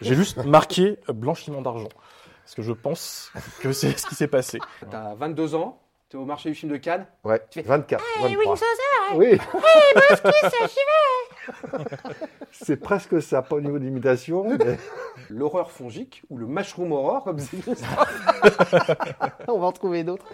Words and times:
J'ai 0.00 0.14
juste 0.16 0.44
marqué 0.44 0.98
blanchiment 1.08 1.62
d'argent. 1.62 1.88
Parce 2.42 2.54
que 2.56 2.62
je 2.62 2.72
pense 2.72 3.30
que 3.60 3.70
c'est 3.72 3.96
ce 3.96 4.06
qui 4.06 4.14
s'est 4.16 4.26
passé. 4.26 4.58
T'as 4.90 5.14
22 5.14 5.54
ans, 5.54 5.80
t'es 6.08 6.16
au 6.16 6.24
marché 6.24 6.48
du 6.48 6.54
film 6.56 6.72
de 6.72 6.76
Cannes. 6.76 7.06
Ouais, 7.24 7.40
Tu 7.50 7.62
fais, 7.62 7.68
24, 7.68 8.02
Hey, 8.24 8.34
23. 8.34 8.44
Wing 8.44 8.56
Saucer, 8.56 9.14
Oui, 9.16 9.38
c'est 10.42 10.68
chivé. 10.68 11.84
c'est 12.50 12.76
presque 12.76 13.22
ça, 13.22 13.42
pas 13.42 13.56
au 13.56 13.60
niveau 13.60 13.78
d'imitation, 13.78 14.44
mais 14.58 14.76
L'horreur 15.30 15.70
fongique 15.70 16.22
ou 16.30 16.36
le 16.38 16.46
mushroom 16.46 16.90
horror, 16.92 17.22
comme 17.24 17.38
c'est 17.38 17.56
On 19.48 19.58
va 19.60 19.66
en 19.66 19.72
trouver 19.72 20.02
d'autres. 20.02 20.26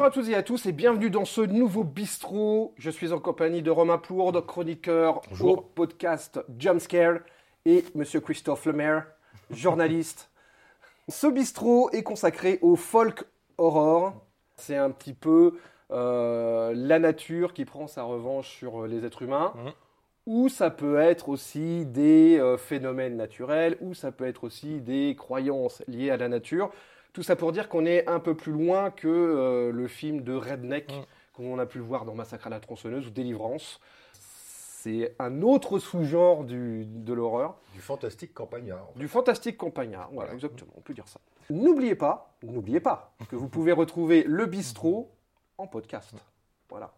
Bonjour 0.00 0.12
à 0.12 0.22
tous 0.22 0.30
et 0.30 0.34
à 0.34 0.42
tous 0.42 0.64
et 0.64 0.72
bienvenue 0.72 1.10
dans 1.10 1.26
ce 1.26 1.42
nouveau 1.42 1.84
bistrot. 1.84 2.72
Je 2.78 2.88
suis 2.88 3.12
en 3.12 3.18
compagnie 3.18 3.60
de 3.60 3.70
Romain 3.70 3.98
Plourde, 3.98 4.46
chroniqueur 4.46 5.20
Bonjour. 5.28 5.50
au 5.50 5.60
podcast 5.60 6.40
Jumpscare 6.58 7.18
et 7.66 7.84
Monsieur 7.94 8.20
Christophe 8.20 8.64
Lemaire, 8.64 9.06
journaliste. 9.50 10.30
ce 11.08 11.26
bistrot 11.26 11.90
est 11.90 12.02
consacré 12.02 12.58
au 12.62 12.76
folk 12.76 13.24
horror. 13.58 14.14
C'est 14.56 14.78
un 14.78 14.90
petit 14.90 15.12
peu 15.12 15.58
euh, 15.90 16.72
la 16.74 16.98
nature 16.98 17.52
qui 17.52 17.66
prend 17.66 17.86
sa 17.86 18.02
revanche 18.02 18.48
sur 18.48 18.86
les 18.86 19.04
êtres 19.04 19.20
humains. 19.20 19.52
Mhm. 19.54 19.72
Ou 20.24 20.48
ça 20.48 20.70
peut 20.70 20.96
être 20.96 21.28
aussi 21.28 21.84
des 21.84 22.38
euh, 22.38 22.56
phénomènes 22.56 23.18
naturels, 23.18 23.76
ou 23.82 23.92
ça 23.92 24.12
peut 24.12 24.26
être 24.26 24.44
aussi 24.44 24.80
des 24.80 25.14
croyances 25.14 25.82
liées 25.88 26.08
à 26.08 26.16
la 26.16 26.28
nature. 26.28 26.70
Tout 27.12 27.22
ça 27.22 27.34
pour 27.36 27.52
dire 27.52 27.68
qu'on 27.68 27.86
est 27.86 28.06
un 28.08 28.20
peu 28.20 28.34
plus 28.36 28.52
loin 28.52 28.90
que 28.90 29.08
euh, 29.08 29.72
le 29.72 29.88
film 29.88 30.22
de 30.22 30.32
Redneck 30.34 30.92
Mm. 30.92 31.02
qu'on 31.34 31.58
a 31.58 31.66
pu 31.66 31.78
le 31.78 31.84
voir 31.84 32.04
dans 32.04 32.14
Massacre 32.14 32.46
à 32.46 32.50
la 32.50 32.60
tronçonneuse 32.60 33.06
ou 33.06 33.10
Délivrance. 33.10 33.80
C'est 34.12 35.14
un 35.18 35.42
autre 35.42 35.78
sous-genre 35.78 36.44
du- 36.44 36.84
de 36.86 37.12
l'horreur, 37.12 37.56
du 37.74 37.80
fantastique 37.80 38.32
campagnard. 38.32 38.86
du 38.96 39.08
fantastique 39.08 39.56
campagnard. 39.58 40.08
Voilà, 40.12 40.32
exactement, 40.32 40.72
on 40.76 40.80
peut 40.80 40.94
dire 40.94 41.06
ça. 41.08 41.20
N'oubliez 41.50 41.94
pas, 41.94 42.32
n'oubliez 42.42 42.80
pas 42.80 43.12
que 43.28 43.36
vous 43.36 43.48
pouvez 43.48 43.72
retrouver 43.72 44.22
le 44.26 44.46
bistrot 44.46 45.10
en 45.58 45.66
podcast. 45.66 46.14
Voilà. 46.70 46.92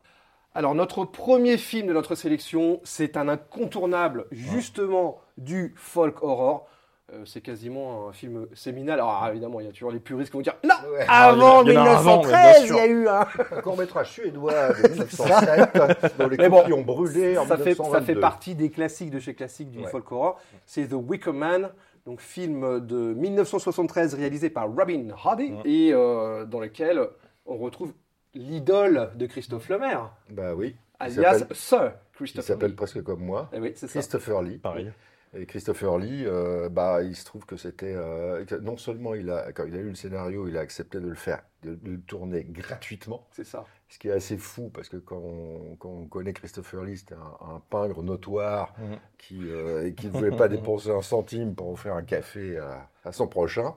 Alors 0.54 0.74
notre 0.74 1.04
premier 1.06 1.56
film 1.56 1.88
de 1.88 1.92
notre 1.92 2.14
sélection, 2.14 2.80
c'est 2.84 3.16
un 3.16 3.26
incontournable 3.28 4.26
justement 4.30 5.18
du 5.38 5.72
folk 5.76 6.22
horror. 6.22 6.68
Euh, 7.14 7.24
c'est 7.26 7.42
quasiment 7.42 8.08
un 8.08 8.12
film 8.12 8.46
séminal. 8.54 8.98
Alors 8.98 9.26
évidemment, 9.30 9.60
il 9.60 9.66
y 9.66 9.68
a 9.68 9.72
toujours 9.72 9.90
les 9.92 10.00
puristes 10.00 10.30
qui 10.30 10.36
vont 10.38 10.42
dire 10.42 10.56
non. 10.64 10.74
Ouais. 10.90 11.04
Avant 11.08 11.62
il 11.62 11.72
y 11.72 11.76
en 11.76 11.84
a 11.84 11.90
un 11.90 11.94
avant, 11.96 12.22
mais 12.22 12.28
bien 12.28 12.38
1913, 12.38 12.56
il 12.62 12.66
sûr. 12.68 12.76
y 12.76 12.80
a 12.80 12.86
eu 12.86 13.08
un. 13.08 13.20
Un 13.58 13.60
court 13.60 13.76
métrage 13.76 14.10
suédois 14.10 14.72
de 14.82 14.88
1907, 14.88 16.18
dont 16.18 16.28
les 16.28 16.36
Mais 16.38 16.48
bon, 16.48 16.62
ont 16.72 16.82
brûlé 16.82 17.36
en 17.36 17.46
ça 17.46 17.56
fait, 17.58 17.74
ça 17.74 17.82
1922. 17.82 18.06
fait 18.06 18.14
partie 18.20 18.54
des 18.54 18.70
classiques 18.70 19.10
de 19.10 19.18
chez 19.20 19.34
classiques 19.34 19.70
du 19.70 19.80
Ouais. 19.80 19.86
folk 19.88 20.10
horror. 20.10 20.40
C'est 20.64 20.86
The 20.88 20.94
Wicker 20.94 21.32
Man, 21.34 21.70
donc 22.06 22.20
film 22.20 22.80
de 22.80 23.12
1973 23.14 24.14
réalisé 24.14 24.48
par 24.48 24.68
Robin 24.74 25.08
Hardy 25.22 25.52
Ouais. 25.52 25.70
et 25.70 25.92
euh, 25.92 26.44
dans 26.46 26.60
lequel 26.60 27.08
on 27.44 27.56
retrouve 27.58 27.92
l'idole 28.34 29.10
de 29.16 29.26
Christophe 29.26 29.68
Lemaire, 29.68 30.10
Bah 30.30 30.54
oui, 30.56 30.76
il 31.00 31.18
alias 31.18 31.40
s'appelle- 31.40 31.56
Sir 31.56 31.92
il 31.92 32.16
Christopher 32.16 32.44
s'appelle 32.54 32.70
Lee. 32.70 32.76
presque 32.76 33.02
comme 33.02 33.20
moi. 33.20 33.50
Eh 33.52 33.58
oui, 33.58 33.72
c'est 33.74 33.86
ça. 33.88 33.92
Christopher 33.98 34.40
Lee. 34.42 34.58
Pareil. 34.58 34.90
Et 35.34 35.46
Christopher 35.46 35.96
Lee, 35.98 36.24
euh, 36.26 36.68
bah, 36.68 37.02
il 37.02 37.16
se 37.16 37.24
trouve 37.24 37.46
que 37.46 37.56
c'était. 37.56 37.94
euh, 37.96 38.44
non 38.60 38.76
seulement 38.76 39.14
il 39.14 39.30
a, 39.30 39.50
quand 39.52 39.64
il 39.66 39.74
a 39.74 39.78
eu 39.78 39.88
le 39.88 39.94
scénario, 39.94 40.46
il 40.46 40.58
a 40.58 40.60
accepté 40.60 41.00
de 41.00 41.08
le 41.08 41.14
faire, 41.14 41.42
de, 41.62 41.74
de 41.74 41.92
le 41.92 42.00
tourner 42.00 42.44
gratuitement. 42.44 43.26
C'est 43.32 43.44
ça. 43.44 43.64
Ce 43.88 43.98
qui 43.98 44.08
est 44.08 44.12
assez 44.12 44.36
fou, 44.36 44.70
parce 44.72 44.88
que 44.90 44.96
quand 44.98 45.16
on, 45.18 45.76
quand 45.76 45.88
on 45.90 46.06
connaît 46.06 46.32
Christopher 46.34 46.84
Lee, 46.84 46.98
c'était 46.98 47.14
un, 47.14 47.46
un 47.54 47.62
pingre 47.70 48.02
notoire 48.02 48.74
Mhm. 48.78 48.98
qui, 49.18 49.40
euh, 49.48 49.90
qui 49.92 50.06
ne 50.08 50.12
voulait 50.12 50.30
pas 50.32 50.48
dépenser 50.48 50.90
un 50.90 51.02
centime 51.02 51.54
pour 51.54 51.70
offrir 51.70 51.94
un 51.94 52.02
café 52.02 52.58
à, 52.58 52.90
à 53.04 53.12
son 53.12 53.26
prochain. 53.26 53.74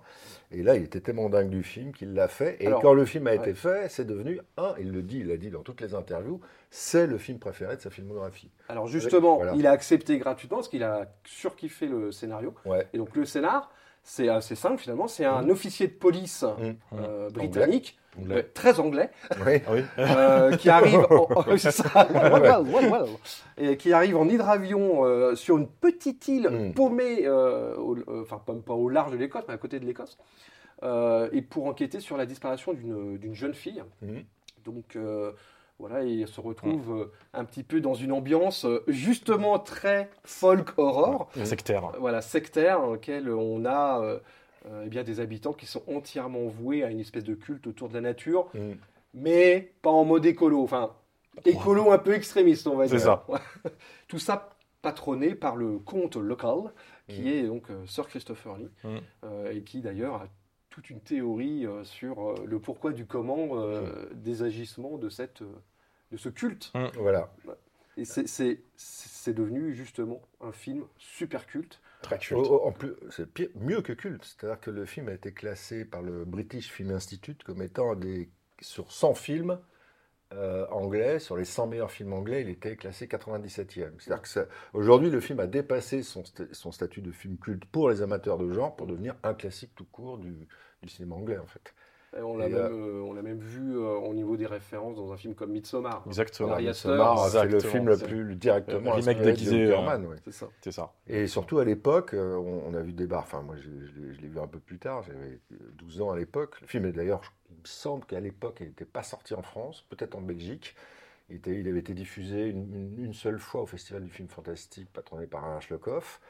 Et 0.51 0.63
là, 0.63 0.75
il 0.75 0.83
était 0.83 1.01
tellement 1.01 1.29
dingue 1.29 1.49
du 1.49 1.63
film 1.63 1.91
qu'il 1.93 2.13
l'a 2.13 2.27
fait. 2.27 2.57
Et 2.61 2.67
Alors, 2.67 2.81
quand 2.81 2.93
le 2.93 3.05
film 3.05 3.27
a 3.27 3.33
été 3.33 3.53
fait, 3.53 3.89
c'est 3.89 4.05
devenu 4.05 4.39
un, 4.57 4.73
il 4.79 4.91
le 4.91 5.01
dit, 5.01 5.19
il 5.19 5.27
l'a 5.27 5.37
dit 5.37 5.49
dans 5.49 5.61
toutes 5.63 5.81
les 5.81 5.93
interviews, 5.95 6.39
c'est 6.77 7.07
le 7.07 7.17
film 7.17 7.39
préféré 7.39 7.77
de 7.77 7.81
sa 7.81 7.89
filmographie. 7.89 8.51
Alors 8.67 8.87
justement, 8.87 9.37
Voilà. 9.37 9.53
il 9.55 9.65
a 9.65 9.71
accepté 9.71 10.17
gratuitement 10.17 10.57
parce 10.57 10.67
qu'il 10.67 10.83
a 10.83 11.05
surkiffé 11.23 11.87
le 11.87 12.11
scénario. 12.11 12.53
Ouais. 12.65 12.85
Et 12.91 12.97
donc 12.97 13.15
le 13.15 13.23
scénar, 13.25 13.71
c'est 14.03 14.27
assez 14.27 14.55
simple 14.55 14.77
finalement. 14.77 15.07
C'est 15.07 15.23
un 15.23 15.47
officier 15.47 15.87
de 15.87 15.93
police 15.93 16.43
Mhm. 16.43 16.75
euh, 16.99 17.29
britannique, 17.29 17.97
Anglais. 18.19 18.35
euh, 18.35 18.43
très 18.53 18.79
anglais, 18.81 19.09
Oui. 19.45 19.61
Oui. 19.71 19.83
euh, 19.99 20.55
qui 20.57 20.69
arrive 20.69 20.99
en. 21.09 21.27
Et 23.57 23.77
qui 23.77 23.93
arrive 23.93 24.17
en 24.17 24.27
hydravion 24.27 25.35
sur 25.35 25.57
une 25.57 25.67
petite 25.69 26.27
île 26.27 26.73
paumée, 26.75 27.27
au- 27.29 27.97
enfin 28.21 28.41
pas, 28.45 28.73
au 28.73 28.89
large 28.89 29.11
de 29.13 29.17
l'Écosse, 29.17 29.43
mais 29.47 29.53
à 29.53 29.57
côté 29.57 29.79
de 29.79 29.85
l'Écosse, 29.85 30.17
et 30.83 31.41
pour 31.41 31.67
enquêter 31.67 32.01
sur 32.01 32.17
la 32.17 32.25
disparition 32.25 32.73
d'une 32.73 33.33
jeune 33.33 33.53
fille. 33.53 33.81
Donc 34.65 34.97
voilà, 35.79 36.03
et 36.03 36.09
il 36.09 36.27
se 36.27 36.39
retrouve 36.39 36.91
euh, 37.01 37.11
un 37.33 37.43
petit 37.45 37.63
peu 37.63 37.81
dans 37.81 37.93
une 37.93 38.11
ambiance 38.11 38.65
euh, 38.65 38.83
justement 38.87 39.59
très 39.59 40.09
folk 40.23 40.73
horror, 40.77 41.29
Sectaire. 41.43 41.91
voilà 41.99 42.21
sectaire, 42.21 42.79
dans 42.81 42.91
lequel 42.93 43.29
on 43.29 43.65
a 43.65 44.01
euh, 44.01 44.19
eh 44.85 44.89
bien 44.89 45.03
des 45.03 45.19
habitants 45.19 45.53
qui 45.53 45.65
sont 45.65 45.83
entièrement 45.87 46.45
voués 46.47 46.83
à 46.83 46.89
une 46.89 46.99
espèce 47.01 47.23
de 47.25 47.35
culte 47.35 47.67
autour 47.67 47.89
de 47.89 47.93
la 47.93 48.01
nature 48.01 48.47
Mhm. 48.53 48.77
mais 49.13 49.73
pas 49.81 49.91
en 49.91 50.05
mode 50.05 50.25
écolo. 50.25 50.63
Enfin, 50.63 50.91
écolo 51.45 51.91
un 51.91 51.97
peu 51.99 52.13
extrémiste, 52.13 52.67
on 52.67 52.75
va 52.77 52.87
C'est 52.87 52.95
dire. 52.97 53.05
ça. 53.05 53.25
Tout 54.07 54.19
ça 54.19 54.49
patronné 54.81 55.35
par 55.35 55.55
le 55.55 55.77
comte 55.79 56.15
local, 56.15 56.71
qui 57.07 57.21
Mm. 57.23 57.27
est 57.27 57.43
donc 57.43 57.63
Sir 57.87 58.07
Christopher 58.07 58.57
Lee, 58.57 58.69
Mm. 58.83 58.97
et 59.51 59.61
qui 59.63 59.81
d'ailleurs 59.81 60.15
a 60.15 60.27
toute 60.69 60.89
une 60.89 60.99
théorie 61.01 61.65
euh, 61.65 61.83
sur 61.83 62.31
euh, 62.31 62.35
le 62.45 62.59
pourquoi 62.59 62.91
du 62.91 63.05
comment 63.05 63.57
euh, 63.61 64.09
des 64.13 64.43
agissements 64.43 64.97
de, 64.97 65.09
cette, 65.09 65.41
euh, 65.41 65.55
de 66.11 66.17
ce 66.17 66.29
culte. 66.29 66.71
Voilà. 66.97 67.33
Et 67.97 68.03
c'est- 68.03 68.27
c'est 68.27 68.61
c'est 68.75 69.33
devenu 69.33 69.73
justement 69.73 70.21
un 70.41 70.51
film 70.51 70.85
super 70.97 71.47
culte. 71.47 71.79
Très 72.01 72.15
Oh, 72.17 72.19
culte. 72.19 72.47
oh, 72.49 72.61
en 72.65 72.71
plus, 72.73 72.93
c'est 73.09 73.25
pire- 73.31 73.49
mieux 73.55 73.81
que 73.81 73.93
culte. 73.93 74.23
C'est-à-dire 74.25 74.59
que 74.59 74.69
le 74.69 74.85
film 74.85 75.07
a 75.07 75.13
été 75.13 75.31
classé 75.31 75.85
par 75.85 76.01
le 76.01 76.25
British 76.25 76.69
Film 76.71 76.91
Institute 76.91 77.43
comme 77.43 77.61
étant 77.61 77.91
un 77.93 77.95
des, 77.95 78.29
sur 78.61 78.91
100 78.91 79.13
films 79.15 79.59
euh, 80.33 80.65
anglais, 80.71 81.19
sur 81.19 81.37
les 81.37 81.45
100 81.45 81.67
meilleurs 81.67 81.91
films 81.91 82.13
anglais, 82.13 82.41
il 82.41 82.49
était 82.49 82.75
classé 82.75 83.07
97e. 83.07 83.91
C'est-à-dire 83.99 84.47
aujourd'hui, 84.73 85.09
le 85.09 85.19
film 85.19 85.39
a 85.39 85.47
dépassé 85.47 86.01
son 86.03 86.71
statut 86.71 87.01
de 87.01 87.11
film 87.11 87.37
culte 87.37 87.65
pour 87.65 87.89
les 87.89 88.01
amateurs 88.01 88.37
de 88.37 88.51
genre 88.51 88.75
pour 88.75 88.87
devenir 88.87 89.15
un 89.23 89.33
classique 89.33 89.71
tout 89.75 89.85
court 89.85 90.17
du, 90.17 90.47
du 90.81 90.89
cinéma 90.89 91.15
anglais, 91.15 91.37
en 91.37 91.47
fait. 91.47 91.73
Et 92.17 92.21
on 92.21 92.37
l'a 92.37 92.47
Et, 92.47 92.49
même, 92.49 92.61
euh, 92.61 92.69
euh, 92.69 93.01
on 93.01 93.13
l'a 93.13 93.21
même 93.21 93.39
vu 93.39 93.77
euh, 93.77 93.95
au 93.97 94.13
niveau 94.13 94.37
des 94.37 94.45
références 94.45 94.95
dans 94.95 95.11
un 95.11 95.17
film 95.17 95.35
comme 95.35 95.51
Midsommar. 95.51 96.03
Exactement. 96.07 96.49
Midsommar, 96.69 97.29
c'est 97.29 97.45
le 97.45 97.59
film 97.59 97.87
le 97.89 97.97
plus 97.97 98.35
directement 98.35 98.79
Le 98.79 99.01
remake 99.11 99.17
déguisé, 99.21 99.65
ouais. 100.07 100.15
C'est 100.23 100.31
ça. 100.31 100.47
Et 101.07 101.27
surtout 101.27 101.59
à 101.59 101.65
l'époque, 101.65 102.13
euh, 102.13 102.35
on, 102.37 102.63
on 102.67 102.73
a 102.73 102.81
vu 102.81 102.93
des 102.93 103.05
bars. 103.07 103.23
Enfin, 103.23 103.41
moi, 103.41 103.55
je, 103.57 103.63
je 103.63 103.99
l'ai- 103.99 104.13
je 104.13 104.21
l'ai 104.21 104.27
vu 104.29 104.39
un 104.39 104.47
peu 104.47 104.59
plus 104.59 104.77
tard. 104.79 105.03
J'avais 105.03 105.39
12 105.77 106.01
ans 106.01 106.11
à 106.11 106.17
l'époque. 106.17 106.59
Le 106.61 106.67
film 106.67 106.85
est 106.85 106.93
d'ailleurs, 106.93 107.21
il 107.49 107.55
me 107.57 107.65
semble 107.65 108.05
qu'à 108.05 108.19
l'époque, 108.21 108.57
il 108.61 108.67
n'était 108.67 108.85
pas 108.85 109.03
sorti 109.03 109.33
en 109.33 109.41
France, 109.41 109.85
peut-être 109.89 110.15
en 110.15 110.21
Belgique. 110.21 110.75
Il, 111.29 111.37
était- 111.37 111.59
il 111.59 111.67
avait 111.67 111.79
été 111.79 111.93
diffusé 111.93 112.47
une, 112.47 112.73
une- 112.73 113.05
une 113.05 113.13
seule 113.13 113.39
fois 113.39 113.61
au 113.61 113.65
Festival 113.65 114.03
du 114.03 114.09
film 114.11 114.29
fantastique, 114.29 114.87
patronné 114.93 115.27
par 115.27 115.43
Alain 115.43 115.59
Schlockhoff. 115.59 116.21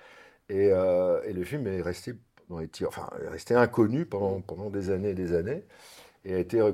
Et, 0.50 0.70
euh, 0.72 1.22
et 1.24 1.34
le 1.34 1.44
film 1.44 1.68
est 1.68 1.82
resté 1.82 2.14
dans 2.50 2.60
les 2.60 2.68
tirs, 2.68 2.88
enfin, 2.90 3.10
est 3.24 3.28
resté 3.30 3.56
inconnu 3.56 4.06
pendant, 4.06 4.42
pendant 4.42 4.70
des 4.70 4.90
années 4.92 5.10
et 5.10 5.14
des 5.16 5.34
années. 5.34 5.64
Et 6.28 6.34
a 6.34 6.40
été 6.40 6.60
euh, 6.60 6.74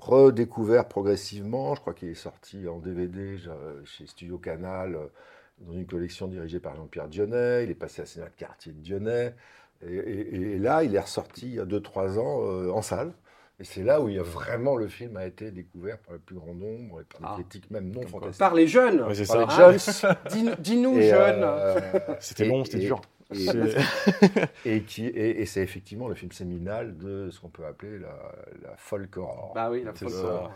redécouvert 0.00 0.86
progressivement. 0.88 1.74
Je 1.74 1.80
crois 1.80 1.94
qu'il 1.94 2.08
est 2.08 2.14
sorti 2.14 2.68
en 2.68 2.78
DVD 2.78 3.36
chez 3.84 4.06
Studio 4.06 4.38
Canal. 4.38 4.94
euh, 4.94 5.06
dans 5.60 5.74
une 5.74 5.86
collection 5.86 6.26
dirigée 6.26 6.58
par 6.58 6.74
Jean-Pierre 6.74 7.06
Dionnet. 7.08 7.64
Il 7.64 7.70
est 7.70 7.74
passé 7.74 8.02
à 8.02 8.06
Cinéma 8.06 8.30
de 8.30 8.34
quartier 8.36 8.72
de 8.72 8.78
Dionnet. 8.80 9.34
Et, 9.86 9.94
et- 9.94 10.52
et 10.54 10.58
là, 10.58 10.82
il 10.82 10.94
est 10.96 10.98
ressorti 11.00 11.46
il 11.46 11.54
y 11.54 11.60
a 11.60 11.64
2-3 11.64 12.18
ans 12.18 12.40
euh, 12.42 12.70
en 12.70 12.82
salle. 12.82 13.12
Et 13.60 13.64
c'est 13.64 13.82
là 13.84 14.00
où 14.00 14.08
il 14.08 14.16
y 14.16 14.18
a 14.18 14.22
vraiment 14.24 14.74
le 14.74 14.88
film 14.88 15.16
a 15.16 15.24
été 15.26 15.52
découvert 15.52 15.98
par 15.98 16.14
le 16.14 16.18
plus 16.18 16.34
grand 16.34 16.54
nombre 16.54 17.00
et 17.02 17.04
par 17.04 17.20
des 17.20 17.26
Ah. 17.28 17.34
critiques 17.34 17.70
même 17.70 17.90
non 17.90 18.02
fantastiques. 18.02 18.38
Par 18.40 18.54
les 18.54 18.66
jeunes. 18.66 19.02
Ouais, 19.02 19.14
c'est 19.14 19.26
Par 19.26 19.52
ça. 19.52 19.70
les 19.70 19.78
jeunes. 19.78 20.16
Dis- 20.56 20.56
Dis-nous, 20.62 21.00
jeunes. 21.00 21.42
euh, 21.44 21.80
C'était 22.18 22.46
long, 22.46 22.64
c'était 22.64 22.78
et- 22.78 22.86
dur. 22.86 23.00
Et, 24.64 24.82
qui, 24.82 25.06
et, 25.06 25.40
et 25.40 25.46
c'est 25.46 25.62
effectivement 25.62 26.08
le 26.08 26.14
film 26.14 26.32
séminal 26.32 26.96
de 26.96 27.30
ce 27.30 27.40
qu'on 27.40 27.48
peut 27.48 27.64
appeler 27.64 27.98
la, 27.98 28.08
la 28.62 28.76
folk 28.76 29.16
horror. 29.16 29.52
Bah 29.54 29.68
oui, 29.70 29.82
la 29.84 29.92
folk 29.92 30.12
horror. 30.12 30.50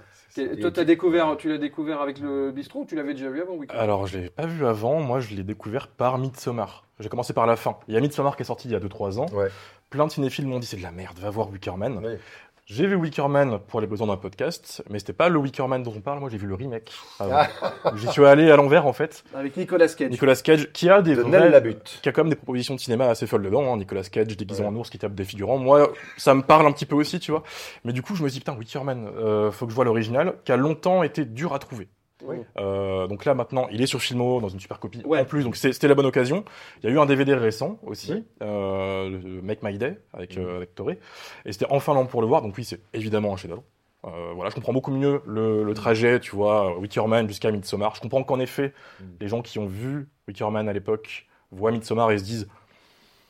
Toi, 0.60 0.70
t'as 0.70 0.84
découvert, 0.84 1.36
tu 1.38 1.48
l'as 1.48 1.58
découvert 1.58 2.00
avec 2.00 2.18
le 2.18 2.52
bistrot 2.52 2.80
ou 2.80 2.84
tu 2.84 2.94
l'avais 2.94 3.14
déjà 3.14 3.30
vu 3.30 3.40
avant 3.40 3.54
Weekend 3.54 3.80
Alors, 3.80 4.06
je 4.06 4.18
l'ai 4.18 4.28
pas 4.28 4.46
vu 4.46 4.66
avant. 4.66 5.00
Moi, 5.00 5.20
je 5.20 5.34
l'ai 5.34 5.42
découvert 5.42 5.88
par 5.88 6.18
Midsommar. 6.18 6.84
J'ai 7.00 7.08
commencé 7.08 7.32
par 7.32 7.46
la 7.46 7.56
fin. 7.56 7.78
Il 7.88 7.94
y 7.94 7.96
a 7.96 8.00
Midsommar 8.00 8.36
qui 8.36 8.42
est 8.42 8.46
sorti 8.46 8.68
il 8.68 8.72
y 8.72 8.74
a 8.74 8.80
2-3 8.80 9.18
ans. 9.18 9.26
Ouais. 9.32 9.48
Plein 9.88 10.06
de 10.06 10.10
cinéphiles 10.10 10.46
m'ont 10.46 10.58
dit 10.58 10.66
c'est 10.66 10.76
de 10.76 10.82
la 10.82 10.90
merde, 10.90 11.18
va 11.18 11.30
voir 11.30 11.50
Wickerman. 11.50 12.04
Ouais. 12.04 12.18
J'ai 12.68 12.88
vu 12.88 12.96
Wickerman 12.96 13.60
pour 13.68 13.80
les 13.80 13.86
besoins 13.86 14.08
d'un 14.08 14.16
podcast, 14.16 14.82
mais 14.90 14.98
c'était 14.98 15.12
pas 15.12 15.28
le 15.28 15.38
Wickerman 15.38 15.84
dont 15.84 15.92
on 15.96 16.00
parle. 16.00 16.18
Moi, 16.18 16.28
j'ai 16.30 16.36
vu 16.36 16.48
le 16.48 16.54
remake. 16.56 16.90
avant. 17.20 17.36
Ah. 17.62 17.92
J'y 17.94 18.08
suis 18.08 18.24
allé 18.26 18.50
à 18.50 18.56
l'envers 18.56 18.86
en 18.88 18.92
fait. 18.92 19.22
Avec 19.36 19.56
Nicolas 19.56 19.86
Cage. 19.86 20.10
Nicolas 20.10 20.34
Cage, 20.34 20.72
qui 20.72 20.90
a 20.90 21.00
des 21.00 21.14
De 21.14 21.20
vrais- 21.22 21.78
qui 22.02 22.08
a 22.08 22.12
quand 22.12 22.24
même 22.24 22.30
des 22.30 22.34
propositions 22.36 22.74
de 22.74 22.80
cinéma 22.80 23.06
assez 23.06 23.28
folles 23.28 23.42
dedans. 23.44 23.72
hein. 23.72 23.76
Nicolas 23.76 24.02
Cage 24.02 24.36
déguisé 24.36 24.64
en 24.64 24.74
ours 24.74 24.90
qui 24.90 24.98
tape 24.98 25.14
des 25.14 25.22
figurants. 25.22 25.58
Moi, 25.58 25.92
ça 26.16 26.34
me 26.34 26.42
parle 26.42 26.66
un 26.66 26.72
petit 26.72 26.86
peu 26.86 26.96
aussi, 26.96 27.20
tu 27.20 27.30
vois. 27.30 27.44
Mais 27.84 27.92
du 27.92 28.02
coup, 28.02 28.16
je 28.16 28.24
me 28.24 28.28
dis 28.28 28.40
putain, 28.40 28.56
Wickerman, 28.56 29.10
euh, 29.16 29.52
faut 29.52 29.66
que 29.66 29.70
je 29.70 29.76
vois 29.76 29.84
l'original, 29.84 30.34
qui 30.44 30.50
a 30.50 30.56
longtemps 30.56 31.04
été 31.04 31.24
dur 31.24 31.54
à 31.54 31.60
trouver. 31.60 31.86
Oui. 32.24 32.36
Euh, 32.56 33.06
donc 33.08 33.24
là 33.26 33.34
maintenant, 33.34 33.68
il 33.70 33.82
est 33.82 33.86
sur 33.86 34.00
Filmo 34.00 34.40
dans 34.40 34.48
une 34.48 34.58
super 34.60 34.80
copie 34.80 35.02
Ouais. 35.04 35.20
en 35.20 35.24
plus, 35.26 35.44
donc 35.44 35.56
c'était 35.56 35.86
la 35.88 35.94
bonne 35.94 36.06
occasion. 36.06 36.44
Il 36.82 36.88
y 36.88 36.92
a 36.92 36.94
eu 36.94 36.98
un 36.98 37.06
DVD 37.06 37.34
récent 37.34 37.78
aussi, 37.84 38.12
Oui. 38.14 38.24
euh, 38.42 39.10
le 39.10 39.42
Make 39.42 39.62
My 39.62 39.76
Day 39.76 39.98
avec, 40.14 40.38
euh, 40.38 40.56
avec 40.56 40.74
Toré, 40.74 40.98
et 41.44 41.52
c'était 41.52 41.66
enfin 41.68 41.92
l'an 41.94 42.06
pour 42.06 42.22
le 42.22 42.26
voir. 42.26 42.40
Donc 42.42 42.56
oui, 42.56 42.64
c'est 42.64 42.80
évidemment 42.94 43.34
un 43.34 43.36
chef-d'œuvre. 43.36 43.64
Voilà, 44.34 44.50
je 44.50 44.54
comprends 44.54 44.72
beaucoup 44.72 44.92
mieux 44.92 45.20
le, 45.26 45.64
le 45.64 45.74
trajet, 45.74 46.20
tu 46.20 46.30
vois, 46.36 46.78
Wickerman 46.78 47.26
jusqu'à 47.26 47.50
Midsommar. 47.50 47.96
Je 47.96 48.00
comprends 48.00 48.22
qu'en 48.22 48.38
effet, 48.38 48.72
Mm. 49.00 49.04
les 49.20 49.26
gens 49.28 49.42
qui 49.42 49.58
ont 49.58 49.66
vu 49.66 50.06
Wickerman 50.28 50.68
à 50.68 50.72
l'époque 50.72 51.26
voient 51.50 51.72
Midsommar 51.72 52.12
et 52.12 52.18
se 52.18 52.22
disent 52.24 52.48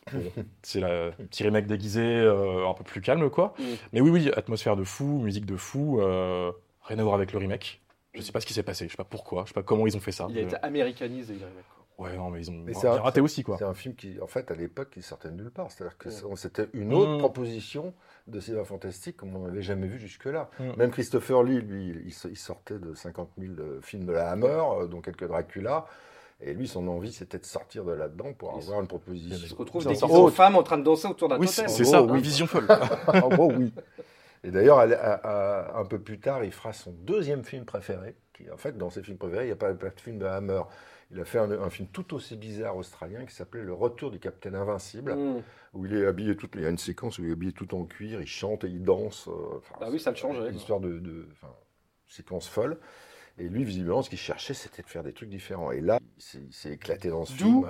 c'est 0.63 0.81
la 0.81 1.11
petit 1.13 1.43
remake 1.45 1.67
déguisé, 1.67 2.03
euh, 2.05 2.69
un 2.69 2.75
peu 2.75 2.85
plus 2.85 3.01
calme 3.01 3.31
quoi. 3.31 3.55
Mm. 3.59 3.63
Mais 3.95 4.01
oui, 4.03 4.11
oui, 4.11 4.31
atmosphère 4.37 4.77
de 4.77 4.85
fou, 4.85 5.21
musique 5.23 5.47
de 5.47 5.57
fou, 5.57 6.01
euh, 6.01 6.53
rien 6.85 6.99
à 6.99 7.03
voir 7.03 7.15
avec 7.15 7.33
le 7.33 7.39
remake. 7.39 7.81
Je 8.17 8.23
sais 8.23 8.33
pas 8.33 8.41
ce 8.41 8.47
qui 8.47 8.55
s'est 8.55 8.63
passé, 8.63 8.87
je 8.87 8.91
sais 8.91 8.97
pas 8.97 9.05
pourquoi, 9.05 9.43
je 9.45 9.49
sais 9.49 9.55
pas 9.55 9.63
comment 9.63 9.87
ils 9.87 9.97
ont 9.97 10.01
fait 10.01 10.13
ça. 10.13 10.27
Il 10.31 10.39
a 10.39 10.43
été 10.43 10.57
américanisé, 10.63 11.35
remake, 11.35 11.51
quoi. 11.97 12.07
Ouais, 12.07 12.17
non, 12.17 12.29
mais 12.31 12.41
ils 12.41 12.51
ont 12.51 12.55
Mais 12.55 12.73
bien 12.73 12.81
c'est 12.81 12.89
un- 12.89 13.01
raté 13.01 13.21
aussi 13.23 13.43
quoi. 13.43 13.57
C'est 13.59 13.65
un 13.65 13.73
film 13.75 13.95
qui, 13.95 14.21
en 14.21 14.27
fait, 14.27 14.51
à 14.51 14.55
l'époque, 14.55 14.91
qui 14.91 15.01
sortait 15.03 15.29
de 15.29 15.35
nulle 15.35 15.51
part. 15.51 15.71
C'est-à-dire 15.71 15.97
que 15.97 16.09
Mm. 16.11 16.37
c'était 16.37 16.69
une 16.75 16.93
autre 16.93 17.15
Mm. 17.17 17.19
proposition 17.19 17.95
de 18.27 18.39
cinéma 18.41 18.65
fantastique 18.65 19.17
comme 19.17 19.35
on 19.37 19.47
n'avait 19.47 19.63
jamais 19.63 19.87
vu 19.87 19.99
jusque-là. 19.99 20.51
Mm. 20.61 20.65
Même 20.77 20.91
Christopher 20.91 21.43
Lee, 21.43 21.61
lui, 21.63 21.89
il, 22.05 22.13
il 22.31 22.37
sortait 22.37 22.79
de 22.79 22.93
50 22.95 23.31
000 23.39 23.55
euh, 23.61 23.81
films 23.81 24.05
de 24.05 24.13
la 24.13 24.31
Hammer, 24.31 24.47
euh, 24.81 24.87
dont 24.87 25.01
quelques 25.01 25.27
Dracula. 25.27 25.87
Et 26.43 26.53
lui, 26.53 26.69
son 26.69 26.87
envie, 26.89 27.13
c'était 27.13 27.39
de 27.39 27.47
sortir 27.47 27.83
de 27.87 27.93
là-dedans 27.93 28.35
pour 28.35 28.53
Il 28.59 28.63
avoir 28.63 28.81
une 28.81 28.85
Il 28.85 28.89
se 28.89 28.89
proposition. 28.89 29.57
retrouve 29.57 29.85
déguisé 29.87 30.05
un- 30.05 30.55
en 30.55 30.63
train 30.63 30.77
de 30.77 30.83
danser 30.83 31.09
autour 31.09 31.31
d'un 31.31 31.39
Oui, 31.39 31.47
totem. 31.47 31.67
c'est 31.69 31.75
c'est 31.77 31.85
ça, 31.91 32.03
oui. 32.03 32.21
vision 32.21 32.47
folle. 32.47 32.67
en 33.25 33.29
gros, 33.31 33.51
oui. 33.55 33.73
Et 34.45 34.51
d'ailleurs, 34.51 34.79
un 34.81 35.85
peu 35.85 35.99
plus 36.01 36.21
tard, 36.21 36.45
il 36.45 36.53
fera 36.53 36.73
son 36.73 36.93
deuxième 36.93 37.45
film 37.45 37.65
préféré. 37.65 38.17
Qui, 38.33 38.51
en 38.51 38.57
fait, 38.57 38.77
dans 38.77 38.91
ses 38.91 39.03
films 39.03 39.17
préférés, 39.19 39.45
il 39.45 39.47
n'y 39.49 39.53
a 39.53 39.57
pas, 39.57 39.73
pas 39.75 39.89
de 39.91 40.01
film 40.01 40.19
de 40.19 40.27
Hammer. 40.27 40.63
Il 41.11 41.21
a 41.21 41.25
fait 41.25 41.39
un, 41.39 41.51
un 41.51 41.71
film 41.71 41.89
tout 41.89 42.15
aussi 42.15 42.37
bizarre 42.37 42.77
australien 42.77 43.25
qui 43.25 43.35
s'appelait 43.35 43.63
Le 43.63 43.73
Retour 43.73 44.11
du 44.11 44.19
Capitaine 44.19 44.55
Invincible, 44.57 45.15
Mm. 45.15 45.43
où 45.75 45.87
il 45.87 45.95
est 45.95 46.07
habillé 46.07 46.37
tout. 46.37 46.49
Il 46.55 46.61
y 46.63 46.67
a 46.67 46.71
une 46.71 46.79
séquence 46.79 47.19
où 47.19 47.25
il 47.25 47.31
est 47.31 47.33
habillé 47.33 47.53
tout 47.53 47.75
en 47.75 47.85
cuir, 47.85 48.21
il 48.21 48.27
chante 48.27 48.65
et 48.65 48.69
il 48.69 48.83
danse. 48.83 49.29
euh, 49.29 49.61
Bah 49.81 49.89
oui, 49.91 49.99
ça 50.01 50.11
le 50.11 50.17
changeait, 50.17 50.51
Une 50.51 50.57
histoire 50.57 50.81
de, 50.81 50.99
de 50.99 51.29
séquence 52.09 52.49
folle. 52.49 52.79
Et 53.39 53.49
lui, 53.49 53.65
visiblement, 53.65 54.01
ce 54.03 54.09
qu'il 54.09 54.19
cherchait, 54.19 54.55
c'était 54.55 54.83
de 54.83 54.89
faire 54.89 55.03
des 55.03 55.13
trucs 55.13 55.29
différents. 55.29 55.71
Et 55.71 55.81
là, 55.83 55.99
il 56.17 56.23
s'est- 56.51 56.73
éclaté 56.73 57.11
dans 57.11 57.25
ce 57.27 57.33
film. 57.35 57.61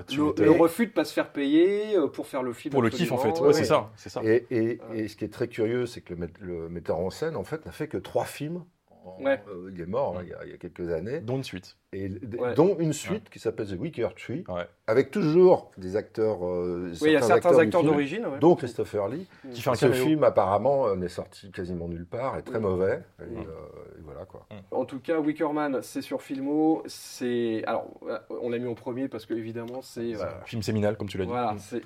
le, 0.45 0.51
refus 0.53 0.87
de 0.87 0.93
pas 0.93 1.05
se 1.05 1.13
faire 1.13 1.33
payer 1.33 1.97
euh, 1.97 2.07
pour 2.07 2.29
faire 2.29 2.43
le 2.45 2.53
film. 2.53 2.71
Pour 2.71 2.83
le 2.83 2.91
kiff 2.91 3.11
en 3.11 3.17
fait, 3.19 3.41
ouais, 3.41 3.49
Ouais, 3.49 3.53
c'est 3.53 3.65
ça, 3.65 3.91
c'est 3.97 4.09
ça. 4.09 4.23
Et, 4.25 4.47
et- 4.51 4.81
et 4.95 5.09
ce 5.09 5.17
qui 5.17 5.25
est 5.25 5.33
très 5.33 5.49
curieux, 5.49 5.87
c'est 5.87 6.03
que 6.03 6.15
le, 6.15 6.21
met- 6.21 6.33
le 6.41 6.69
metteur 6.69 6.99
en 6.99 7.11
scène, 7.11 7.35
en 7.35 7.43
fait, 7.45 7.67
n'a 7.67 7.73
fait 7.73 7.89
que 7.89 7.97
trois 7.99 8.25
films. 8.27 8.65
En- 9.07 9.23
Ouais. 9.23 9.41
euh, 9.49 9.71
il 9.73 9.81
est 9.81 9.87
mort 9.87 10.17
hein, 10.19 10.23
il, 10.25 10.31
y 10.31 10.35
a, 10.35 10.45
il 10.45 10.51
y 10.51 10.55
a 10.55 10.57
quelques 10.57 10.89
années, 10.91 11.21
Dont 11.21 11.37
une 11.37 11.45
suite. 11.45 11.77
et, 11.93 12.11
Ouais. 12.39 12.55
dont 12.55 12.77
une 12.79 12.93
suite 12.93 13.31
qui 13.31 13.39
s'appelle 13.39 13.67
The 13.69 13.79
Wicker 13.79 14.09
Tree, 14.17 14.45
Ouais. 14.49 14.67
avec 14.87 15.11
toujours 15.11 15.71
des 15.79 15.97
acteurs, 15.97 16.45
euh, 16.45 16.91
Oui, 17.01 17.09
il 17.09 17.13
y 17.13 17.17
a 17.17 17.23
certains 17.23 17.57
acteurs 17.59 17.83
d'origine. 17.85 18.27
ouais. 18.27 18.39
dont 18.41 18.55
Christopher 18.57 19.09
Lee. 19.09 19.27
Qui 19.53 19.63
fait 19.63 19.71
un 19.71 19.75
Ce 19.75 19.87
caméo. 19.87 20.05
film, 20.05 20.25
apparemment, 20.25 20.89
euh, 20.89 20.97
n'est 20.97 21.09
sorti 21.09 21.51
quasiment 21.53 21.89
nulle 21.89 22.07
part, 22.07 22.37
est 22.37 22.43
très 22.43 22.57
Oui. 22.59 22.63
mauvais. 22.65 23.03
Et, 23.21 23.37
euh, 23.37 23.43
voilà 24.05 24.25
quoi. 24.25 24.47
En 24.71 24.85
tout 24.85 24.99
cas, 25.01 25.19
Wickerman, 25.21 25.81
c'est 25.83 26.03
sur 26.03 26.21
Filmo. 26.23 26.83
C'est 26.87 27.63
alors, 27.67 27.89
on 28.43 28.51
l'a 28.51 28.59
mis 28.59 28.69
en 28.69 28.75
premier 28.75 29.09
parce 29.09 29.25
que 29.27 29.35
évidemment, 29.35 29.83
c'est 29.83 30.17
euh, 30.17 30.25
Film 30.45 30.63
séminal, 30.63 30.97
comme 30.97 31.09
tu 31.09 31.19
l'as 31.19 31.25
dit. 31.25 31.31
voilà, 31.31 31.53
Mm. 31.55 31.59
c'est 31.59 31.83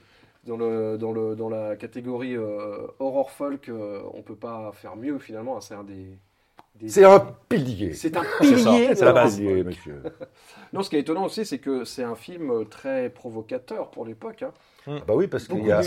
dans 0.47 0.57
le 0.57 0.97
dans 0.97 1.13
le 1.13 1.37
dans 1.37 1.51
la 1.51 1.77
catégorie 1.77 2.35
euh, 2.37 2.87
horror 2.99 3.31
folk. 3.31 3.69
euh, 3.69 4.03
on 4.15 4.23
peut 4.23 4.37
pas 4.37 4.73
faire 4.73 4.97
mieux 4.97 5.19
finalement. 5.19 5.57
hein, 5.59 5.61
C'est 5.61 5.75
un 5.75 5.85
des- 5.85 6.19
C'est 6.87 7.05
un 7.05 7.21
pilier. 7.49 7.93
c'est 7.95 8.17
un 8.17 8.23
pilier. 8.41 8.95
c'est 8.95 9.05
la 9.05 9.13
base. 9.13 9.37
Pilier, 9.37 9.65
monsieur. 9.65 10.03
Non, 10.73 10.85
ce 10.85 10.91
qui 10.91 10.95
est 10.95 11.01
étonnant 11.01 11.25
aussi, 11.25 11.45
c'est 11.45 11.59
que 11.59 11.85
c'est 11.85 12.05
un 12.05 12.15
film 12.15 12.65
très 12.69 13.11
provocateur 13.11 13.91
pour 13.91 14.07
l'époque. 14.07 14.45
hein. 14.45 14.53
Ah 14.87 14.99
bah 15.05 15.15
oui, 15.17 15.27
parce 15.27 15.49
qu'il 15.49 15.67
y 15.67 15.73
a. 15.73 15.83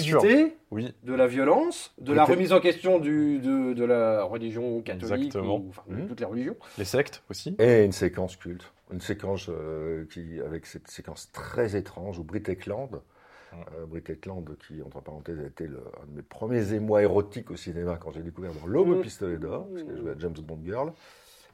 Oui, 0.72 0.94
de 1.04 1.14
la 1.14 1.26
violence, 1.26 1.94
de 2.00 2.12
la 2.12 2.26
remise 2.26 2.52
en 2.52 2.60
question 2.60 3.00
du, 3.00 3.40
de, 3.40 3.72
de 3.74 3.84
la 3.86 4.24
religion 4.24 4.82
catholique, 4.82 5.28
Exactement. 5.28 5.56
ou, 5.60 5.68
enfin, 5.70 5.84
de 5.88 5.96
Mhm. 5.96 6.08
toutes 6.10 6.20
les 6.20 6.26
religions. 6.26 6.56
les 6.78 6.84
sectes 6.84 7.24
aussi. 7.30 7.56
Et 7.60 7.86
une 7.86 7.94
séquence 7.94 8.36
culte. 8.36 8.74
Une 8.92 9.00
séquence 9.00 9.48
euh, 9.50 10.06
qui, 10.12 10.42
avec 10.46 10.66
cette 10.66 10.90
séquence 10.90 11.32
très 11.32 11.78
étrange 11.78 12.20
où 12.20 12.24
Britt 12.26 12.50
Ekland, 12.50 12.90
euh, 13.78 13.86
Britt 13.86 14.10
Ekland 14.10 14.44
qui, 14.68 14.82
entre 14.82 15.02
parenthèses, 15.02 15.40
a 15.40 15.46
été 15.46 15.68
le- 15.68 15.84
un 16.02 16.06
de 16.08 16.16
mes 16.18 16.22
premiers 16.22 16.74
émois 16.74 17.02
érotiques 17.04 17.52
au 17.52 17.56
cinéma 17.56 17.98
quand 18.02 18.12
j'ai 18.12 18.22
découvert 18.24 18.52
dans 18.54 18.68
L'Homme 18.68 18.92
au 18.92 18.96
Mm. 18.98 19.02
pistolet 19.02 19.38
d'or, 19.38 19.68
parce 19.72 19.84
qu'elle 19.84 19.98
jouait 19.98 20.12
à 20.12 20.16
James 20.20 20.34
Bond 20.42 20.60
Girl. 20.64 20.92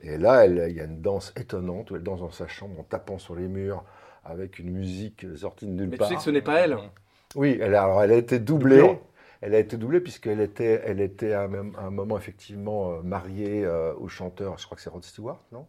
Et 0.01 0.17
là, 0.17 0.45
il 0.45 0.75
y 0.75 0.79
a 0.79 0.85
une 0.85 1.01
danse 1.01 1.33
étonnante 1.35 1.91
où 1.91 1.95
elle 1.95 2.03
danse 2.03 2.21
dans 2.21 2.31
sa 2.31 2.47
chambre 2.47 2.79
en 2.79 2.83
tapant 2.83 3.17
sur 3.19 3.35
les 3.35 3.47
murs 3.47 3.83
avec 4.23 4.59
une 4.59 4.71
musique 4.71 5.25
sortie 5.35 5.65
de 5.65 5.71
nulle 5.71 5.87
Mais 5.89 5.95
tu 5.95 5.99
part. 5.99 6.07
sais 6.09 6.15
que 6.15 6.21
ce 6.21 6.29
n'est 6.29 6.41
pas 6.41 6.59
elle. 6.59 6.77
Oui, 7.35 7.57
elle, 7.61 7.75
a- 7.75 7.83
alors 7.83 8.01
elle 8.03 8.11
a 8.11 8.15
été 8.17 8.39
doublée. 8.39 8.97
Elle 9.41 9.55
a 9.55 9.59
été 9.59 9.77
doublée 9.77 10.01
puisqu'elle 10.01 10.41
était, 10.41 10.81
elle 10.85 10.99
était 10.99 11.31
à 11.33 11.43
un, 11.43 11.47
même- 11.47 11.73
à 11.77 11.83
un 11.83 11.91
moment 11.91 12.17
effectivement 12.17 12.91
euh, 12.91 13.01
mariée 13.01 13.63
euh, 13.65 13.93
au 13.95 14.09
chanteur, 14.09 14.57
je 14.57 14.65
crois 14.65 14.75
que 14.75 14.81
c'est 14.81 14.89
Rod 14.89 15.03
Stewart, 15.03 15.39
non? 15.53 15.65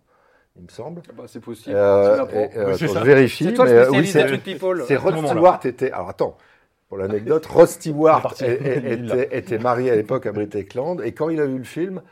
Il 0.57 0.63
me 0.63 0.69
semble. 0.69 1.03
Ah 1.09 1.13
bah, 1.17 1.25
c'est 1.27 1.41
possible. 1.41 1.77
Euh, 1.77 2.27
et, 2.27 2.57
euh, 2.57 2.77
je 2.77 2.87
vérifie. 2.87 3.45
c'est 3.45 3.55
toi 3.55 3.65
mais, 3.65 3.73
le 3.73 3.79
euh, 3.79 3.91
oui, 3.91 4.07
spécialiste 4.07 4.13
c'est 4.13 4.23
des 4.23 4.29
trucs 4.29 4.43
people. 4.43 4.85
c'est 4.87 4.97
Rod. 4.97 5.27
Stewart 5.27 5.61
était. 5.65 5.93
Alors 5.93 6.09
attends, 6.09 6.37
pour 6.89 6.99
l'anecdote, 6.99 7.47
Rod 7.47 7.69
Stewart 7.69 8.35
était, 8.41 9.29
était 9.33 9.59
marié 9.59 9.91
à 9.91 9.97
l'époque 9.97 10.27
à 10.27 10.33
Britt 10.33 10.55
Ekland 10.55 11.01
et 11.03 11.13
quand 11.13 11.29
il 11.29 11.41
a 11.41 11.47
vu 11.47 11.59
le 11.59 11.65
film, 11.65 12.03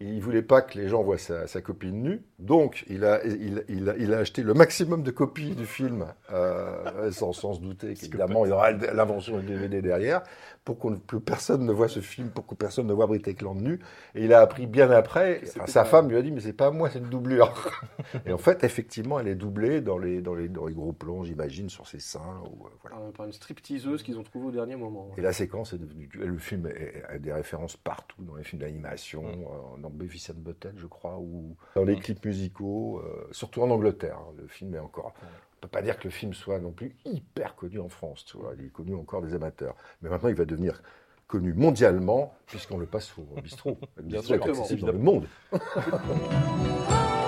il 0.00 0.20
voulait 0.20 0.42
pas 0.42 0.62
que 0.62 0.78
les 0.78 0.88
gens 0.88 1.02
voient 1.02 1.18
sa, 1.18 1.46
sa 1.46 1.60
copine 1.60 2.02
nue, 2.02 2.22
donc 2.38 2.84
il 2.88 3.04
a, 3.04 3.22
il, 3.26 3.64
il 3.68 3.88
a, 3.88 3.96
il 3.98 4.14
a 4.14 4.18
acheté 4.18 4.42
le 4.42 4.54
maximum 4.54 5.02
de 5.02 5.10
copies 5.10 5.54
du 5.54 5.66
film, 5.66 6.06
euh, 6.32 7.10
sans, 7.12 7.32
sans 7.32 7.54
se 7.54 7.60
douter 7.60 7.94
qu'évidemment 7.94 8.46
il 8.46 8.48
y 8.48 8.52
aura 8.52 8.72
l'invention 8.72 9.38
du 9.38 9.46
DVD 9.46 9.82
derrière, 9.82 10.22
pour 10.64 10.78
qu'on, 10.78 10.96
que 10.96 11.16
personne 11.16 11.66
ne 11.66 11.72
voit 11.72 11.88
ce 11.88 12.00
film, 12.00 12.30
pour 12.30 12.46
que 12.46 12.54
personne 12.54 12.86
ne 12.86 12.92
voit 12.92 13.06
Britt 13.06 13.26
Ekland 13.28 13.56
nue. 13.60 13.80
Et 14.14 14.24
il 14.24 14.32
a 14.32 14.40
appris 14.40 14.66
bien 14.66 14.90
après, 14.90 15.40
enfin, 15.44 15.66
sa 15.66 15.84
femme 15.84 16.08
lui 16.08 16.16
a 16.16 16.22
dit 16.22 16.30
mais 16.30 16.40
c'est 16.40 16.52
pas 16.52 16.70
moi, 16.70 16.88
c'est 16.90 16.98
une 16.98 17.08
doublure. 17.10 17.52
et 18.26 18.32
en 18.32 18.38
fait, 18.38 18.64
effectivement, 18.64 19.18
elle 19.20 19.28
est 19.28 19.34
doublée 19.34 19.80
dans 19.80 19.98
les, 19.98 20.20
dans 20.22 20.34
les, 20.34 20.48
dans 20.48 20.66
les 20.66 20.74
gros 20.74 20.92
plans, 20.92 21.24
j'imagine, 21.24 21.68
sur 21.68 21.86
ses 21.86 22.00
seins. 22.00 22.40
Ou, 22.44 22.66
euh, 22.66 22.70
voilà. 22.82 22.96
Ah, 23.00 23.10
Par 23.16 23.26
une 23.26 23.32
stripteaseuse 23.32 24.02
qu'ils 24.02 24.18
ont 24.18 24.22
trouvée 24.22 24.46
au 24.46 24.50
dernier 24.50 24.76
moment. 24.76 25.10
Et 25.16 25.20
la 25.22 25.32
séquence 25.32 25.72
est 25.72 25.78
devenue. 25.78 26.08
Le 26.14 26.38
film 26.38 26.68
a 27.08 27.18
des 27.18 27.32
références 27.32 27.76
partout 27.76 28.22
dans 28.22 28.36
les 28.36 28.44
films 28.44 28.62
d'animation, 28.62 29.22
Mm. 29.22 29.42
euh, 29.44 29.76
dans 29.90 29.96
Beavis 29.96 30.30
and 30.30 30.40
Butthead, 30.40 30.74
je 30.78 30.86
crois, 30.86 31.18
ou 31.18 31.56
dans 31.74 31.84
les 31.84 31.96
clips 31.96 32.24
musicaux, 32.24 33.00
euh, 33.04 33.28
surtout 33.32 33.62
en 33.62 33.70
Angleterre. 33.70 34.16
hein. 34.18 34.32
Le 34.38 34.46
film 34.46 34.74
est 34.74 34.78
encore. 34.78 35.12
On 35.22 35.60
peut 35.60 35.68
pas 35.68 35.82
dire 35.82 35.98
que 35.98 36.04
le 36.04 36.10
film 36.10 36.32
soit 36.32 36.58
non 36.58 36.72
plus 36.72 36.96
hyper 37.04 37.54
connu 37.54 37.78
en 37.80 37.88
France, 37.88 38.24
tu 38.24 38.38
vois. 38.38 38.52
Il 38.58 38.64
est 38.66 38.70
connu 38.70 38.94
encore 38.94 39.20
des 39.22 39.34
amateurs. 39.34 39.76
Mais 40.00 40.08
maintenant, 40.08 40.28
il 40.30 40.34
va 40.34 40.46
devenir 40.46 40.82
connu 41.26 41.52
mondialement, 41.52 42.32
puisqu'on 42.46 42.78
le 42.78 42.86
passe 42.86 43.12
au 43.18 43.40
bistrot. 43.40 43.78
Le 43.96 44.02
bistrot 44.02 44.34
est 44.34 44.48
accessible 44.48 44.80
dans 44.80 44.92
le 44.92 44.98
monde. 44.98 45.26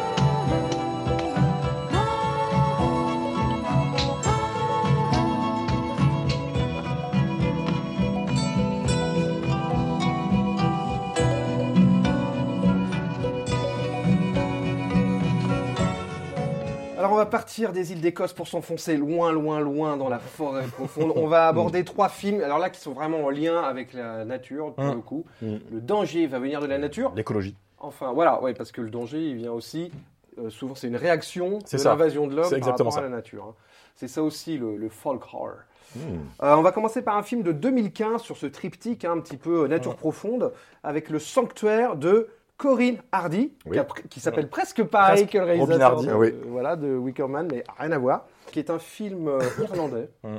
va 17.24 17.26
partir 17.30 17.72
des 17.72 17.92
îles 17.92 18.00
d'Écosse 18.00 18.32
pour 18.32 18.48
s'enfoncer 18.48 18.96
loin, 18.96 19.32
loin, 19.32 19.60
loin 19.60 19.96
dans 19.96 20.08
la 20.08 20.18
forêt 20.18 20.64
profonde. 20.66 21.12
On 21.16 21.26
va 21.26 21.48
aborder 21.48 21.84
trois 21.84 22.08
films, 22.08 22.40
alors 22.42 22.58
là 22.58 22.70
qui 22.70 22.80
sont 22.80 22.92
vraiment 22.92 23.24
en 23.24 23.30
lien 23.30 23.60
avec 23.62 23.92
la 23.92 24.24
nature 24.24 24.74
pour 24.74 24.84
Mm. 24.84 24.94
le 24.94 25.00
coup. 25.00 25.24
Mm. 25.42 25.56
Le 25.72 25.80
danger 25.80 26.26
va 26.26 26.38
venir 26.38 26.60
de 26.60 26.66
la 26.66 26.78
nature. 26.78 27.12
L'écologie. 27.14 27.56
Enfin 27.78 28.12
voilà, 28.12 28.40
ouais, 28.42 28.54
parce 28.54 28.72
que 28.72 28.80
le 28.80 28.90
danger 28.90 29.18
il 29.20 29.36
vient 29.36 29.52
aussi 29.52 29.90
euh, 30.38 30.48
souvent 30.50 30.74
c'est 30.74 30.86
une 30.88 30.96
réaction 30.96 31.58
C'est 31.64 31.76
de 31.78 31.84
l'invasion 31.84 32.26
de 32.26 32.34
l'homme 32.36 32.46
C'est 32.48 32.60
par 32.60 32.70
rapport 32.70 32.86
à 32.88 32.90
ça. 32.92 33.00
la 33.02 33.08
nature. 33.08 33.44
hein. 33.50 33.54
C'est 33.96 34.08
ça 34.08 34.22
aussi 34.22 34.56
le, 34.56 34.76
le 34.76 34.88
folk 34.88 35.22
horror. 35.34 35.50
Hmm. 35.94 36.00
Euh, 36.42 36.54
on 36.56 36.62
va 36.62 36.72
commencer 36.72 37.02
par 37.02 37.16
un 37.18 37.22
film 37.22 37.42
de 37.42 37.52
2015 37.52 38.22
sur 38.22 38.38
ce 38.38 38.46
triptyque 38.46 39.04
hein, 39.04 39.12
un 39.12 39.20
petit 39.20 39.36
peu 39.36 39.64
euh, 39.64 39.68
nature 39.68 39.94
profonde 39.96 40.52
avec 40.82 41.10
le 41.10 41.18
sanctuaire 41.18 41.96
de 41.96 42.28
Corinne 42.62 42.98
Hardy, 43.10 43.52
Oui. 43.66 43.76
qui, 44.08 44.20
s'appelle 44.20 44.48
presque 44.48 44.84
pareil 44.84 45.24
Presque 45.26 45.32
que 45.32 45.38
le 45.38 45.44
Robin 45.44 45.64
réalisateur 45.64 45.92
Hardy. 45.92 46.06
de, 46.06 46.14
oui. 46.14 46.34
voilà, 46.46 46.76
de 46.76 46.94
Wicker 46.96 47.26
Man, 47.28 47.48
mais 47.50 47.64
rien 47.78 47.90
à 47.90 47.98
voir, 47.98 48.26
qui 48.52 48.60
est 48.60 48.70
un 48.70 48.78
film 48.78 49.26
euh, 49.26 49.40
irlandais. 49.62 50.08
Mm. 50.22 50.36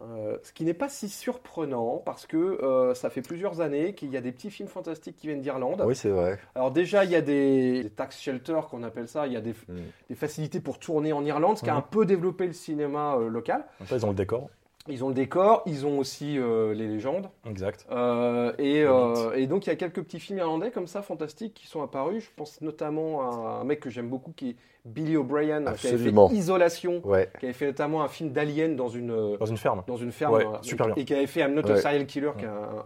Euh, 0.00 0.36
ce 0.42 0.52
qui 0.52 0.64
n'est 0.64 0.74
pas 0.74 0.88
si 0.88 1.08
surprenant 1.08 2.02
parce 2.04 2.26
que 2.26 2.36
euh, 2.36 2.92
ça 2.94 3.08
fait 3.08 3.22
plusieurs 3.22 3.60
années 3.60 3.94
qu'il 3.94 4.10
y 4.10 4.16
a 4.16 4.20
des 4.20 4.32
petits 4.32 4.50
films 4.50 4.68
fantastiques 4.68 5.14
qui 5.16 5.28
viennent 5.28 5.42
d'Irlande. 5.42 5.80
Oui, 5.86 5.94
c'est 5.94 6.08
vrai. 6.08 6.40
Alors 6.56 6.72
déjà, 6.72 7.04
il 7.04 7.10
y 7.12 7.14
a 7.14 7.20
des, 7.20 7.84
des 7.84 7.90
tax 7.90 8.18
shelters 8.20 8.66
qu'on 8.68 8.82
appelle 8.82 9.06
ça, 9.06 9.26
il 9.28 9.32
y 9.32 9.36
a 9.36 9.40
des, 9.40 9.52
Mm. 9.52 9.76
des 10.08 10.14
facilités 10.16 10.58
pour 10.60 10.78
tourner 10.80 11.12
en 11.12 11.24
Irlande, 11.24 11.58
ce 11.58 11.62
qui 11.62 11.70
a 11.70 11.74
Mhm. 11.74 11.78
un 11.78 11.82
peu 11.82 12.04
développé 12.06 12.46
le 12.48 12.52
cinéma 12.52 13.14
euh, 13.16 13.28
local. 13.28 13.64
Après, 13.80 13.96
ils 13.96 14.04
ont 14.06 14.08
le 14.08 14.14
décor. 14.16 14.48
Ils 14.88 15.04
ont 15.04 15.08
le 15.08 15.14
décor, 15.14 15.62
ils 15.66 15.86
ont 15.86 15.98
aussi 15.98 16.38
euh, 16.38 16.74
les 16.74 16.88
légendes. 16.88 17.28
Exact. 17.48 17.86
Euh, 17.92 18.52
et, 18.58 18.82
euh, 18.82 19.32
et 19.34 19.46
donc 19.46 19.66
il 19.66 19.70
y 19.70 19.72
a 19.72 19.76
quelques 19.76 20.02
petits 20.02 20.18
films 20.18 20.38
irlandais 20.40 20.72
comme 20.72 20.88
ça, 20.88 21.02
fantastiques, 21.02 21.54
qui 21.54 21.68
sont 21.68 21.82
apparus. 21.82 22.24
Je 22.24 22.30
pense 22.34 22.60
notamment 22.62 23.22
à 23.22 23.60
un 23.60 23.64
mec 23.64 23.78
que 23.78 23.90
j'aime 23.90 24.08
beaucoup 24.08 24.32
qui 24.32 24.50
est 24.50 24.56
Billy 24.84 25.16
O'Brien, 25.16 25.62
qui 25.74 25.86
avait 25.86 25.98
fait 25.98 26.34
Isolation, 26.34 27.00
Ouais. 27.04 27.30
qui 27.38 27.46
avait 27.46 27.52
fait 27.52 27.66
notamment 27.66 28.02
un 28.02 28.08
film 28.08 28.32
d'Alien 28.32 28.74
dans 28.74 28.88
une, 28.88 29.36
Dans 29.36 29.46
une 29.46 29.56
ferme. 29.56 29.84
dans 29.86 29.96
une 29.96 30.10
ferme. 30.10 30.34
Ouais, 30.34 30.46
super 30.62 30.86
bien. 30.86 30.96
Et 30.96 31.04
qui 31.04 31.14
avait 31.14 31.28
fait 31.28 31.40
I'm 31.42 31.54
Not 31.54 31.70
a. 31.70 31.76
Serial 31.76 32.04
Killer, 32.06 32.32
qui 32.36 32.44
est 32.44 32.48
un, 32.48 32.82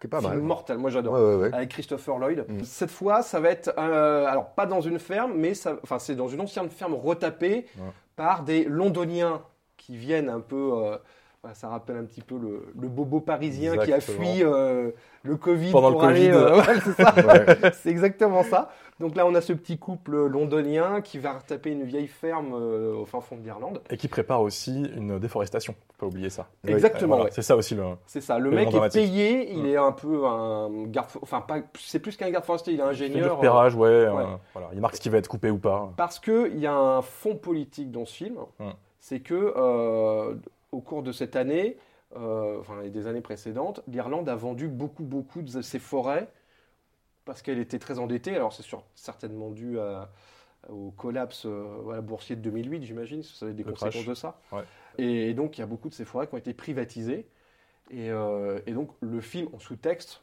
Qui 0.00 0.06
est 0.06 0.10
pas 0.10 0.20
film 0.20 0.30
mal. 0.34 0.40
mortel. 0.42 0.78
Moi 0.78 0.90
j'adore. 0.90 1.14
Ouais, 1.14 1.20
ouais, 1.20 1.34
ouais. 1.48 1.54
Avec 1.54 1.70
Christopher 1.70 2.18
Lloyd. 2.18 2.44
Mm. 2.48 2.62
Cette 2.62 2.90
fois, 2.92 3.22
ça 3.22 3.40
va 3.40 3.48
être, 3.50 3.72
euh, 3.78 4.26
alors 4.26 4.50
pas 4.50 4.66
dans 4.66 4.80
une 4.80 5.00
ferme, 5.00 5.32
mais 5.34 5.54
ça, 5.54 5.76
enfin 5.82 5.98
c'est 5.98 6.14
dans 6.14 6.28
une 6.28 6.40
ancienne 6.40 6.70
ferme 6.70 6.94
retapée 6.94 7.66
par 8.14 8.44
des 8.44 8.62
Londoniens 8.62 9.42
qui 9.76 9.96
viennent 9.96 10.28
un 10.28 10.38
peu. 10.40 10.70
euh, 10.84 10.96
ça 11.54 11.68
rappelle 11.68 11.96
un 11.96 12.04
petit 12.04 12.20
peu 12.20 12.36
le, 12.38 12.72
le 12.80 12.86
bobo 12.88 13.18
parisien 13.18 13.76
qui 13.76 13.92
a 13.92 13.98
fui 14.00 14.44
euh, 14.44 14.92
le 15.24 15.36
Covid 15.36 15.72
Pendant 15.72 15.88
le 15.88 15.94
pour 15.94 16.04
aller. 16.04 16.30
Covid. 16.30 16.36
euh, 16.38 16.56
ouais, 16.58 16.80
c'est 16.84 17.02
ça. 17.02 17.14
Ouais. 17.26 17.72
c'est 17.72 17.90
exactement 17.90 18.44
ça. 18.44 18.70
Donc 19.00 19.16
là, 19.16 19.26
on 19.26 19.34
a 19.34 19.40
ce 19.40 19.52
petit 19.52 19.76
couple 19.76 20.26
londonien 20.26 21.00
qui 21.00 21.18
va 21.18 21.32
retaper 21.32 21.70
une 21.70 21.82
vieille 21.82 22.06
ferme 22.06 22.54
euh, 22.54 22.94
au 22.94 23.06
fin 23.06 23.20
fond 23.20 23.36
de 23.36 23.42
l'Irlande. 23.42 23.82
Et 23.90 23.96
qui 23.96 24.06
prépare 24.06 24.40
aussi 24.40 24.84
une 24.94 25.18
déforestation. 25.18 25.74
Faut 25.98 26.06
pas 26.06 26.06
oublier 26.06 26.30
ça. 26.30 26.46
Exactement. 26.64 27.08
Voilà, 27.16 27.24
ouais. 27.24 27.30
C'est 27.34 27.42
ça 27.42 27.56
aussi 27.56 27.74
le. 27.74 27.82
C'est 28.06 28.20
ça. 28.20 28.38
Le 28.38 28.50
mec 28.52 28.72
est 28.72 28.92
payé. 28.92 29.52
Il 29.52 29.66
est 29.66 29.76
un 29.76 29.90
peu 29.92 30.24
un 30.26 30.84
garde. 30.86 31.08
Enfin, 31.22 31.40
pas. 31.40 31.56
C'est 31.76 31.98
plus 31.98 32.16
qu'un 32.16 32.30
garde 32.30 32.44
forestier. 32.44 32.74
Il 32.74 32.78
est 32.78 32.84
ingénieur. 32.84 33.24
du 33.24 33.30
repérage, 33.30 33.74
ouais. 33.74 34.06
voilà. 34.52 34.70
Il 34.74 34.80
marque 34.80 34.94
ce 34.94 35.00
qui 35.00 35.08
va 35.08 35.18
être 35.18 35.28
coupé 35.28 35.50
ou 35.50 35.58
pas. 35.58 35.92
Parce 35.96 36.20
qu'il 36.20 36.58
y 36.58 36.66
a 36.68 36.74
un 36.74 37.02
fond 37.02 37.34
politique 37.34 37.90
dans 37.90 38.04
ce 38.04 38.14
film, 38.14 38.36
c'est 39.00 39.18
que 39.18 39.52
au 40.72 40.80
cours 40.80 41.02
de 41.02 41.12
cette 41.12 41.36
année, 41.36 41.76
euh, 42.16 42.58
enfin 42.60 42.82
et 42.82 42.90
des 42.90 43.06
années 43.06 43.20
précédentes, 43.20 43.82
l'Irlande 43.88 44.28
a 44.28 44.34
vendu 44.36 44.68
beaucoup, 44.68 45.04
beaucoup 45.04 45.42
de 45.42 45.62
ses 45.62 45.78
forêts 45.78 46.28
parce 47.24 47.42
qu'elle 47.42 47.58
était 47.58 47.78
très 47.78 47.98
endettée. 47.98 48.34
Alors 48.34 48.52
c'est 48.52 48.64
certainement 48.94 49.50
dû 49.50 49.78
à- 49.78 50.10
au 50.68 50.90
collapse 50.92 51.44
euh, 51.46 52.00
boursier 52.00 52.36
de 52.36 52.40
2008, 52.40 52.84
j'imagine, 52.84 53.22
ça 53.22 53.46
va 53.46 53.50
être 53.50 53.56
des 53.56 53.64
Le 53.64 53.70
conséquences 53.72 53.94
crash. 53.94 54.06
de 54.06 54.14
ça. 54.14 54.40
Ouais. 54.52 54.62
Et, 54.98 55.30
et 55.30 55.34
donc 55.34 55.58
il 55.58 55.60
y 55.60 55.64
a 55.64 55.66
beaucoup 55.66 55.88
de 55.88 55.94
ces 55.94 56.04
forêts 56.04 56.26
qui 56.28 56.34
ont 56.34 56.38
été 56.38 56.54
privatisées. 56.54 57.26
Et, 57.90 58.10
euh, 58.10 58.60
et 58.66 58.72
donc 58.72 58.90
le 59.00 59.20
film 59.20 59.48
en 59.52 59.58
sous-texte, 59.58 60.22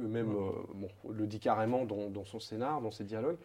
eux-mêmes 0.00 0.32
bon, 0.74 0.88
le 1.10 1.26
dit 1.26 1.40
carrément 1.40 1.84
dans, 1.84 2.08
dans 2.10 2.24
son 2.24 2.40
scénar, 2.40 2.80
dans 2.80 2.90
ses 2.90 3.04
dialogues, 3.04 3.38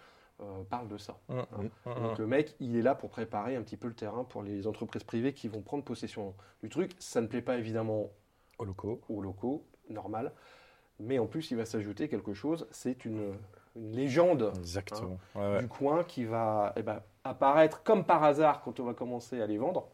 euh, 0.44 0.64
parle 0.70 0.88
de 0.88 0.98
ça. 0.98 1.18
Hum, 1.30 1.46
hum, 1.58 1.70
hum, 1.86 2.04
Donc 2.04 2.18
le 2.20 2.28
mec, 2.28 2.56
il 2.60 2.76
est 2.76 2.82
là 2.82 2.96
pour 2.96 3.10
préparer 3.10 3.56
un 3.56 3.62
petit 3.62 3.78
peu 3.78 3.88
le 3.88 3.94
terrain 3.96 4.24
pour 4.24 4.44
les 4.44 4.68
entreprises 4.68 5.04
privées 5.04 5.34
qui 5.34 5.48
vont 5.48 5.62
prendre 5.62 5.84
possession 5.84 6.34
du 6.62 6.70
truc. 6.70 6.92
Ça 7.00 7.22
ne 7.22 7.28
plaît 7.28 7.42
pas 7.42 7.58
évidemment 7.58 8.10
Au 8.60 8.66
locaux. 8.66 9.02
aux 9.10 9.22
locaux, 9.22 9.66
normal. 9.90 10.32
Mais 11.00 11.18
en 11.20 11.26
plus, 11.26 11.50
il 11.52 11.58
va 11.58 11.66
s'ajouter 11.66 12.08
quelque 12.08 12.34
chose. 12.34 12.68
C'est 12.72 13.04
une, 13.06 13.34
une 13.76 13.92
légende 13.92 14.52
Exactement. 14.58 15.18
Ouais, 15.36 15.42
ouais. 15.54 15.60
du 15.62 15.68
coin 15.68 16.04
qui 16.04 16.24
va 16.26 16.74
eh 16.76 16.84
ben, 16.84 17.02
apparaître 17.24 17.82
comme 17.84 18.04
par 18.06 18.24
hasard 18.24 18.62
quand 18.62 18.80
on 18.80 18.84
va 18.86 18.94
commencer 18.94 19.42
à 19.42 19.48
les 19.48 19.58
vendre. 19.58 19.88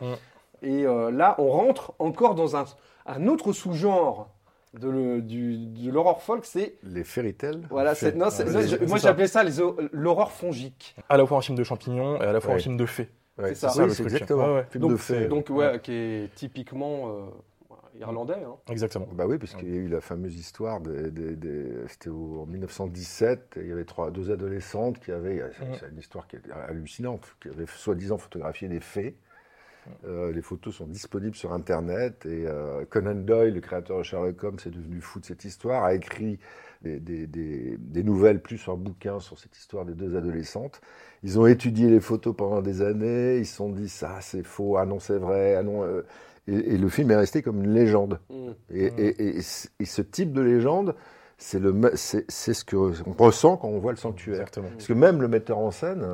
Et 0.62 0.86
euh, 0.86 1.10
là, 1.10 1.36
on 1.38 1.50
rentre 1.50 1.94
encore 2.00 2.36
dans 2.36 2.58
un, 2.58 2.66
un 3.06 3.28
autre 3.28 3.54
sous-genre 3.54 4.30
de 4.74 4.90
le- 4.90 5.22
du- 5.22 5.58
de 5.58 5.90
l'horreur 5.92 6.22
folk. 6.22 6.46
C'est 6.46 6.76
Les 6.84 7.04
fairy 7.04 7.34
tales. 7.34 7.62
voilà, 7.70 7.96
c'est- 7.96 8.16
non, 8.16 8.30
c'est- 8.30 8.46
je- 8.68 8.86
moi 8.86 8.98
j'appelais 8.98 9.28
ça 9.28 9.44
les 9.44 9.60
o- 9.62 9.78
l'horreur 9.92 10.32
fongique. 10.32 10.96
À 11.10 11.18
la 11.18 11.26
fois 11.26 11.38
un 11.40 11.42
film 11.42 11.58
de 11.58 11.64
champignons 11.64 12.18
et 12.22 12.26
à 12.26 12.34
la 12.34 12.40
fois 12.40 12.52
Ouais. 12.52 12.58
un 12.60 12.64
film 12.64 12.78
de 12.78 12.86
fées. 12.86 13.10
Ouais, 13.38 13.50
c'est 13.56 13.68
ça. 13.70 13.74
Oui, 13.78 13.84
le 13.86 13.90
c'est 13.90 14.04
truc. 14.04 14.14
exactement. 14.14 14.46
Ouais, 14.48 14.54
ouais. 14.56 14.66
Film 14.70 14.82
Donc, 14.82 14.92
de 14.92 14.98
fées. 14.98 15.28
Donc 15.28 15.50
ouais, 15.50 15.80
qui 15.82 15.94
est 15.94 16.36
typiquement 16.36 17.08
euh, 17.10 17.26
irlandais. 18.00 18.44
hein. 18.46 18.56
Exactement. 18.70 19.08
Bah 19.12 19.26
oui, 19.28 19.38
parce 19.38 19.56
qu'il 19.56 19.70
y 19.70 19.74
a 19.74 19.80
eu 19.80 19.88
la 19.88 20.02
fameuse 20.02 20.36
histoire, 20.36 20.82
des, 20.82 21.10
des- 21.10 21.36
des- 21.36 21.74
c'était 21.88 22.10
au- 22.10 22.42
en 22.42 22.46
1917, 22.46 23.58
et 23.58 23.62
il 23.62 23.68
y 23.70 23.72
avait 23.72 23.86
trois, 23.86 24.12
deux 24.12 24.30
adolescentes 24.32 25.00
qui 25.00 25.12
avaient, 25.12 25.44
c'est 25.58 25.66
Mhm. 25.66 25.76
c'est 25.80 25.90
une 25.90 25.98
histoire 25.98 26.28
qui 26.28 26.36
est 26.36 26.42
hallucinante, 26.68 27.36
qui 27.42 27.48
avaient 27.50 27.66
soi-disant 27.66 28.18
photographié 28.18 28.68
des 28.68 28.80
fées. 28.82 29.16
Euh, 30.06 30.32
les 30.32 30.42
photos 30.42 30.76
sont 30.76 30.86
disponibles 30.88 31.36
sur 31.36 31.54
Internet 31.54 32.26
et 32.26 32.46
euh, 32.48 32.86
Conan 32.90 33.16
Doyle, 33.16 33.54
le 33.54 33.62
créateur 33.62 33.98
de 34.00 34.04
Sherlock 34.04 34.44
Holmes, 34.44 34.58
est 34.66 34.70
devenu 34.70 35.02
fou 35.02 35.20
de 35.20 35.26
cette 35.26 35.44
histoire, 35.46 35.84
a 35.84 35.94
écrit 35.94 36.40
des, 36.82 37.00
des- 37.00 37.28
des- 37.28 37.78
des 37.78 38.04
nouvelles 38.04 38.42
plus 38.42 38.68
un 38.70 38.76
bouquin 38.76 39.20
sur 39.20 39.38
cette 39.38 39.58
histoire 39.58 39.86
des 39.86 39.94
deux 39.94 40.16
adolescentes. 40.16 40.82
Ils 41.24 41.38
ont 41.40 41.46
étudié 41.48 41.90
les 41.90 42.00
photos 42.00 42.36
pendant 42.36 42.62
des 42.62 42.82
années, 42.82 43.38
ils 43.38 43.46
se 43.46 43.56
sont 43.58 43.70
dit 43.70 43.90
ça 43.90 44.18
c'est 44.22 44.44
faux, 44.44 44.78
ah 44.78 44.86
non 44.86 45.00
c'est 45.00 45.18
vrai, 45.18 45.56
ah 45.56 45.64
non. 45.64 45.84
euh, 45.84 46.04
et, 46.48 46.74
et 46.74 46.78
le 46.78 46.88
film 46.90 47.12
est 47.12 47.16
resté 47.18 47.42
comme 47.42 47.64
une 47.64 47.74
légende. 47.74 48.20
Mm. 48.30 48.50
Et, 48.72 48.86
et- 48.86 49.28
et- 49.28 49.42
et 49.80 49.86
ce 49.86 50.02
type 50.02 50.32
de 50.32 50.42
légende, 50.42 50.96
c'est 51.38 51.60
le 51.60 51.74
c'est 51.96 52.26
ce 52.54 52.66
qu'on 52.66 52.92
ressent 53.18 53.56
quand 53.58 53.70
on 53.70 53.80
voit 53.80 53.92
le 53.94 53.98
sanctuaire. 53.98 54.42
Exactement. 54.42 54.68
Parce 54.74 54.88
que 54.88 54.94
même 54.94 55.22
le 55.22 55.28
metteur 55.30 55.58
en 55.58 55.72
scène, 55.72 56.06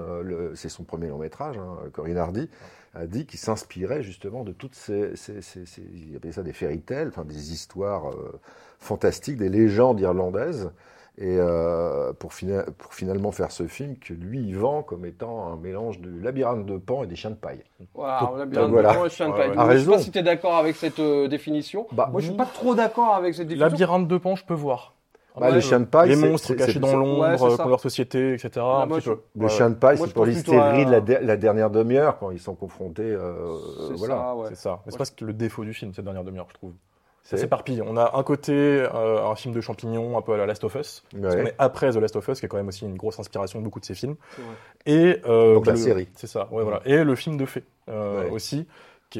c'est 0.53 0.70
son 0.70 0.84
premier 0.84 1.08
long 1.08 1.17
métrage, 1.17 1.58
hein, 1.58 1.77
Corinne 1.94 2.17
Hardy, 2.17 2.48
a 2.95 3.05
dit 3.07 3.25
qu'il 3.25 3.39
s'inspirait 3.39 4.01
justement 4.03 4.43
de 4.43 4.51
toutes 4.53 4.75
ces, 4.75 5.15
ces, 5.15 5.41
ces- 5.41 5.65
ces- 5.65 5.81
il 5.93 6.15
appelait 6.15 6.31
ça 6.31 6.43
des 6.43 6.53
fairy 6.53 6.79
tales, 6.81 7.09
enfin 7.09 7.25
des 7.25 7.51
histoires 7.53 8.09
euh, 8.09 8.39
fantastiques, 8.79 9.37
des 9.37 9.49
légendes 9.49 9.99
irlandaises, 9.99 10.71
et 11.17 11.37
euh, 11.39 12.11
pour, 12.13 12.33
fina- 12.33 12.65
pour 12.77 12.93
finalement 12.93 13.31
faire 13.31 13.51
ce 13.51 13.67
film 13.67 13.97
que 13.97 14.13
lui 14.13 14.39
il 14.41 14.57
vend 14.57 14.83
comme 14.83 15.05
étant 15.05 15.47
un 15.47 15.55
mélange 15.55 16.01
de 16.01 16.09
labyrinthe 16.21 16.65
de 16.65 16.77
Pan 16.77 17.03
et 17.03 17.07
des 17.07 17.15
chiens 17.15 17.29
de 17.29 17.35
paille. 17.35 17.63
Voilà, 17.93 18.31
on 18.33 18.39
a 18.39 18.45
bien 18.45 18.61
Donc 18.63 18.71
voilà. 18.71 18.93
compris, 18.93 19.09
chien 19.11 19.27
de 19.27 19.31
Ouais, 19.33 19.37
paille. 19.37 19.49
ouais. 19.51 19.55
Donc, 19.55 19.63
A 19.65 19.67
Je 19.67 19.71
sais 19.71 19.77
raison. 19.79 19.91
pas 19.93 19.99
si 19.99 20.11
tu 20.11 20.17
es 20.19 20.23
d'accord 20.23 20.55
avec 20.57 20.75
cette 20.75 20.99
euh, 20.99 21.27
définition. 21.29 21.87
Bah, 21.93 22.09
Moi, 22.11 22.19
je 22.21 22.27
suis 22.27 22.35
pas 22.35 22.45
trop 22.45 22.75
d'accord 22.75 23.13
avec 23.13 23.33
cette 23.33 23.47
définition. 23.47 23.69
Labyrinthe 23.69 24.07
de 24.09 24.17
pan, 24.17 24.35
je 24.35 24.43
peux 24.43 24.53
voir. 24.53 24.94
Bah, 25.38 25.48
Ouais, 25.50 25.56
les 25.56 25.62
chiens 25.62 25.80
de 25.80 25.86
paille, 25.86 26.10
les 26.10 26.15
monstres 26.15 26.54
cachés 26.54 26.80
dans 26.80 26.96
l'ombre, 26.96 27.36
pour 27.58 27.70
leur 27.70 27.80
société, 27.80 28.34
etc. 28.34 28.50
Bah, 28.56 28.82
un 28.84 28.86
moi, 28.86 28.98
petit 28.98 29.06
je- 29.08 29.12
peu. 29.12 29.20
Les 29.36 29.44
Ouais, 29.44 29.50
chiens 29.50 29.70
de 29.70 29.75
paille, 29.75 29.98
c'est 29.98 30.13
pour 30.13 30.24
plutôt 30.24 30.54
à- 30.54 30.72
l'hystérie 30.72 30.86
de 30.86 30.92
la, 30.92 31.01
de- 31.01 31.18
la 31.22 31.38
dernière 31.38 31.70
demi-heure 31.70 32.18
quand 32.20 32.32
ils 32.32 32.39
sont 32.39 32.56
confrontés. 32.56 33.04
euh, 33.04 33.58
voilà. 33.98 34.15
ça, 34.15 34.36
ouais. 34.36 34.46
C'est 34.50 34.56
ça. 34.56 34.80
Mais 34.86 34.92
c'est 34.92 34.98
presque 34.98 35.22
le 35.22 35.34
défaut 35.34 35.63
du 35.63 35.74
film, 35.74 35.94
cette 35.94 36.06
dernière 36.06 36.24
demi-heure, 36.24 36.48
je 36.50 36.54
trouve. 36.56 36.72
C'est- 37.24 37.38
Ça 37.38 37.42
s'éparpille. 37.42 37.82
On 37.82 37.98
a 37.98 38.12
un 38.15 38.22
côté 38.24 38.54
euh, 38.54 39.25
un 39.27 39.36
film 39.36 39.51
de 39.54 39.60
champignons, 39.60 40.15
un 40.15 40.22
peu 40.22 40.34
à 40.34 40.38
la 40.38 40.46
Last 40.46 40.63
of 40.63 40.75
Us. 40.75 41.04
Parce 41.22 41.34
Ouais. 41.36 41.42
qu'on 41.42 41.48
est 41.48 41.56
après 41.58 41.89
The 41.92 41.96
Last 41.96 42.15
of 42.15 42.27
Us, 42.27 42.39
qui 42.39 42.46
est 42.46 42.50
quand 42.50 42.58
même 42.58 42.68
aussi 42.68 42.86
une 42.86 42.98
grosse 42.98 43.20
inspiration 43.20 43.58
de 43.60 43.63
beaucoup 43.63 43.80
de 43.80 43.86
ces 43.86 43.96
films. 43.96 44.15
Et 44.86 45.22
euh, 45.27 45.56
Donc 45.56 45.65
la 45.65 45.72
le- 45.74 45.77
série. 45.80 46.08
C'est 46.15 46.27
ça, 46.27 46.48
ouais, 46.51 46.62
voilà. 46.63 46.82
Et 46.86 47.04
le 47.04 47.15
film 47.15 47.38
de 47.38 47.46
fées 47.48 47.63
euh, 47.89 48.30
aussi, 48.30 48.68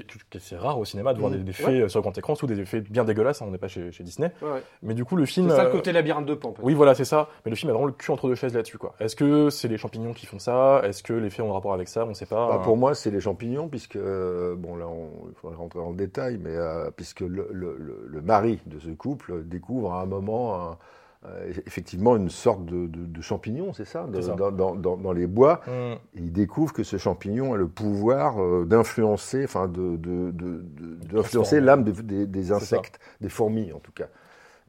qui 0.02 0.38
est, 0.38 0.40
c'est 0.42 0.58
rare 0.58 0.78
au 0.80 0.86
cinéma 0.86 1.14
de 1.14 1.20
voir 1.20 1.32
Mm. 1.32 1.36
des, 1.38 1.44
des 1.44 1.54
fées 1.54 1.90
sur 1.90 2.02
grand 2.02 2.18
écran, 2.18 2.36
sous 2.36 2.48
des 2.48 2.60
effets 2.60 2.82
bien 2.82 3.04
dégueulasses. 3.04 3.42
hein, 3.42 3.46
on 3.48 3.52
n'est 3.52 3.58
pas 3.58 3.68
chez, 3.68 3.92
chez 3.92 4.04
Disney. 4.04 4.32
Ouais, 4.42 4.50
ouais. 4.52 4.64
Mais 4.84 4.94
du 4.94 5.06
coup, 5.06 5.16
le 5.16 5.26
film. 5.26 5.50
C'est 5.50 5.56
ça 5.56 5.64
le 5.64 5.70
euh, 5.70 5.72
côté 5.72 5.92
labyrinthe 5.92 6.26
de 6.26 6.34
Pan. 6.34 6.54
Oui, 6.62 6.74
voilà, 6.74 6.96
c'est 6.96 7.06
ça. 7.06 7.30
Mais 7.46 7.50
le 7.50 7.56
film 7.56 7.70
a 7.70 7.74
vraiment 7.74 7.88
le 7.88 7.94
cul 7.94 8.12
entre 8.12 8.28
deux 8.28 8.36
chaises 8.36 8.54
là-dessus, 8.54 8.78
quoi. 8.78 8.96
Est-ce 9.00 9.16
que 9.16 9.50
c'est 9.50 9.68
les 9.68 9.78
champignons 9.78 10.14
qui 10.14 10.26
font 10.26 10.40
ça? 10.40 10.82
Est-ce 10.84 11.04
que 11.04 11.14
les 11.14 11.30
fées 11.30 11.42
ont 11.42 11.52
un 11.52 11.54
rapport 11.54 11.74
avec 11.74 11.88
ça? 11.88 12.06
On 12.06 12.14
sait 12.14 12.26
pas. 12.26 12.48
Bah, 12.50 12.62
pour 12.64 12.78
moi, 12.78 12.94
c'est 12.96 13.12
les 13.12 13.20
champignons, 13.22 13.68
puisque, 13.68 13.96
euh, 13.96 14.56
bon, 14.56 14.76
là, 14.76 14.88
on- 14.88 15.28
il 15.30 15.36
faudrait 15.36 15.58
rentrer 15.58 15.80
dans 15.80 15.90
le 15.92 15.96
détail, 15.96 16.38
mais 16.42 16.56
euh, 16.56 16.90
puisque 16.96 17.22
le, 17.22 17.48
le- 17.52 17.76
le- 17.78 18.06
le 18.08 18.22
mari 18.22 18.60
de 18.66 18.80
ce 18.80 18.90
couple 18.90 19.44
découvre 19.46 19.94
à 19.94 20.02
un 20.02 20.06
moment, 20.06 20.56
un- 20.72 20.78
euh, 21.28 21.52
effectivement, 21.66 22.16
une 22.16 22.30
sorte 22.30 22.66
de, 22.66 22.88
de- 22.88 23.06
de 23.06 23.22
champignon, 23.22 23.74
c'est 23.74 23.86
ça, 23.86 24.06
de- 24.08 24.22
C'est 24.22 24.28
ça. 24.28 24.36
Dans, 24.36 24.52
dans- 24.52 24.76
dans- 24.76 24.98
dans 24.98 25.12
les 25.14 25.28
bois. 25.28 25.62
Et 25.68 25.98
il 26.16 26.32
découvre 26.32 26.74
que 26.74 26.84
ce 26.84 26.98
champignon 26.98 27.54
a 27.54 27.58
le 27.58 27.68
pouvoir 27.68 28.42
euh, 28.42 28.66
d'influencer, 28.66 29.44
enfin, 29.44 29.68
de, 29.68 29.96
de- 29.98 30.32
de- 30.32 30.62
de- 30.64 30.96
d'influencer 31.14 31.62
l'âme 31.62 31.84
des, 31.84 31.92
des- 31.92 32.28
des 32.28 32.44
ça. 32.44 32.56
insectes, 32.56 33.00
des 33.22 33.30
fourmis, 33.30 33.72
en 33.74 33.80
tout 33.80 33.92
cas. 33.92 34.08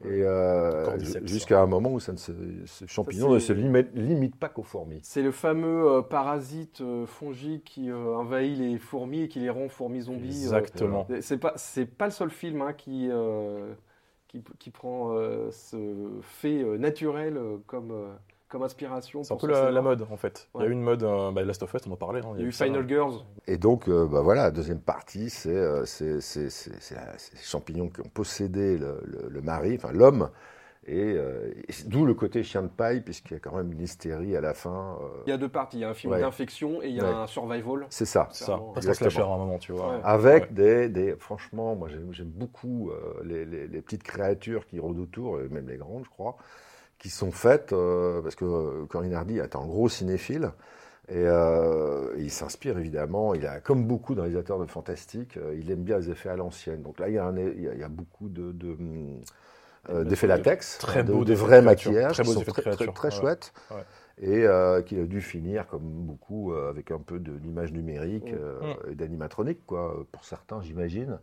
Et 0.05 0.21
euh, 0.21 0.95
jusqu'à 1.23 1.59
un 1.59 1.65
moment 1.65 1.91
où 1.91 1.99
ça 1.99 2.11
ne 2.11 2.17
se- 2.17 2.31
ce 2.67 2.85
champignon 2.85 3.33
ne 3.33 3.39
se 3.39 3.51
limite, 3.51 3.87
limite 3.95 4.35
pas 4.35 4.47
qu'aux 4.47 4.61
fourmis. 4.61 4.99
C'est 5.01 5.23
le 5.23 5.31
fameux 5.31 5.89
euh, 5.91 6.01
parasite 6.03 6.81
euh, 6.81 7.07
fongique 7.07 7.63
qui 7.63 7.89
euh, 7.89 8.15
envahit 8.15 8.59
les 8.59 8.77
fourmis 8.77 9.21
et 9.23 9.27
qui 9.27 9.39
les 9.39 9.49
rend 9.49 9.69
fourmis 9.69 10.01
zombies. 10.01 10.27
euh. 10.43 10.57
Exactement. 10.59 11.07
C'est 11.21 11.39
pas, 11.39 11.53
c'est 11.55 11.87
pas 11.87 12.05
le 12.05 12.11
seul 12.11 12.29
film 12.29 12.61
hein, 12.61 12.73
qui, 12.73 13.09
euh, 13.11 13.73
qui, 14.27 14.43
qui 14.59 14.71
prend 14.71 15.13
euh, 15.17 15.49
ce 15.51 15.77
fait 16.21 16.61
euh, 16.63 16.77
naturel 16.77 17.37
euh, 17.37 17.57
comme 17.67 17.91
euh, 17.91 18.13
comme 18.49 18.63
inspiration 18.63 19.23
C'est 19.23 19.33
un 19.33 19.37
peu 19.37 19.47
la, 19.47 19.81
mode 19.81 20.07
en 20.09 20.15
fait. 20.15 20.47
Il 20.55 20.61
y 20.61 20.63
a 20.63 20.67
eu 20.67 20.71
une 20.71 20.81
mode, 20.81 21.03
euh, 21.03 21.31
bah, 21.31 21.43
Last 21.43 21.63
of 21.63 21.73
Us, 21.73 21.81
on 21.85 21.91
en 21.91 21.97
parlait. 21.97 22.21
hein, 22.23 22.31
Il 22.35 22.41
y 22.41 22.45
a 22.45 22.47
eu 22.47 22.51
ça, 22.53 22.63
Final 22.65 22.83
hein. 22.83 22.87
Girls. 22.87 23.13
Et 23.45 23.57
donc, 23.57 23.89
euh, 23.89 24.05
bah 24.07 24.21
voilà, 24.21 24.43
la 24.43 24.51
deuxième 24.51 24.79
partie, 24.79 25.29
c'est 25.29 25.49
euh, 25.53 25.83
les 25.99 27.41
champignons 27.41 27.89
qui 27.89 27.99
ont 28.01 28.09
possédé 28.13 28.77
le, 28.77 29.01
le- 29.03 29.27
le 29.29 29.41
mari, 29.41 29.75
enfin 29.75 29.91
l'homme, 29.91 30.29
et, 30.87 31.13
euh, 31.15 31.51
et 31.67 31.71
c'est- 31.71 31.87
d'où 31.87 32.05
le 32.05 32.13
côté 32.13 32.43
chien 32.43 32.61
de 32.63 32.67
paille, 32.67 33.01
puisqu'il 33.01 33.33
y 33.33 33.35
a 33.37 33.39
quand 33.39 33.55
même 33.55 33.71
une 33.71 33.81
hystérie 33.81 34.35
à 34.35 34.41
la 34.41 34.53
fin. 34.53 34.97
euh, 35.01 35.05
Il 35.25 35.29
y 35.29 35.33
a 35.33 35.37
deux 35.37 35.49
parties. 35.49 35.77
Il 35.77 35.81
y 35.81 35.83
a 35.83 35.89
un 35.89 35.93
film 35.93 36.13
Ouais. 36.13 36.21
d'infection 36.21 36.81
et 36.81 36.87
il 36.87 36.95
y 36.95 36.99
a 36.99 37.03
Ouais. 37.03 37.09
un 37.09 37.27
survival. 37.27 37.85
c'est 37.89 38.05
ça. 38.05 38.29
Ça, 38.31 38.57
presque 38.73 38.87
un 38.87 38.91
Exactement. 38.91 39.09
slasher 39.11 39.21
à 39.29 39.33
un 39.33 39.37
moment, 39.37 39.57
tu 39.59 39.71
vois. 39.73 39.89
Ouais. 39.97 40.01
Avec 40.03 40.43
Ouais. 40.45 40.49
des, 40.51 40.89
des- 40.89 41.15
Franchement, 41.17 41.75
moi 41.75 41.89
j'aime 41.89 42.13
j'aime 42.13 42.27
beaucoup 42.29 42.89
euh, 42.91 43.21
les, 43.23 43.45
les- 43.45 43.67
les 43.67 43.81
petites 43.81 44.03
créatures 44.03 44.65
qui 44.65 44.79
rôdent 44.79 44.99
autour, 44.99 45.39
et 45.41 45.47
même 45.49 45.67
les 45.67 45.77
grandes, 45.77 46.03
je 46.05 46.09
crois, 46.09 46.37
qui 46.99 47.09
sont 47.09 47.31
faites, 47.31 47.73
euh, 47.73 48.21
parce 48.21 48.35
que 48.35 48.45
euh, 48.45 48.85
Corinne 48.87 49.13
Hardy 49.13 49.37
est 49.39 49.55
un 49.55 49.65
gros 49.65 49.89
cinéphile, 49.89 50.51
et 51.09 51.13
euh, 51.17 52.13
il 52.17 52.31
s'inspire 52.31 52.77
évidemment, 52.77 53.33
il 53.33 53.45
a, 53.45 53.59
comme 53.61 53.85
beaucoup 53.85 54.13
de 54.15 54.19
réalisateurs 54.21 54.59
de 54.59 54.65
fantastique, 54.65 55.37
euh, 55.37 55.55
il 55.59 55.69
aime 55.71 55.83
bien 55.83 55.97
les 55.99 56.09
effets 56.09 56.29
à 56.29 56.35
l'ancienne. 56.35 56.81
Donc 56.81 56.99
là, 56.99 57.07
il 57.09 57.15
y 57.15 57.17
a, 57.17 57.25
un- 57.25 57.37
il 57.37 57.61
y 57.61 57.67
a- 57.69 57.73
il 57.73 57.79
y 57.79 57.83
a 57.83 57.87
beaucoup 57.89 58.29
de. 58.29 58.51
de, 58.51 58.71
hum, 58.71 59.21
euh, 59.89 60.03
d'effets 60.03 60.27
latex, 60.27 60.77
Très 60.79 61.03
de, 61.03 61.11
beaux 61.11 61.23
de 61.25 61.33
vrais 61.33 61.61
maquillages, 61.61 62.13
très 62.13 62.23
qui 62.23 62.31
sont 62.31 62.41
très, 62.41 62.61
très, 62.91 63.11
chouettes, 63.11 63.53
Ouais. 63.71 63.77
et 64.19 64.45
euh, 64.45 64.81
qu'il 64.81 64.99
a 64.99 65.05
dû 65.05 65.21
finir 65.21 65.67
comme 65.67 65.81
beaucoup 65.83 66.53
euh, 66.53 66.69
avec 66.69 66.91
un 66.91 66.99
peu 66.99 67.19
de 67.19 67.31
l'image 67.33 67.71
numérique 67.71 68.31
Mm. 68.31 68.37
euh, 68.39 68.73
et 68.91 68.95
d'animatronique, 68.95 69.65
quoi, 69.65 70.05
pour 70.11 70.25
certains, 70.25 70.61
j'imagine. 70.61 71.19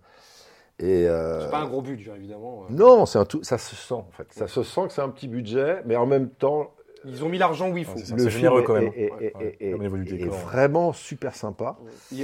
Et 0.81 1.09
euh, 1.09 1.41
C'est 1.43 1.51
pas 1.51 1.61
un 1.61 1.69
gros 1.69 1.83
budget, 1.83 2.11
évidemment. 2.17 2.65
non, 2.71 3.07
c'est 3.07 3.19
un 3.19 3.25
tout, 3.25 3.45
ça 3.45 3.59
se 3.59 3.77
sent 3.77 3.95
en 3.95 4.09
fait. 4.11 4.27
Ça 4.33 4.49
se 4.49 4.63
sent 4.65 4.81
que 4.89 4.93
c'est 4.93 5.03
un 5.03 5.09
petit 5.09 5.29
budget, 5.29 5.83
mais 5.87 5.95
en 5.97 6.07
même 6.07 6.29
temps, 6.31 6.73
Ils 7.05 7.23
ont 7.23 7.29
mis 7.29 7.39
l'argent 7.39 7.71
où 7.71 7.77
il 7.77 7.85
faut. 7.85 7.93
Ouais, 7.99 8.03
le 8.11 8.17
film 8.17 8.29
généreux, 8.31 8.63
est, 8.63 8.65
quand 8.65 8.75
même. 8.75 8.91
est- 8.97 9.13
ouais. 9.13 10.05
décor. 10.05 10.35
vraiment 10.35 10.93
super 10.93 11.35
sympa. 11.37 11.77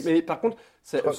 Mais 0.04 0.23
par 0.23 0.40
contre, 0.40 0.56
Très- 0.85 1.12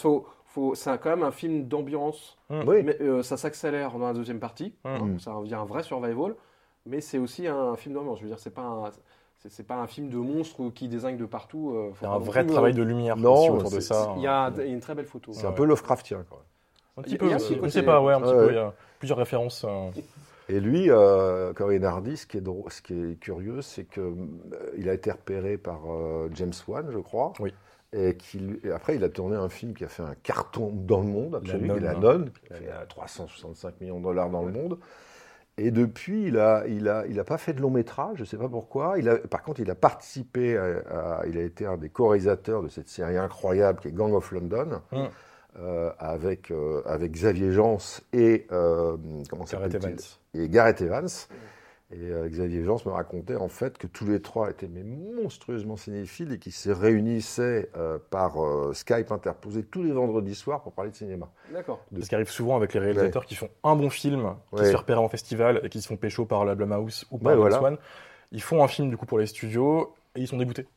faut, 0.53 0.75
c'est 0.75 0.98
quand 1.00 1.10
même 1.10 1.24
un 1.24 1.31
film 1.31 1.67
d'ambiance. 1.67 2.38
Mm. 2.50 2.62
Oui. 2.67 2.84
Mais 2.84 2.98
euh, 3.01 3.24
ça 3.24 3.38
s'accélère 3.38 3.91
dans 3.98 4.08
la 4.08 4.13
deuxième 4.13 4.39
partie. 4.39 4.74
Mm. 4.86 5.20
Ça 5.20 5.34
devient 5.39 5.55
un 5.55 5.65
vrai 5.65 5.84
survival. 5.84 6.36
Mais 6.86 7.00
c'est 7.01 7.17
aussi 7.17 7.48
un 7.48 7.75
film 7.75 7.96
d'ambiance. 7.96 8.17
Je 8.20 8.24
veux 8.24 8.29
dire, 8.29 8.39
c'est 8.39 8.53
pas 8.53 8.62
un. 8.63 8.91
c'est- 9.48 9.63
pas 9.67 9.75
un 9.75 9.88
film 9.88 10.10
de 10.10 10.17
monstre 10.17 10.70
qui 10.74 10.88
désigne 10.88 11.17
de 11.17 11.25
partout. 11.25 11.72
euh, 11.75 11.91
Il 12.01 12.03
y 12.03 12.08
a 12.08 12.12
un 12.12 12.20
vrai 12.20 12.43
plus, 12.43 12.53
travail 12.53 12.74
euh, 12.74 12.77
de 12.77 12.84
lumière 12.84 13.17
Non, 13.17 13.34
aussi 13.34 13.50
autour 13.50 13.72
de 13.72 13.79
ça. 13.79 14.13
Il 14.17 14.24
y 14.24 14.27
a 14.27 14.46
un- 14.46 14.51
il 14.51 14.58
y 14.58 14.62
a 14.62 14.74
une 14.74 14.79
très 14.81 14.93
belle 14.96 15.05
photo. 15.08 15.31
C'est 15.34 15.48
un 15.48 15.51
peu 15.51 15.65
Lovecraftien. 15.65 16.24
Quoi. 16.29 16.43
Un 16.98 17.01
petit 17.03 17.17
peu, 17.17 17.29
je 17.29 17.55
côté- 17.55 17.70
sais 17.70 17.84
pas, 17.84 18.01
ouais, 18.01 18.13
un 18.13 18.22
petit 18.22 18.31
Ouais. 18.34 18.46
peu. 18.48 18.51
Il 18.51 18.55
y 18.55 18.60
a 18.60 18.74
plusieurs 19.00 19.17
références. 19.17 19.65
euh, 19.67 19.89
Et 20.50 20.60
lui, 20.60 20.89
euh, 20.89 21.53
Corinne 21.53 21.86
Hardy, 21.86 22.17
ce 22.17 22.25
qui 22.27 22.38
est, 22.38 22.41
drôle- 22.41 22.70
ce 22.72 22.81
qui 22.81 22.93
est 22.93 23.15
curieux, 23.20 23.62
c'est 23.62 23.86
que 23.86 24.01
euh, 24.01 24.13
il 24.77 24.89
a 24.89 24.93
été 24.93 25.10
repéré 25.10 25.58
par 25.58 25.79
euh, 25.89 26.29
James 26.34 26.51
Wan, 26.67 26.86
je 26.91 27.00
crois. 27.00 27.31
Oui. 27.39 27.53
Et, 27.93 28.15
après, 28.74 28.95
il 28.95 29.03
a 29.03 29.10
tourné 29.10 29.36
un 29.36 29.50
film 29.50 29.74
qui 29.74 29.83
a 29.83 29.88
fait 29.89 30.03
un 30.03 30.15
carton 30.24 30.71
dans 30.74 31.01
le 31.01 31.07
monde, 31.07 31.36
absolu, 31.36 31.67
Nonne, 31.67 31.77
qui 31.79 31.83
est 31.83 31.88
La 31.88 31.91
hein. 31.98 32.00
Nonne, 32.00 32.29
qui 32.45 32.53
a 32.53 32.55
fait 32.55 32.65
Nonne. 32.65 32.74
euh, 32.74 32.86
365 32.88 33.81
millions 33.81 34.00
de 34.00 34.03
dollars 34.05 34.29
dans 34.29 34.43
le 34.43 34.51
monde. 34.51 34.77
Et 35.57 35.69
depuis, 35.71 36.24
il 36.27 36.39
a, 36.39 36.63
il 36.67 36.88
a, 36.88 37.05
il 37.07 37.19
a 37.19 37.24
pas 37.25 37.38
fait 37.38 37.51
de 37.53 37.62
long 37.62 37.69
métrage, 37.69 38.15
je 38.15 38.21
ne 38.21 38.25
sais 38.25 38.38
pas 38.38 38.48
pourquoi. 38.48 38.98
Il 38.98 39.10
a, 39.10 39.17
par 39.17 39.43
contre, 39.43 39.60
il 39.60 39.69
a 39.69 39.75
participé, 39.75 40.57
à, 40.57 40.63
à- 41.19 41.25
il 41.27 41.38
a 41.38 41.41
été 41.41 41.65
un 41.65 41.75
des 41.77 41.89
co-réalisateurs 41.89 42.63
de 42.63 42.69
cette 42.69 42.88
série 42.88 43.17
incroyable 43.17 43.79
qui 43.81 43.89
est 43.89 43.91
Gang 43.91 44.13
of 44.13 44.31
London, 44.31 44.81
Mm. 44.93 44.98
euh, 45.60 45.91
avec, 46.00 46.50
euh, 46.51 46.81
avec 46.86 47.12
Xavier 47.12 47.51
Jans 47.51 47.77
et 48.13 48.48
euh, 48.53 48.95
comment 49.29 49.43
Gareth 49.43 49.75
Evans. 49.75 49.98
et 50.33 50.48
Gareth 50.48 50.79
Evans. 50.81 51.10
Et 51.93 52.10
euh, 52.10 52.29
Xavier 52.29 52.63
Jans 52.63 52.77
me 52.86 52.91
racontait 52.91 53.36
en 53.36 53.50
fait 53.50 53.77
que 53.77 53.86
tous 53.86 54.05
les 54.05 54.21
trois 54.21 54.50
étaient 54.50 54.69
mais 54.69 54.83
monstrueusement 54.83 55.75
cinéphiles 55.75 56.31
et 56.31 56.39
qu'ils 56.39 56.53
se 56.53 56.69
réunissaient 56.69 57.69
euh, 57.75 58.00
par 58.10 58.41
euh, 58.41 58.71
Skype 58.74 59.12
interposé 59.12 59.63
tous 59.63 59.83
les 59.83 59.91
vendredis 59.91 60.36
soirs 60.36 60.62
pour 60.63 60.71
parler 60.71 60.91
de 60.91 60.95
cinéma. 60.95 61.29
D'accord. 61.51 61.81
Ce 62.00 62.07
qui 62.07 62.15
arrive 62.15 62.29
souvent 62.29 62.55
avec 62.55 62.74
les 62.74 62.79
réalisateurs 62.79 63.25
qui 63.25 63.36
font 63.36 63.50
un 63.65 63.75
bon 63.75 63.89
film, 63.89 64.36
qui 64.55 64.62
Ouais. 64.62 64.71
se 64.71 64.77
repérer 64.77 65.00
en 65.00 65.10
festival 65.10 65.60
et 65.63 65.69
qui 65.69 65.81
se 65.81 65.88
font 65.89 65.98
pécho 65.98 66.25
par 66.25 66.45
la 66.45 66.55
Blumhouse 66.55 67.05
ou 67.12 67.17
par 67.17 67.27
Ouais, 67.27 67.33
James 67.33 67.39
voilà. 67.41 67.62
Wan. 67.62 67.77
Ils 68.31 68.41
font 68.41 68.63
un 68.63 68.67
film 68.69 68.89
du 68.89 68.95
coup 68.95 69.05
pour 69.05 69.19
les 69.19 69.25
studios 69.25 69.93
et 70.15 70.21
ils 70.21 70.27
sont 70.27 70.38
dégoûtés. 70.38 70.67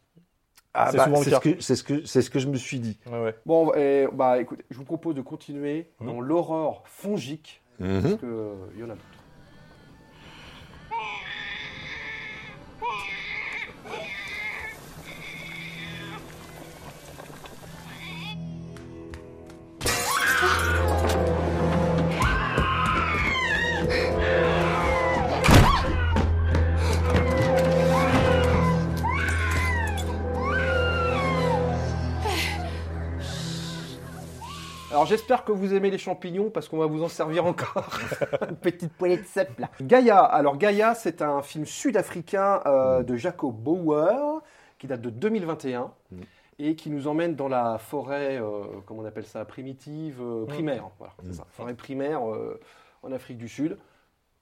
Ah, 0.76 0.88
C'est 0.90 0.96
bah, 0.96 1.04
souvent 1.04 1.20
le 1.20 1.24
cas. 1.30 1.36
ce 1.40 1.48
que 1.50 1.60
c'est 1.60 1.76
ce 1.76 1.84
que 1.84 2.04
c'est 2.04 2.22
ce 2.22 2.30
que 2.30 2.40
je 2.40 2.48
me 2.48 2.56
suis 2.56 2.80
dit. 2.80 2.98
Ouais, 3.06 3.22
ouais. 3.22 3.34
Bon, 3.46 3.72
eh, 3.76 4.08
bah 4.12 4.40
écoutez, 4.40 4.64
je 4.70 4.76
vous 4.76 4.82
propose 4.84 5.14
de 5.14 5.20
continuer 5.22 5.86
Mhm. 6.00 6.06
dans 6.08 6.20
l'horreur 6.20 6.82
fongique, 6.86 7.62
Mhm. 7.78 8.02
parce 8.02 8.14
que 8.16 8.26
euh, 8.26 8.54
il 8.74 8.80
y 8.80 8.82
en 8.82 8.90
a 8.90 8.96
Alors 35.04 35.10
j'espère 35.10 35.44
que 35.44 35.52
vous 35.52 35.74
aimez 35.74 35.90
les 35.90 35.98
champignons 35.98 36.48
parce 36.48 36.66
qu'on 36.66 36.78
va 36.78 36.86
vous 36.86 37.02
en 37.02 37.08
servir 37.08 37.44
encore. 37.44 37.90
Une 38.48 38.56
petite 38.56 38.90
poignée 38.94 39.18
de 39.18 39.24
cèpe 39.26 39.58
là. 39.60 39.68
Gaïa. 39.82 40.18
Alors 40.18 40.56
Gaïa, 40.56 40.94
c'est 40.94 41.20
un 41.20 41.42
film 41.42 41.66
sud-africain 41.66 42.62
euh, 42.64 43.02
de 43.02 43.14
Jacob 43.14 43.54
Bauer 43.54 44.40
qui 44.78 44.86
date 44.86 45.02
de 45.02 45.10
2021 45.10 45.92
Mm. 46.10 46.20
et 46.58 46.74
qui 46.74 46.88
nous 46.88 47.06
emmène 47.06 47.34
dans 47.36 47.48
la 47.48 47.76
forêt, 47.76 48.38
euh, 48.40 48.62
comment 48.86 49.02
on 49.02 49.04
appelle 49.04 49.26
ça, 49.26 49.44
primitive, 49.44 50.22
euh, 50.22 50.46
primaire. 50.46 50.88
Voilà, 50.98 51.12
c'est 51.22 51.28
Mm. 51.28 51.34
ça. 51.34 51.46
Forêt 51.50 51.74
primaire 51.74 52.22
en 52.22 53.12
Afrique 53.12 53.36
du 53.36 53.48
Sud. 53.48 53.76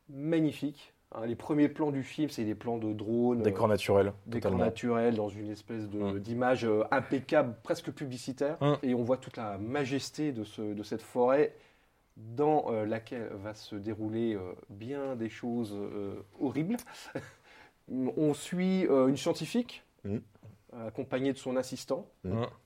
Magnifique. 0.08 0.91
Hein, 1.14 1.26
les 1.26 1.36
premiers 1.36 1.68
plans 1.68 1.90
du 1.90 2.02
film, 2.02 2.30
c'est 2.30 2.44
des 2.44 2.54
plans 2.54 2.78
de 2.78 2.92
drone. 2.92 3.42
Décor 3.42 3.68
naturel. 3.68 4.12
décor 4.26 4.50
totalement. 4.50 4.58
naturel 4.64 5.14
dans 5.14 5.28
une 5.28 5.50
espèce 5.50 5.82
Mm. 5.84 6.18
d'image 6.20 6.64
euh, 6.64 6.84
impeccable, 6.90 7.54
presque 7.62 7.90
publicitaire. 7.90 8.56
Mm. 8.60 8.74
Et 8.82 8.94
on 8.94 9.02
voit 9.02 9.16
toute 9.18 9.36
la 9.36 9.58
majesté 9.58 10.32
de, 10.32 10.44
ce, 10.44 10.62
de 10.62 10.82
cette 10.82 11.02
forêt 11.02 11.54
dans 12.16 12.66
euh, 12.70 12.84
laquelle 12.86 13.30
va 13.42 13.54
se 13.54 13.74
dérouler 13.76 14.34
euh, 14.34 14.40
bien 14.70 15.16
des 15.16 15.28
choses 15.30 15.74
euh, 15.74 16.14
horribles. 16.40 16.76
on 18.16 18.34
suit 18.34 18.86
euh, 18.86 19.08
une 19.08 19.16
scientifique 19.16 19.82
Mm. 20.04 20.16
euh, 20.74 20.88
accompagnée 20.88 21.32
de 21.32 21.38
son 21.38 21.54
assistant 21.56 22.06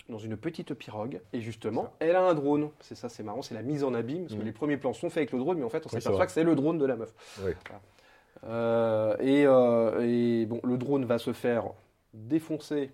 dans 0.08 0.16
une 0.18 0.36
petite 0.38 0.72
pirogue. 0.72 1.20
Et 1.34 1.40
justement, 1.42 1.92
elle 1.98 2.16
a 2.16 2.22
un 2.22 2.32
drone. 2.34 2.70
C'est 2.80 2.94
ça, 2.94 3.08
c'est 3.10 3.22
marrant, 3.22 3.42
c'est 3.42 3.54
la 3.54 3.60
mise 3.62 3.84
en 3.84 3.92
abîme. 3.92 4.22
Parce 4.26 4.38
que 4.38 4.42
les 4.44 4.52
premiers 4.52 4.76
plans 4.78 4.92
sont 4.94 5.10
faits 5.10 5.18
avec 5.18 5.32
le 5.32 5.38
drone, 5.40 5.58
mais 5.58 5.64
en 5.64 5.68
fait, 5.68 5.84
on 5.84 5.88
c'est 5.90 6.00
s'aperçoit 6.00 6.24
que 6.26 6.32
c'est 6.32 6.44
le 6.44 6.54
drone 6.54 6.78
de 6.78 6.86
la 6.86 6.96
meuf. 6.96 7.12
Oui. 7.44 7.50
Euh, 8.48 9.16
et, 9.20 9.44
euh, 9.46 10.00
et 10.06 10.46
bon, 10.46 10.60
le 10.64 10.76
drone 10.78 11.04
va 11.04 11.18
se 11.18 11.32
faire 11.32 11.64
défoncer 12.14 12.90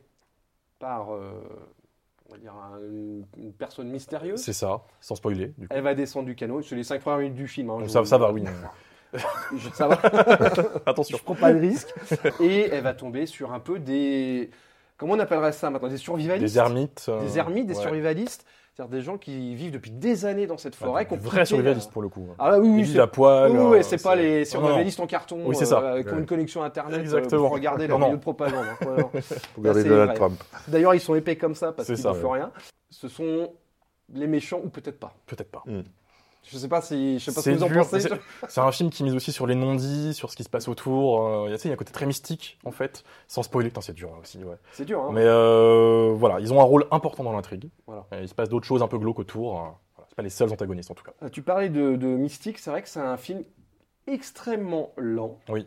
par 0.79 1.13
euh, 1.15 1.31
on 2.29 2.33
va 2.33 2.39
dire 2.39 2.55
un- 2.55 2.81
une, 3.37 3.53
personne 3.53 3.89
mystérieuse. 3.89 4.41
C'est 4.41 4.53
ça, 4.55 4.83
sans 5.01 5.15
spoiler. 5.15 5.53
Du 5.59 5.69
coup. 5.69 5.75
Elle 5.75 5.83
va 5.83 5.95
descendre 5.95 6.27
du 6.27 6.35
canot. 6.35 6.63
C'est 6.63 6.75
les 6.77 6.85
5 6.85 7.01
premières 7.03 7.19
minutes 7.19 7.35
du 7.37 7.49
film. 7.49 7.71
hein, 7.71 7.87
ça, 7.89 8.19
va, 8.19 8.33
oui. 8.33 8.45
je- 9.57 9.69
ça 9.71 9.89
va. 9.89 10.01
Attention. 10.87 11.19
je 11.19 11.23
prends 11.23 11.35
pas 11.35 11.53
de 11.53 11.59
risque. 11.61 11.93
Et 12.41 12.63
elle 12.73 12.83
va 12.83 12.95
tomber 12.95 13.27
sur 13.27 13.53
un 13.53 13.61
peu 13.61 13.79
des. 13.79 14.51
Comment 14.97 15.15
on 15.15 15.19
appellerait 15.19 15.53
ça 15.53 15.69
maintenant 15.69 15.89
Des 15.89 15.97
survivalistes? 15.99 16.55
Des 16.55 16.59
ermites. 16.59 17.07
euh, 17.09 17.21
Des 17.21 17.37
ermites, 17.39 17.67
des 17.67 17.75
ouais. 17.77 17.83
survivalistes. 17.83 18.47
C'est-à-dire 18.75 18.91
des 18.91 19.03
gens 19.03 19.19
qui 19.19 19.55
vivent 19.55 19.73
depuis 19.73 19.91
des 19.91 20.25
années 20.25 20.47
dans 20.47 20.57
cette 20.57 20.73
Bah, 20.81 20.87
forêt. 20.87 21.05
vrais 21.05 21.19
quitté, 21.19 21.45
survivalistes 21.45 21.91
euh, 21.91 21.93
pour 21.93 22.01
le 22.01 22.09
coup. 22.09 22.27
Ah 22.39 22.53
là, 22.53 22.59
oui, 22.59 22.69
Ils 22.69 22.71
oui, 22.77 22.83
vivent 22.85 22.95
c'est- 22.95 23.01
à 23.01 23.07
poil. 23.07 23.51
Oui, 23.53 23.59
oui, 23.59 23.79
euh, 23.79 23.83
c'est 23.83 24.03
pas 24.03 24.17
les 24.17 24.47
survivalistes 24.47 24.99
en 25.01 25.07
carton 25.07 25.43
Oui, 25.45 25.55
c'est 25.55 25.67
ça. 25.67 25.81
euh, 25.83 26.03
qui 26.03 26.09
ont 26.09 26.13
Ouais. 26.13 26.19
une 26.21 26.27
connexion 26.27 26.63
internet 26.63 26.99
euh, 26.99 27.03
Exactement. 27.03 27.43
pour 27.43 27.51
regarder 27.53 27.87
leur 27.87 27.99
vidéo 27.99 28.17
de 28.17 28.21
propagande. 28.23 28.65
hein. 28.65 28.77
Pour 29.11 29.21
c'est 29.23 29.85
Donald 29.85 30.07
vrai. 30.09 30.15
Trump. 30.15 30.43
D'ailleurs, 30.69 30.95
ils 30.95 31.01
sont 31.01 31.15
épais 31.15 31.37
comme 31.37 31.55
ça 31.55 31.73
parce 31.73 31.87
qu'ils 31.87 31.99
ça, 31.99 32.11
ne 32.11 32.15
font 32.15 32.31
rien. 32.31 32.51
Ce 32.89 33.09
sont 33.09 33.53
les 34.15 34.27
méchants 34.27 34.61
ou 34.65 34.71
peut-être 34.71 34.99
pas. 34.99 35.13
Peut-être 35.27 35.51
pas. 35.51 35.65
Je 36.45 36.59
sais 36.59 36.69
pas 36.69 36.81
si 36.83 37.19
je 37.19 37.25
sais 37.25 37.33
pas 37.35 37.41
ce 37.41 37.51
que 37.51 37.55
vous 37.57 37.63
en 37.63 37.69
pensez. 37.71 38.01
c'est- 38.49 38.61
un 38.61 38.73
film 38.73 38.91
qui 38.91 39.05
mise 39.05 39.15
aussi 39.15 39.33
sur 39.33 39.47
les 39.47 39.55
non-dits, 39.55 40.13
sur 40.13 40.31
ce 40.31 40.37
qui 40.37 40.43
se 40.45 40.49
passe 40.49 40.69
autour. 40.69 41.25
euh, 41.27 41.45
Il 41.49 41.51
y 41.51 41.55
a 41.55 41.69
y 41.69 41.73
un 41.73 41.77
côté 41.77 41.93
très 41.93 42.05
mystique, 42.07 42.59
en 42.65 42.73
fait, 42.73 43.05
sans 43.29 43.43
spoiler. 43.43 43.69
Putain, 43.71 43.81
c'est 43.81 43.93
dur 43.95 44.11
hein, 44.15 44.19
aussi, 44.23 44.43
ouais. 44.45 44.57
C'est 44.73 44.85
dur. 44.85 45.01
Hein 45.03 45.11
Mais 45.13 45.25
euh, 45.25 46.13
voilà, 46.17 46.41
ils 46.41 46.53
ont 46.53 46.61
un 46.61 46.65
rôle 46.65 46.87
important 46.91 47.23
dans 47.25 47.33
l'intrigue. 47.33 47.69
Voilà. 47.87 48.07
Il 48.21 48.29
se 48.29 48.35
passe 48.35 48.49
d'autres 48.49 48.67
choses 48.67 48.83
un 48.83 48.89
peu 48.89 48.99
glauques 48.99 49.21
autour. 49.21 49.57
euh, 49.57 49.63
Voilà, 49.97 50.07
c'est 50.09 50.17
pas 50.17 50.23
les 50.23 50.31
seuls 50.31 50.53
antagonistes, 50.53 50.91
en 50.91 50.95
tout 50.95 51.05
cas. 51.05 51.13
Euh, 51.23 51.29
Tu 51.29 51.43
parlais 51.43 51.69
de, 51.69 51.97
de 51.97 52.07
mystique, 52.09 52.59
c'est 52.59 52.71
vrai 52.71 52.83
que 52.83 52.89
c'est 52.89 53.01
un 53.01 53.17
film 53.17 53.45
extrêmement 54.07 54.91
lent, 54.97 55.39
Ouais. 55.49 55.65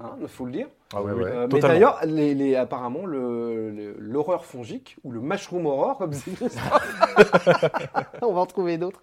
hein, 0.00 0.12
il 0.20 0.28
faut 0.28 0.44
le 0.46 0.52
dire. 0.52 0.66
Ah 0.94 1.02
oui, 1.02 1.12
Ouais, 1.12 1.18
oui, 1.18 1.24
ouais. 1.24 1.30
Euh, 1.36 1.48
mais 1.52 1.60
d'ailleurs, 1.60 2.00
les, 2.06 2.34
les- 2.34 2.56
apparemment, 2.56 3.04
le- 3.06 3.70
le- 3.70 3.94
l'horreur 3.98 4.44
fongique, 4.46 4.96
ou 5.04 5.10
le 5.12 5.20
mushroom 5.20 5.66
horror, 5.66 5.98
comme 5.98 6.12
c'est 6.12 6.30
On 8.22 8.32
va 8.32 8.40
en 8.40 8.46
trouver 8.46 8.78
d'autres. 8.78 9.00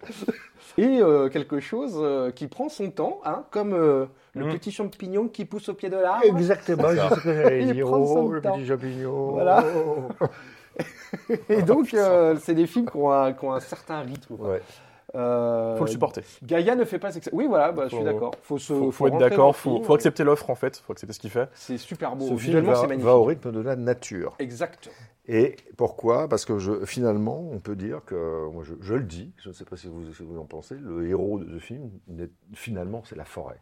Et 0.78 1.00
euh, 1.00 1.28
quelque 1.28 1.60
chose 1.60 1.94
euh, 1.96 2.30
qui 2.30 2.48
prend 2.48 2.68
son 2.68 2.90
temps, 2.90 3.20
hein, 3.24 3.44
comme 3.50 3.72
euh, 3.72 4.06
le 4.34 4.46
Mm. 4.46 4.52
petit 4.52 4.70
champignon 4.72 5.28
qui 5.28 5.44
pousse 5.44 5.68
au 5.68 5.74
pied 5.74 5.88
de 5.88 5.96
l'arbre. 5.96 6.24
Exactement, 6.24 6.88
c'est 6.90 7.14
ce 7.16 7.20
que 7.20 7.34
j'allais 7.34 7.62
Il 7.62 7.72
dire. 7.72 7.86
prend 7.86 8.04
son 8.04 8.24
Oh, 8.26 8.32
le 8.32 8.40
temps. 8.42 8.56
petit 8.56 8.66
champignon. 8.66 9.30
Voilà. 9.32 9.64
Oh. 9.86 10.08
Et 11.48 11.62
donc, 11.62 11.94
euh, 11.94 12.36
c'est 12.42 12.54
des 12.54 12.66
films 12.66 12.90
qui 12.90 12.96
ont 12.96 13.10
un, 13.10 13.32
qui 13.32 13.44
ont 13.44 13.52
un 13.54 13.60
certain 13.60 14.00
rythme. 14.00 14.36
quoi. 14.36 14.50
Ouais. 14.50 14.62
Euh, 15.14 15.76
Faut 15.76 15.84
le 15.84 15.90
supporter. 15.90 16.22
Gaïa 16.42 16.74
ne 16.74 16.84
fait 16.84 16.98
pas... 16.98 17.10
Oui, 17.32 17.46
voilà, 17.46 17.72
bah, 17.72 17.84
je 17.88 17.94
suis 17.94 18.04
d'accord. 18.04 18.34
Faut, 18.42 18.58
se, 18.58 18.72
Faut, 18.72 18.86
faut 18.86 18.90
faut 18.90 19.06
être 19.08 19.18
d'accord, 19.18 19.54
faut, 19.54 19.82
faut 19.82 19.94
accepter 19.94 20.24
l'offre 20.24 20.50
en 20.50 20.56
fait, 20.56 20.78
faut 20.78 20.92
accepter 20.92 21.12
ce 21.12 21.20
qu'il 21.20 21.30
fait. 21.30 21.48
C'est 21.54 21.78
super 21.78 22.16
beau. 22.16 22.26
Ce 22.26 22.50
va, 22.60 22.74
c'est 22.74 22.86
magnifique. 22.86 23.06
va 23.06 23.16
au 23.16 23.24
rythme 23.24 23.52
de 23.52 23.60
la 23.60 23.76
nature. 23.76 24.34
Exact. 24.38 24.90
Et 25.28 25.56
pourquoi? 25.76 26.28
Parce 26.28 26.44
que 26.44 26.58
je, 26.58 26.84
finalement, 26.84 27.48
on 27.52 27.60
peut 27.60 27.76
dire 27.76 28.00
que, 28.04 28.48
moi 28.50 28.64
je, 28.64 28.74
je 28.80 28.94
le 28.94 29.04
dis, 29.04 29.32
je 29.38 29.48
ne 29.48 29.54
sais 29.54 29.64
pas 29.64 29.76
si 29.76 29.88
vous, 29.88 30.12
si 30.12 30.22
vous 30.22 30.38
en 30.38 30.44
pensez, 30.44 30.76
le 30.76 31.08
héros 31.08 31.38
de 31.38 31.58
ce 31.58 31.64
film, 31.64 31.90
finalement, 32.54 33.02
c'est 33.04 33.16
la 33.16 33.24
forêt. 33.24 33.60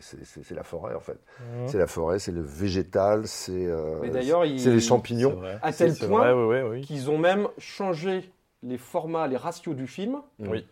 C'est 0.00 0.54
la, 0.54 0.64
forêt 0.64 0.94
en 0.94 1.00
fait. 1.00 1.18
C'est 1.66 1.78
la 1.78 1.86
forêt, 1.86 2.18
c'est 2.18 2.32
le 2.32 2.40
végétal, 2.40 3.28
c'est 3.28 3.66
euh, 3.66 4.02
les 4.02 4.80
champignons. 4.80 5.40
À 5.62 5.72
tel 5.72 5.94
point 5.94 6.32
vrai, 6.32 6.62
oui, 6.62 6.62
oui, 6.62 6.68
oui. 6.70 6.80
qu'ils 6.80 7.10
ont 7.10 7.18
même 7.18 7.46
changé 7.58 8.28
les 8.66 8.78
formats, 8.78 9.26
les 9.26 9.36
ratios 9.36 9.74
du 9.76 9.86
film 9.86 10.20
Oui. 10.38 10.66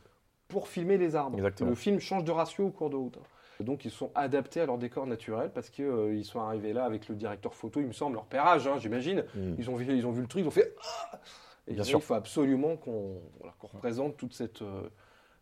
pour 0.48 0.68
filmer 0.68 0.98
les 0.98 1.16
arbres. 1.16 1.36
Exactement. 1.36 1.70
Le 1.70 1.76
film 1.76 2.00
change 2.00 2.24
de 2.24 2.30
ratio 2.30 2.66
au 2.66 2.70
cours 2.70 2.90
de 2.90 2.96
route. 2.96 3.18
Donc 3.60 3.84
ils 3.84 3.90
sont 3.90 4.10
adaptés 4.14 4.60
à 4.60 4.66
leur 4.66 4.78
décor 4.78 5.06
naturel 5.06 5.50
parce 5.54 5.70
qu'ils 5.70 6.24
sont 6.24 6.40
arrivés 6.40 6.72
là 6.72 6.84
avec 6.84 7.08
le 7.08 7.14
directeur 7.14 7.54
photo, 7.54 7.80
il 7.80 7.86
me 7.86 7.92
semble, 7.92 8.16
leur 8.16 8.24
pérage, 8.24 8.66
hein, 8.66 8.78
j'imagine. 8.78 9.24
Mm. 9.34 9.54
Ils, 9.58 9.70
ont 9.70 9.76
vu, 9.76 9.86
ils 9.88 10.06
ont 10.06 10.10
vu 10.10 10.22
le 10.22 10.26
truc, 10.26 10.42
ils 10.42 10.48
ont 10.48 10.50
fait 10.50 10.74
Ah 11.12 11.20
Et 11.68 11.72
Bien 11.72 11.78
là, 11.78 11.84
sûr. 11.84 11.98
il 12.00 12.02
faut 12.02 12.14
absolument 12.14 12.76
qu'on 12.76 13.20
voilà, 13.38 13.54
représente 13.60 14.16
toute 14.16 14.34
cette, 14.34 14.62
euh, 14.62 14.88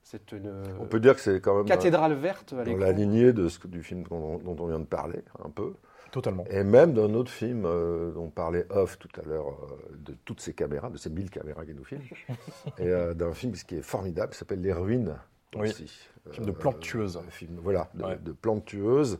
cette 0.02 0.34
euh, 0.34 0.64
On 0.78 0.84
peut 0.84 1.00
dire 1.00 1.14
que 1.14 1.22
c'est 1.22 1.40
quand 1.40 1.56
même 1.56 1.64
cathédrale 1.64 2.12
verte 2.12 2.52
à 2.52 2.64
dans 2.64 2.76
la 2.76 2.92
lignée 2.92 3.32
de 3.32 3.48
ce, 3.48 3.66
du 3.66 3.82
film 3.82 4.02
dont, 4.04 4.36
dont 4.38 4.56
on 4.58 4.66
vient 4.66 4.80
de 4.80 4.84
parler, 4.84 5.20
un 5.42 5.48
peu. 5.50 5.74
Totalement. 6.12 6.44
Et 6.50 6.62
même 6.62 6.92
d'un 6.92 7.12
autre 7.14 7.30
film 7.30 7.64
euh, 7.66 8.12
dont 8.12 8.28
parlait 8.28 8.66
Off 8.70 8.98
tout 8.98 9.08
à 9.20 9.26
l'heure, 9.26 9.48
euh, 9.48 9.96
de 9.96 10.14
toutes 10.24 10.40
ces 10.40 10.52
caméras, 10.52 10.90
de 10.90 10.98
ces 10.98 11.10
mille 11.10 11.30
caméras 11.30 11.64
qui 11.64 11.74
nous 11.74 11.84
filment, 11.84 12.02
et 12.78 12.86
euh, 12.86 13.14
d'un 13.14 13.32
film 13.32 13.52
qui 13.54 13.76
est 13.76 13.82
formidable, 13.82 14.32
qui 14.32 14.38
s'appelle 14.38 14.60
Les 14.60 14.72
Ruines. 14.74 15.16
Oui. 15.54 15.68
aussi. 15.68 15.90
Film 16.30 16.46
de 16.46 16.50
Euh, 16.50 16.54
plantes 16.54 16.80
tueuses. 16.80 17.18
un 17.18 17.30
film, 17.30 17.58
voilà, 17.62 17.90
de, 17.92 18.04
Ouais. 18.04 18.16
de. 18.22 18.34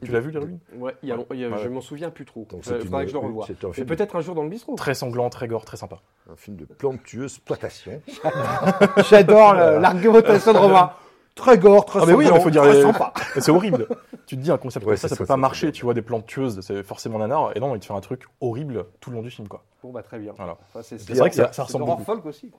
Tu 0.01 0.11
l'as 0.13 0.21
vu 0.21 0.31
les 0.31 0.39
ruines? 0.39 0.61
Ouais, 0.77 0.95
il 1.03 1.11
y 1.11 1.13
a 1.13 1.17
long- 1.17 1.27
il 1.33 1.39
y 1.41 1.45
a- 1.45 1.51
Ouais. 1.51 1.59
Je 1.63 1.69
m'en 1.69 1.83
souviens 1.83 2.09
plus 2.11 2.25
trop. 2.25 2.47
Donc 2.49 2.65
c'est 2.65 2.79
faudrait 2.81 3.01
une- 3.01 3.07
que 3.07 3.09
je 3.09 3.13
le 3.13 3.19
revoie. 3.27 3.45
c'est 3.47 3.63
un 3.65 3.69
Et 3.71 3.73
film, 3.73 3.87
peut-être 3.87 4.17
un 4.17 4.21
jour 4.23 4.35
dans 4.35 4.43
le 4.43 4.49
bistrot. 4.49 4.75
Très 4.77 4.95
sanglant, 4.95 5.29
très 5.29 5.47
gore, 5.47 5.65
très 5.67 5.77
sympa. 5.77 6.01
un 6.33 6.37
film 6.37 6.57
de 6.57 6.65
plantes 6.65 7.03
tueuses, 7.03 7.35
exploitation. 7.37 8.01
J'adore 9.11 9.55
l'argumentation 9.55 10.53
de 10.55 10.59
Romain. 10.59 10.93
Très 11.35 11.57
gore, 11.59 11.85
très 11.87 12.01
Ah, 12.03 12.07
mais 12.07 12.13
oui, 12.13 12.27
mais 12.31 12.41
faut 12.41 12.51
dire 12.51 12.63
très 12.63 12.75
les- 12.75 12.93
c'est 13.41 13.51
horrible. 13.51 13.87
tu 14.27 14.37
te 14.37 14.43
dis 14.43 14.51
un 14.51 14.59
concept 14.59 14.85
Ouais, 14.85 14.93
comme 14.93 14.97
ça, 14.99 15.09
ça 15.09 15.17
peut 15.17 15.25
pas 15.25 15.37
marcher, 15.39 15.73
tu 15.73 15.85
vois, 15.85 15.95
des 15.95 16.03
plantes 16.03 16.27
tueuses, 16.27 16.61
c'est 16.61 16.83
forcément 16.83 17.19
nanar. 17.19 17.57
Et 17.57 17.61
non, 17.61 17.75
il 17.75 17.81
te 17.81 17.87
fait 17.87 17.95
un 17.95 18.01
truc 18.01 18.25
horrible 18.41 18.85
tout 19.01 19.11
le 19.11 19.17
long 19.17 19.23
du 19.23 19.31
film, 19.31 19.49
quoi. 19.49 19.65
Bon, 19.83 19.91
bah 19.91 20.03
très 20.03 20.19
bien. 20.19 20.35
Voilà. 20.37 20.59
Enfin, 20.69 20.81
c'est 20.83 20.99
C'est 20.99 21.15
vrai 21.15 21.31
que 21.31 21.37
ça, 21.37 21.45
ça 21.47 21.53
c'est 21.53 21.63
ressemble 21.63 21.87
beaucoup. 21.87 22.05
folk 22.05 22.27
aussi. 22.27 22.53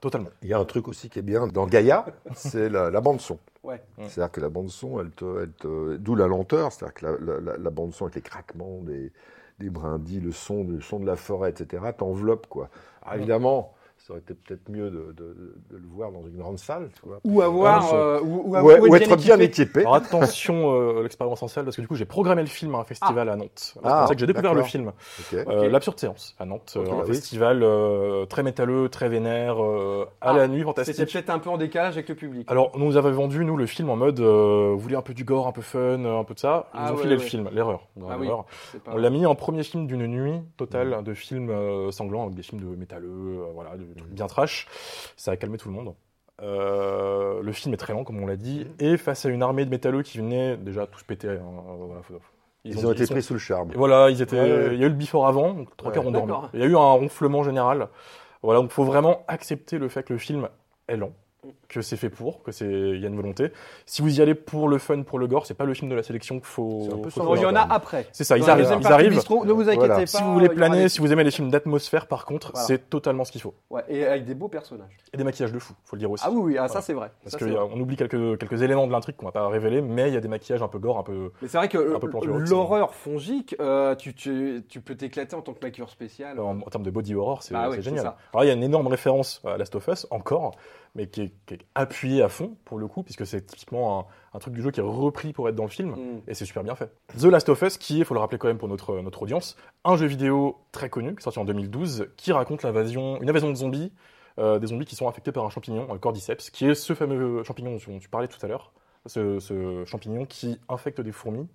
Totalement. 0.00 0.28
Il 0.42 0.48
y 0.48 0.52
a 0.52 0.58
un 0.58 0.64
truc 0.64 0.86
aussi 0.86 1.08
qui 1.10 1.18
est 1.18 1.22
bien 1.22 1.46
dans 1.48 1.66
Gaïa, 1.66 2.04
c'est 2.34 2.68
la, 2.68 2.90
la 2.90 3.00
bande 3.00 3.20
son. 3.20 3.38
Ouais. 3.64 3.82
C'est-à-dire 4.06 4.30
que 4.30 4.40
la 4.40 4.48
bande 4.48 4.68
son, 4.70 5.00
elle 5.00 5.10
te, 5.10 5.42
elle 5.42 5.52
te- 5.52 5.96
d'où 5.96 6.14
la 6.14 6.26
lenteur, 6.28 6.70
c'est-à-dire 6.70 6.94
que 6.94 7.06
la, 7.06 7.12
la- 7.18 7.40
la- 7.40 7.56
la 7.56 7.70
bande 7.70 7.92
son 7.94 8.04
avec 8.04 8.14
les 8.14 8.20
craquements 8.22 8.78
des, 8.82 9.10
des 9.58 9.70
brindilles, 9.70 10.20
le 10.20 10.30
son, 10.32 10.62
le 10.64 10.80
son 10.80 11.00
de 11.00 11.06
la 11.06 11.16
forêt, 11.16 11.50
etc., 11.50 11.82
t'enveloppe 11.96 12.46
quoi. 12.46 12.68
Alors 13.02 13.16
évidemment, 13.16 13.72
ça 14.08 14.14
aurait 14.14 14.22
été 14.22 14.32
peut-être 14.32 14.70
mieux 14.70 14.88
de, 14.90 15.12
de- 15.14 15.54
de 15.70 15.76
le 15.76 15.86
voir 15.94 16.10
dans 16.10 16.22
une 16.26 16.38
grande 16.38 16.58
salle, 16.58 16.88
tu 16.94 17.06
vois. 17.06 17.20
Ou 17.24 17.42
avoir. 17.42 17.90
Ah, 17.92 17.94
euh, 17.94 18.20
ou, 18.22 18.42
ou- 18.46 18.56
Ouais, 18.58 18.80
ou 18.80 18.88
ou 18.90 18.96
être 18.96 19.16
bien 19.16 19.38
équipé. 19.38 19.62
équipé. 19.64 19.80
Alors 19.80 19.96
attention 19.96 20.72
euh, 20.72 21.02
l'expérience 21.02 21.42
en 21.42 21.48
salle, 21.48 21.64
parce 21.64 21.76
que 21.76 21.82
du 21.82 21.88
coup, 21.88 21.94
j'ai 21.94 22.06
programmé 22.06 22.40
le 22.40 22.48
film 22.48 22.74
à 22.74 22.78
un 22.78 22.84
festival 22.84 23.28
à 23.28 23.36
Nantes. 23.36 23.50
C'est 23.74 23.80
Ah, 23.84 23.98
pour 24.00 24.08
ça 24.08 24.14
que 24.14 24.20
j'ai 24.20 24.26
découvert 24.26 24.54
le 24.54 24.62
film. 24.62 24.88
Ok. 25.20 25.34
Euh. 25.34 25.68
L'absurde 25.68 25.98
séance 26.00 26.34
à 26.38 26.46
Nantes, 26.46 26.72
euh, 26.78 26.90
un 26.90 27.00
oui. 27.02 27.08
festival 27.08 27.62
euh, 27.62 28.24
très 28.24 28.42
métalleux, 28.42 28.88
très 28.88 29.10
vénère, 29.10 29.62
euh, 29.62 30.06
à 30.22 30.30
Ah, 30.30 30.36
la 30.38 30.48
nuit, 30.48 30.60
C'était 30.60 30.64
fantastique. 30.64 31.12
peut-être 31.12 31.28
un 31.30 31.38
peu 31.38 31.50
en 31.50 31.58
décalage 31.58 31.94
avec 31.98 32.08
le 32.08 32.14
public. 32.14 32.50
Alors, 32.50 32.70
on 32.74 32.78
nous 32.78 32.96
avait 32.96 33.10
vendu, 33.12 33.44
nous, 33.44 33.58
le 33.58 33.66
film 33.66 33.90
en 33.90 33.96
mode, 33.96 34.20
euh, 34.20 34.70
vous 34.72 34.78
voulez 34.78 34.96
un 34.96 35.02
peu 35.02 35.12
du 35.12 35.24
gore, 35.24 35.46
un 35.48 35.52
peu 35.52 35.60
fun, 35.60 36.02
un 36.06 36.24
peu 36.24 36.32
de 36.32 36.38
ça. 36.40 36.70
Ils 36.72 36.78
Ah 36.78 36.86
nous 36.86 36.92
ont 36.92 36.96
ouais, 36.96 37.02
filé 37.02 37.14
ouais. 37.16 37.20
le 37.22 37.28
film, 37.28 37.48
l'erreur. 37.52 37.86
Ah 38.08 38.16
oui. 38.18 38.28
On 38.86 38.96
l'a 38.96 39.10
mis 39.10 39.26
en 39.26 39.34
premier 39.34 39.64
film 39.64 39.86
d'une 39.86 40.06
nuit 40.06 40.40
totale 40.56 41.02
de 41.04 41.12
films 41.12 41.52
sanglants, 41.92 42.22
avec 42.22 42.34
des 42.36 42.42
films 42.42 42.62
de 42.62 42.74
métalleux, 42.74 43.40
voilà, 43.54 43.76
de 43.76 43.84
trucs 43.98 44.12
bien 44.12 44.26
trash. 44.26 44.66
Ça 45.16 45.32
a 45.32 45.36
calmé 45.36 45.58
tout 45.58 45.68
le 45.68 45.74
monde. 45.74 45.94
Euh, 46.40 47.42
le 47.42 47.52
film 47.52 47.74
est 47.74 47.78
très 47.78 47.92
lent, 47.92 48.04
comme 48.04 48.22
on 48.22 48.26
l'a 48.26 48.36
dit, 48.36 48.66
et 48.78 48.96
face 48.96 49.26
à 49.26 49.28
une 49.28 49.42
armée 49.42 49.64
de 49.64 49.70
métalleux 49.70 50.02
qui 50.02 50.18
venaient 50.18 50.56
déjà 50.56 50.86
tous 50.86 51.02
péter. 51.02 51.28
hein, 51.30 51.40
voilà, 51.78 52.02
faut- 52.02 52.20
Ils, 52.64 52.86
ont, 52.86 52.92
été 52.92 53.06
sont- 53.06 53.14
pris 53.14 53.22
sous 53.22 53.32
le 53.32 53.38
charme. 53.40 53.72
et 53.72 53.76
Voilà, 53.76 54.10
ils 54.10 54.22
étaient. 54.22 54.40
Ouais. 54.40 54.68
Il 54.74 54.78
y 54.80 54.84
a 54.84 54.86
eu 54.86 54.90
le 54.90 54.94
before 54.94 55.26
avant, 55.26 55.52
donc 55.54 55.76
trois 55.76 55.90
quarts 55.92 56.06
ont 56.06 56.10
dormi. 56.12 56.32
Il 56.54 56.60
y 56.60 56.62
a 56.62 56.66
eu 56.66 56.76
un 56.76 56.92
ronflement 56.92 57.42
général. 57.42 57.88
Voilà, 58.42 58.60
donc 58.60 58.70
faut 58.70 58.84
vraiment 58.84 59.24
accepter 59.26 59.78
le 59.78 59.88
fait 59.88 60.04
que 60.04 60.12
le 60.12 60.18
film 60.18 60.48
est 60.86 60.96
lent, 60.96 61.12
que 61.68 61.80
c'est 61.82 61.96
fait 61.96 62.10
pour, 62.10 62.42
que 62.42 62.52
c'est 62.52 62.66
il 62.68 63.00
y 63.00 63.04
a 63.04 63.08
une 63.08 63.16
volonté. 63.16 63.50
Si 63.86 64.02
vous 64.02 64.18
y 64.18 64.22
allez 64.22 64.34
pour 64.34 64.68
le 64.68 64.78
fun, 64.78 65.02
pour 65.02 65.18
le 65.18 65.26
gore, 65.26 65.46
c'est 65.46 65.54
pas 65.54 65.64
le 65.64 65.74
film 65.74 65.90
de 65.90 65.94
la 65.96 66.02
sélection 66.02 66.36
qu'il 66.36 66.46
faut. 66.46 66.82
C'est 66.88 66.94
un 66.94 66.98
peu 66.98 67.10
faut 67.10 67.36
il 67.36 67.42
y 67.42 67.46
en 67.46 67.54
a 67.56 67.60
après. 67.60 68.06
C'est 68.12 68.24
ça, 68.24 68.36
ils 68.36 68.42
Dans 68.44 68.48
arrivent, 68.48 68.68
ils 68.80 68.86
arrivent. 68.86 69.10
bistrot, 69.10 69.44
ne 69.44 69.52
vous 69.52 69.62
inquiétez 69.62 69.76
Voilà. 69.78 69.94
pas. 69.96 70.06
Si 70.06 70.22
vous 70.22 70.32
voulez 70.32 70.48
planer, 70.48 70.82
des- 70.84 70.88
si 70.88 71.00
vous 71.00 71.12
aimez 71.12 71.24
les 71.24 71.30
films 71.30 71.50
d'atmosphère, 71.50 72.06
par 72.06 72.24
contre, 72.26 72.52
Voilà. 72.52 72.66
c'est 72.66 72.88
totalement 72.90 73.24
ce 73.24 73.32
qu'il 73.32 73.40
faut. 73.40 73.54
Ouais, 73.70 73.82
et 73.88 74.04
avec 74.06 74.24
des 74.24 74.34
beaux 74.34 74.48
personnages. 74.48 74.96
Et 75.12 75.16
des 75.16 75.24
maquillages 75.24 75.52
de 75.52 75.58
fou, 75.58 75.74
faut 75.84 75.96
le 75.96 76.00
dire 76.00 76.10
aussi. 76.10 76.24
Ah 76.26 76.30
oui, 76.30 76.40
oui, 76.42 76.58
ah, 76.58 76.62
ça 76.68 76.74
Voilà. 76.74 76.80
c'est 76.82 76.92
vrai. 76.94 77.10
Parce 77.22 77.36
qu'on 77.36 77.80
oublie 77.80 77.96
quelques, 77.96 78.38
quelques 78.38 78.62
éléments 78.62 78.86
de 78.86 78.92
l'intrigue 78.92 79.16
qu'on 79.16 79.26
va 79.26 79.32
pas 79.32 79.46
révéler, 79.48 79.80
mais 79.82 80.08
il 80.08 80.14
y 80.14 80.16
a 80.16 80.20
des 80.20 80.28
maquillages 80.28 80.62
un 80.62 80.68
peu 80.68 80.78
gore, 80.78 80.98
un 80.98 81.02
peu. 81.02 81.30
Mais 81.42 81.48
c'est 81.48 81.58
vrai 81.58 81.68
que 81.68 81.78
euh, 81.78 81.98
l'horreur 82.48 82.94
fongique, 82.94 83.56
euh, 83.60 83.94
tu, 83.94 84.14
tu, 84.14 84.64
tu 84.68 84.80
peux 84.80 84.94
t'éclater 84.94 85.36
en 85.36 85.42
tant 85.42 85.52
que 85.52 85.64
maquilleur 85.64 85.90
spécial. 85.90 86.38
En, 86.40 86.58
en 86.58 86.70
termes 86.70 86.84
de 86.84 86.90
body 86.90 87.14
horror, 87.14 87.42
c'est 87.42 87.54
Bah 87.54 87.70
génial. 87.80 88.12
Alors, 88.32 88.44
il 88.44 88.48
y 88.48 88.50
a 88.50 88.54
une 88.54 88.62
énorme 88.62 88.86
référence 88.86 89.40
à 89.44 89.56
Last 89.56 89.74
of 89.74 89.86
Us, 89.88 90.06
encore, 90.10 90.52
mais 90.98 91.06
qui 91.06 91.22
est, 91.22 91.32
qui 91.46 91.54
est 91.54 91.60
appuyée 91.76 92.22
à 92.22 92.28
fond, 92.28 92.56
pour 92.64 92.76
le 92.78 92.88
coup, 92.88 93.04
puisque 93.04 93.24
c'est 93.24 93.46
typiquement 93.46 94.00
un, 94.00 94.06
un 94.34 94.38
truc 94.40 94.52
du 94.52 94.60
jeu 94.62 94.72
qui 94.72 94.80
est 94.80 94.82
repris 94.82 95.32
pour 95.32 95.48
être 95.48 95.54
dans 95.54 95.62
le 95.62 95.70
film, 95.70 95.90
Mm. 95.92 96.22
et 96.26 96.34
c'est 96.34 96.44
super 96.44 96.64
bien 96.64 96.74
fait. 96.74 96.92
The 97.16 97.24
Last 97.24 97.48
of 97.48 97.62
Us, 97.62 97.78
qui 97.78 98.00
est, 98.00 98.04
faut 98.04 98.14
le 98.14 98.20
rappeler 98.20 98.38
quand 98.38 98.48
même 98.48 98.58
pour 98.58 98.68
notre, 98.68 99.00
notre 99.00 99.22
audience, 99.22 99.56
un 99.84 99.96
jeu 99.96 100.06
vidéo 100.06 100.58
très 100.72 100.90
connu, 100.90 101.14
qui 101.14 101.20
est 101.20 101.22
sorti 101.22 101.38
en 101.38 101.44
2012, 101.44 102.08
qui 102.16 102.32
raconte 102.32 102.64
l'invasion, 102.64 103.22
une 103.22 103.30
invasion 103.30 103.48
de 103.48 103.54
zombies, 103.54 103.92
euh, 104.40 104.58
des 104.58 104.66
zombies 104.66 104.86
qui 104.86 104.96
sont 104.96 105.08
infectés 105.08 105.30
par 105.32 105.44
un 105.44 105.50
champignon, 105.50 105.86
un 105.92 105.98
cordyceps, 105.98 106.50
qui 106.50 106.66
est 106.66 106.74
ce 106.74 106.94
fameux 106.94 107.42
champignon 107.44 107.76
dont 107.86 107.98
tu 108.00 108.08
parlais 108.08 108.28
tout 108.28 108.44
à 108.44 108.48
l'heure, 108.48 108.72
ce, 109.06 109.38
ce 109.38 109.84
champignon 109.84 110.26
qui 110.26 110.60
infecte 110.68 111.00
des 111.00 111.12
fourmis 111.12 111.48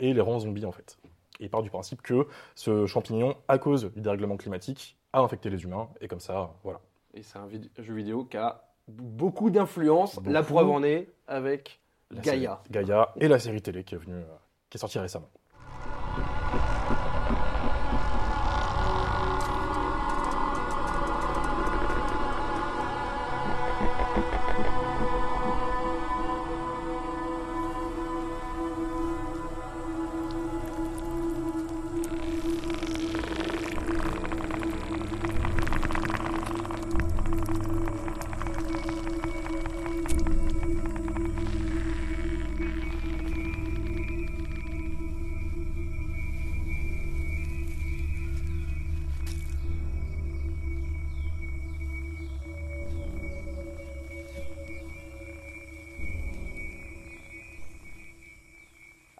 et 0.00 0.12
les 0.12 0.20
rend 0.20 0.40
zombies 0.40 0.66
en 0.66 0.72
fait. 0.72 0.98
Et 1.40 1.44
il 1.44 1.50
part 1.50 1.62
du 1.62 1.70
principe 1.70 2.02
que 2.02 2.26
ce 2.56 2.86
champignon, 2.86 3.36
à 3.46 3.58
cause 3.58 3.92
du 3.94 4.00
dérèglement 4.00 4.36
climatique, 4.36 4.96
a 5.12 5.20
infecté 5.20 5.50
les 5.50 5.62
humains, 5.62 5.88
et 6.00 6.08
comme 6.08 6.20
ça, 6.20 6.54
voilà. 6.64 6.80
Et 7.14 7.22
c'est 7.22 7.38
un 7.38 7.48
jeu 7.78 7.94
vidéo 7.94 8.24
qui 8.24 8.36
a 8.36 8.67
beaucoup 8.88 9.50
d'influence. 9.50 10.18
La 10.24 10.42
preuve 10.42 10.70
en 10.70 10.82
est 10.82 11.08
avec 11.26 11.80
La 12.10 12.20
Gaïa. 12.20 12.62
Gaïa 12.70 13.12
et 13.16 13.28
la 13.28 13.38
série 13.38 13.62
télé 13.62 13.84
qui 13.84 13.94
est 13.94 13.98
venue, 13.98 14.14
euh, 14.14 14.36
qui 14.70 14.78
est 14.78 14.80
sortie 14.80 14.98
récemment. 14.98 15.30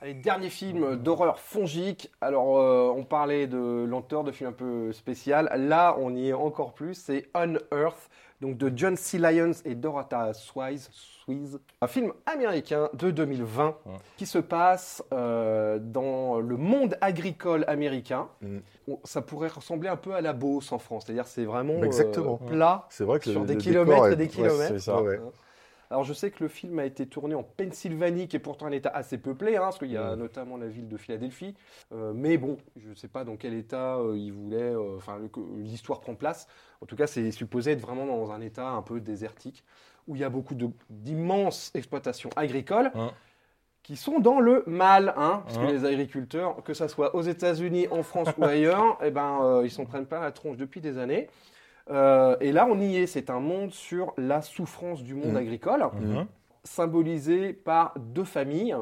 Allez, 0.09 0.14
dernier 0.18 0.49
film 0.49 0.97
d'horreur 0.97 1.38
fongique. 1.38 2.11
Alors, 2.23 2.59
euh, 2.59 2.90
on 2.97 3.05
parlait 3.05 3.47
de 3.47 3.85
lenteur, 3.87 4.25
de 4.25 4.33
film 4.33 4.49
un 4.49 4.53
peu 4.55 4.90
spécial. 4.92 5.51
Là, 5.55 5.97
on 6.01 6.14
y 6.14 6.29
est 6.31 6.33
encore 6.33 6.73
plus. 6.73 6.94
C'est 6.94 7.29
Unearth, 7.37 8.09
donc 8.40 8.57
de 8.57 8.73
John 8.75 8.97
C. 8.97 9.18
Lyons 9.18 9.51
et 9.66 9.75
Dorotha 9.75 10.33
Swise. 10.33 10.88
Swise. 10.92 11.61
Un 11.83 11.87
film 11.88 12.14
américain 12.25 12.88
de 12.94 13.11
2020 13.11 13.77
Ouais. 13.85 13.92
qui 14.16 14.25
se 14.25 14.38
passe 14.38 15.05
euh, 15.12 15.79
dans 15.79 16.38
le 16.40 16.57
monde 16.57 16.97
agricole 17.03 17.66
américain. 17.68 18.29
Mm. 18.40 18.59
On- 18.88 19.01
Ça 19.05 19.21
pourrait 19.21 19.49
ressembler 19.49 19.90
un 19.90 19.97
peu 19.97 20.14
à 20.14 20.23
la 20.23 20.33
Beauce 20.33 20.73
en 20.73 20.79
France. 20.79 21.05
C'est-à-dire, 21.05 21.27
c'est 21.27 21.44
vraiment 21.44 21.75
euh, 21.75 21.85
Exactement. 21.85 22.38
plat 22.38 22.87
C'est 22.88 23.05
vrai 23.05 23.18
que 23.18 23.31
sur 23.31 23.40
le- 23.40 23.47
des 23.47 23.55
le 23.57 23.61
kilomètres 23.61 24.07
et 24.12 24.16
des 24.16 24.25
ouais, 24.25 24.29
kilomètres. 24.31 24.68
c'est 24.68 24.79
ça. 24.79 25.03
ouais, 25.03 25.18
ouais. 25.18 25.21
Alors 25.90 26.05
je 26.05 26.12
sais 26.12 26.31
que 26.31 26.42
le 26.42 26.48
film 26.48 26.79
a 26.79 26.85
été 26.85 27.07
tourné 27.07 27.35
en 27.35 27.42
Pennsylvanie, 27.42 28.29
qui 28.29 28.37
est 28.37 28.40
pourtant 28.40 28.66
un 28.66 28.72
état 28.72 28.90
assez 28.90 29.18
peuplé, 29.18 29.57
hein, 29.57 29.61
parce 29.61 29.79
qu'il 29.79 29.90
y 29.90 29.96
a 29.96 30.14
Mm. 30.14 30.18
notamment 30.18 30.57
la 30.57 30.68
ville 30.68 30.88
de 30.88 30.96
Philadelphie. 30.96 31.55
Euh, 31.92 32.12
mais 32.14 32.37
bon, 32.37 32.59
je 32.77 32.90
ne 32.90 32.94
sais 32.94 33.09
pas 33.09 33.24
dans 33.24 33.37
quel 33.37 33.55
état 33.55 33.96
euh, 33.96 34.16
il 34.16 34.33
voulait, 34.33 34.74
euh, 34.74 34.96
enfin 34.96 35.18
l'histoire 35.57 36.01
prend 36.01 36.14
place. 36.14 36.46
En 36.81 36.87
tout 36.87 36.96
cas, 36.96 37.07
c'est 37.07 37.31
supposé 37.31 37.72
être 37.72 37.81
vraiment 37.81 38.07
dans 38.07 38.31
un 38.33 38.40
état 38.40 38.68
un 38.68 38.83
peu 38.83 39.01
désertique, 39.01 39.64
où 40.07 40.16
il 40.16 40.20
y 40.20 40.24
a 40.24 40.31
beaucoup 40.31 40.55
d'immenses 40.90 41.70
exploitations 41.74 42.31
agricoles. 42.37 42.90
Mm. 42.94 43.09
Qui 43.85 43.96
sont 43.96 44.18
dans 44.18 44.38
le 44.38 44.64
mal, 44.66 45.14
hein, 45.16 45.42
parce 45.46 45.57
que 45.57 45.64
les 45.64 45.87
agriculteurs, 45.87 46.62
que 46.62 46.74
ça 46.74 46.88
soit 46.88 47.14
aux 47.14 47.22
États-Unis, 47.22 47.88
en 47.90 48.03
France 48.03 48.29
ou 48.37 48.44
ailleurs, 48.44 48.98
eh 49.03 49.11
ben, 49.11 49.62
ils 49.64 49.70
s'en 49.70 49.87
prennent 49.87 50.05
pas 50.05 50.20
la 50.20 50.31
tronche 50.31 50.59
depuis 50.59 50.83
des 50.83 50.98
années. 50.98 51.31
Euh, 51.90 52.37
et 52.40 52.53
là, 52.53 52.66
on 52.70 52.79
y 52.81 52.96
est. 52.96 53.07
C'est 53.07 53.31
un 53.31 53.40
monde 53.40 53.72
sur 53.72 54.12
la 54.18 54.42
souffrance 54.42 55.03
du 55.03 55.14
monde 55.14 55.33
Mm. 55.33 55.37
agricole 55.37 55.88
Mhm. 56.01 56.27
symbolisé 56.64 57.53
par 57.53 57.94
deux 57.98 58.24
familles 58.24 58.77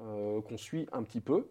euh, 0.00 0.40
qu'on 0.42 0.56
suit 0.56 0.86
un 0.92 1.02
petit 1.02 1.20
peu 1.20 1.46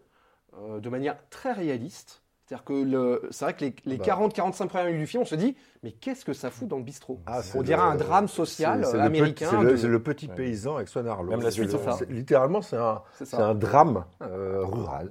euh, 0.56 0.78
de 0.78 0.88
manière 0.88 1.16
très 1.30 1.52
réaliste. 1.52 2.20
C'est-à-dire 2.46 2.64
que 2.64 2.74
le- 2.74 3.22
c'est 3.30 3.46
vrai 3.46 3.54
que 3.54 3.64
les, 3.64 3.74
les 3.86 3.96
Bah. 3.96 4.04
40-45 4.04 4.68
premières 4.68 4.86
minutes 4.86 5.00
du 5.00 5.06
film, 5.06 5.22
on 5.22 5.26
se 5.26 5.34
dit 5.34 5.56
mais 5.82 5.92
qu'est-ce 5.92 6.24
que 6.26 6.34
ça 6.34 6.50
fout 6.50 6.68
dans 6.68 6.76
le 6.76 6.82
bistrot 6.84 7.18
Ah, 7.26 7.40
On 7.54 7.62
dirait 7.62 7.80
un 7.80 7.96
drame 7.96 8.28
social 8.28 8.84
c'est- 8.84 8.90
c'est 8.92 8.96
le 8.98 9.02
américain. 9.02 9.46
petit- 9.46 9.56
C'est 9.56 9.62
le, 9.64 9.70
de- 9.70 9.76
c'est 9.76 9.88
le 9.88 10.02
petit 10.02 10.28
Ouais. 10.28 10.34
paysan 10.34 10.76
avec 10.76 10.88
son 10.88 11.06
arlo. 11.06 11.30
Même 11.30 11.40
la 11.40 11.50
suite, 11.50 11.72
le- 11.72 11.78
c'est 11.78 11.84
ça. 11.84 11.92
c'est- 11.92 12.10
Littéralement, 12.10 12.60
c'est 12.60 12.76
un, 12.76 13.02
C'est 13.14 13.24
c'est 13.24 13.36
ça. 13.36 13.46
un 13.48 13.54
drame 13.54 14.04
euh, 14.22 14.60
rural. 14.62 15.10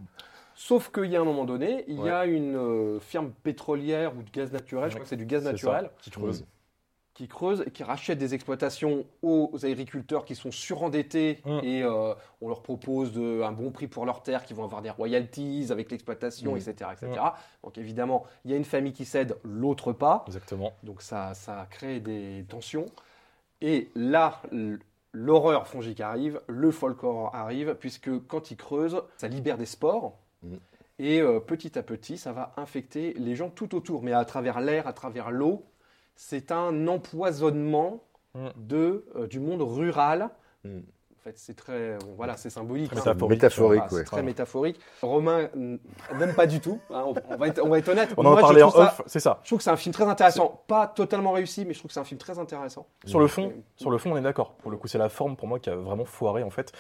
Sauf 0.56 0.92
qu'il 0.92 1.06
y 1.12 1.16
a 1.16 1.22
un 1.22 1.26
moment 1.26 1.46
donné, 1.46 1.84
il 1.88 2.00
y 2.04 2.10
a 2.10 2.26
une 2.26 2.56
euh, 2.56 3.00
firme 3.00 3.32
pétrolière 3.44 4.14
ou 4.18 4.22
de 4.24 4.30
gaz 4.30 4.52
naturel, 4.52 4.90
je 4.90 4.96
crois 4.96 5.04
que 5.04 5.10
c'est 5.10 5.16
du 5.18 5.26
gaz 5.26 5.44
naturel, 5.44 5.86
ça, 5.86 5.92
qui 6.02 6.10
creuse. 6.12 6.46
qui 7.16 7.28
creuse 7.28 7.64
et 7.68 7.72
qui 7.72 7.84
rachète 7.84 8.18
des 8.18 8.34
exploitations 8.34 9.06
aux 9.22 9.52
agriculteurs 9.64 10.26
qui 10.26 10.34
sont 10.36 10.50
surendettés 10.52 11.42
Mm. 11.46 11.60
et 11.64 11.84
euh, 11.84 12.14
on 12.42 12.48
leur 12.50 12.62
propose 12.64 13.12
de- 13.14 13.42
un 13.44 13.52
bon 13.52 13.70
prix 13.72 13.88
pour 13.88 14.06
leurs 14.06 14.24
terres, 14.24 14.46
qui 14.46 14.54
vont 14.56 14.64
avoir 14.64 14.82
des 14.82 14.90
royalties 14.90 15.68
avec 15.70 15.92
l'exploitation, 15.92 16.56
etc., 16.56 16.90
etc. 16.94 17.22
Donc 17.64 17.78
évidemment, 17.78 18.24
il 18.46 18.52
y 18.52 18.54
a 18.56 18.58
une 18.58 18.66
famille 18.66 18.94
qui 18.94 19.06
cède, 19.06 19.38
l'autre 19.44 19.92
pas. 19.94 20.24
Exactement. 20.28 20.74
Donc 20.84 21.02
ça, 21.04 21.34
ça 21.36 21.68
crée 21.70 22.00
des 22.00 22.46
tensions. 22.50 22.86
Et 23.62 23.90
là, 23.96 24.42
l'horreur 25.14 25.68
fongique 25.68 26.02
arrive, 26.02 26.42
le 26.48 26.72
folk 26.72 27.04
horror 27.04 27.34
arrive, 27.36 27.76
puisque 27.80 28.10
quand 28.28 28.50
ils 28.52 28.58
creusent, 28.58 29.02
ça 29.18 29.28
libère 29.28 29.58
des 29.58 29.66
spores. 29.68 30.18
Mm. 30.44 30.56
Et 31.00 31.22
euh, 31.22 31.40
petit 31.40 31.78
à 31.80 31.84
petit, 31.84 32.18
ça 32.18 32.32
va 32.34 32.54
infecter 32.58 33.14
les 33.18 33.36
gens 33.36 33.50
tout 33.50 33.74
autour, 33.76 34.04
mais 34.04 34.14
à 34.14 34.24
travers 34.26 34.60
l'air, 34.62 34.88
à 34.88 34.94
travers 34.94 35.32
l'eau. 35.32 35.64
C'est 36.16 36.52
un 36.52 36.88
empoisonnement 36.88 38.04
Mm. 38.36 38.48
de, 38.58 39.06
euh, 39.16 39.28
du 39.28 39.40
monde 39.40 39.62
rural. 39.62 40.30
Mm. 40.64 40.80
En 40.80 41.24
fait, 41.24 41.38
c'est 41.38 41.56
très, 41.56 41.98
bon, 42.00 42.16
voilà, 42.18 42.36
c'est 42.36 42.50
symbolique. 42.50 42.90
Très 42.92 42.98
hein. 43.00 43.14
métaphorique. 43.14 43.30
Métaphorique, 43.30 43.78
Voilà, 43.80 43.90
c'est 43.90 43.96
ouais. 43.96 44.04
très 44.04 44.24
métaphorique. 44.24 44.80
Romain 45.02 45.50
n'aime 45.56 46.34
pas 46.36 46.48
du 46.48 46.60
tout. 46.60 46.80
hein, 46.90 47.04
on, 47.08 47.14
on 47.30 47.38
va 47.38 47.48
être, 47.48 47.62
on 47.64 47.70
va 47.70 47.78
être 47.80 47.88
honnête. 47.90 48.10
On 48.18 48.22
en 48.26 48.32
Moi, 48.32 48.34
a 48.34 48.36
je 48.38 48.42
parlé 48.42 48.62
en 48.64 48.70
trouve 48.70 48.82
ça- 48.84 48.88
off, 49.00 49.02
c'est 49.06 49.20
ça. 49.22 49.40
je 49.44 49.48
trouve 49.50 49.60
que 49.60 49.64
c'est 49.64 49.70
un 49.70 49.78
film 49.78 49.94
très 49.94 50.04
intéressant. 50.04 50.64
Pas 50.68 50.88
totalement 50.88 51.32
réussi, 51.32 51.64
mais 51.64 51.74
je 51.74 51.80
trouve 51.80 51.90
que 51.90 51.94
c'est 51.94 52.00
un 52.02 52.04
film 52.06 52.18
très 52.20 52.40
intéressant. 52.40 52.88
Sur 53.06 53.20
le 53.22 53.28
fond, 53.28 53.54
sur 53.78 53.90
le 53.90 53.98
fond, 54.00 54.12
on 54.12 54.18
est 54.18 54.22
d'accord. 54.22 54.52
Pour 54.56 54.70
le 54.72 54.76
coup, 54.78 54.88
c'est 54.90 54.98
la 54.98 55.08
forme 55.10 55.38
pour 55.38 55.48
moi 55.48 55.60
qui 55.60 55.70
a 55.70 55.76
vraiment 55.76 56.06
foiré 56.06 56.44
en 56.44 56.50
fait. 56.50 56.74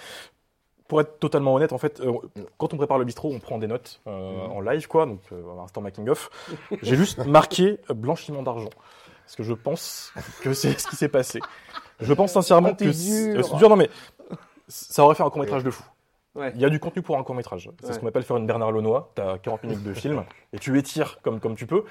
Pour 0.93 1.01
être 1.01 1.17
totalement 1.17 1.56
honnête, 1.56 1.73
en 1.73 1.79
fait, 1.79 2.01
euh, 2.01 2.13
quand 2.60 2.71
on 2.71 2.77
prépare 2.77 2.99
le 2.99 3.06
bistrot, 3.06 3.32
on 3.34 3.39
prend 3.39 3.58
des 3.58 3.65
notes 3.65 3.99
euh, 4.06 4.45
Mhm. 4.45 4.51
en 4.51 4.62
live, 4.62 4.88
quoi, 4.88 5.08
donc 5.08 5.21
euh, 5.32 5.41
instant 5.63 5.82
making 5.82 6.08
of. 6.08 6.29
J'ai 6.84 6.95
juste 6.95 7.25
marqué 7.25 7.79
blanchiment 7.89 8.43
d'argent, 8.43 8.69
parce 9.25 9.36
que 9.36 9.41
je 9.41 9.53
pense 9.53 10.13
que 10.43 10.53
c'est 10.53 10.77
ce 10.79 10.88
qui 10.88 10.95
s'est 10.95 11.10
passé. 11.10 11.39
Je 11.99 12.13
pense 12.13 12.32
sincèrement 12.34 12.75
que 12.75 12.91
c'est 12.91 13.34
dur. 13.58 13.69
non 13.69 13.75
mais 13.75 13.89
ça 14.67 15.03
aurait 15.03 15.15
fait 15.15 15.23
un 15.23 15.32
court 15.32 15.41
métrage 15.41 15.63
de 15.63 15.71
fou. 15.71 15.84
Ouais. 16.36 16.51
Il 16.53 16.62
y 16.62 16.65
a 16.65 16.69
du 16.69 16.79
contenu 16.79 17.01
pour 17.01 17.17
un 17.17 17.23
court 17.23 17.34
métrage. 17.34 17.71
C'est 17.82 17.88
Ouais. 17.88 17.93
ce 17.93 17.99
qu'on 17.99 18.06
appelle 18.08 18.21
faire 18.21 18.38
une 18.38 18.45
Bernard 18.45 18.71
Lenoir. 18.71 19.08
T'as 19.15 19.39
40 19.39 19.63
minutes 19.63 19.82
de 19.84 19.95
film 19.95 20.23
et 20.53 20.60
tu 20.60 20.77
étires 20.77 21.19
comme, 21.23 21.39
comme 21.39 21.56
tu 21.56 21.65
peux. 21.65 21.86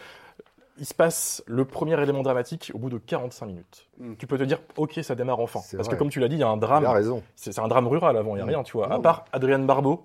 Il 0.83 0.87
se 0.87 0.95
passe 0.95 1.45
le 1.47 1.65
premier 1.65 1.95
élément 2.03 2.23
dramatique 2.23 2.73
au 2.75 2.79
bout 2.79 2.91
de 2.91 2.99
45 2.99 3.47
minutes. 3.47 3.89
Mm. 3.99 4.15
Tu 4.19 4.27
peux 4.27 4.37
te 4.37 4.43
dire, 4.43 4.59
ok, 4.77 4.99
ça 5.03 5.15
démarre 5.15 5.39
enfin. 5.39 5.61
Parce 5.61 5.73
vrai. 5.87 5.95
que 5.95 5.99
comme 5.99 6.11
tu 6.11 6.19
l'as 6.19 6.27
dit, 6.27 6.35
il 6.35 6.41
y 6.41 6.43
a 6.43 6.49
un 6.49 6.57
Il 6.57 6.61
drame. 6.61 6.85
a 6.85 6.91
raison. 6.93 7.23
C'est 7.37 7.57
un 7.61 7.69
drame 7.69 7.87
rural 7.87 8.17
avant, 8.17 8.33
il 8.33 8.39
n'y 8.39 8.43
a 8.43 8.45
Mm. 8.47 8.49
rien, 8.49 8.63
tu 8.65 8.73
vois. 8.77 8.93
À 8.93 8.99
part 8.99 9.25
Adrienne 9.33 9.65
Barbeau, 9.65 10.03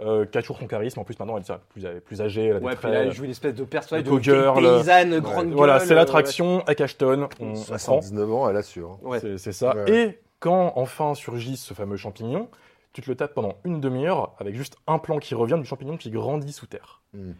euh, 0.00 0.26
qui 0.26 0.36
a 0.36 0.42
toujours 0.42 0.58
son 0.58 0.66
charisme. 0.66 1.00
En 1.00 1.04
plus, 1.04 1.18
maintenant, 1.18 1.38
elle 1.38 1.42
est 1.42 1.58
plus, 1.70 2.00
plus 2.02 2.20
âgée, 2.20 2.44
elle 2.48 2.56
a 2.56 2.60
des 2.60 2.66
Ouais, 2.66 2.76
puis 2.76 2.90
là, 2.90 3.04
il 3.04 3.12
joue 3.12 3.24
une 3.24 3.30
espèce 3.30 3.54
de 3.54 3.64
personnage 3.64 4.04
de 4.04 4.10
co-girl, 4.10 4.62
paysanne, 4.62 5.18
grande 5.20 5.48
Voilà, 5.52 5.80
c'est 5.80 5.92
euh, 5.92 5.96
l'attraction 5.96 6.62
à 6.66 6.74
Cashton. 6.74 7.28
On, 7.40 7.46
on 7.46 7.52
prend. 7.54 7.64
79 7.64 8.32
ans, 8.32 8.48
elle 8.50 8.56
assure. 8.58 8.98
Ouais. 9.02 9.20
C'est- 9.20 9.38
C'est 9.38 9.52
ça. 9.52 9.74
Ouais. 9.74 9.90
Et 9.90 10.18
quand 10.40 10.74
enfin 10.76 11.14
surgit 11.14 11.56
ce 11.56 11.72
fameux 11.74 11.96
champignon, 11.96 12.48
tu 12.92 13.00
te 13.02 13.08
le 13.10 13.16
tapes 13.16 13.32
pendant 13.34 13.54
une 13.64 13.80
demi-heure 13.80 14.34
avec 14.38 14.54
juste 14.56 14.76
un 14.86 14.98
plan 14.98 15.18
qui 15.18 15.34
revient 15.34 15.56
du 15.58 15.64
champignon 15.64 15.96
qui 15.96 16.10
grandit 16.10 16.52
sous 16.52 16.66
terre. 16.66 17.00
Mm. 17.14 17.30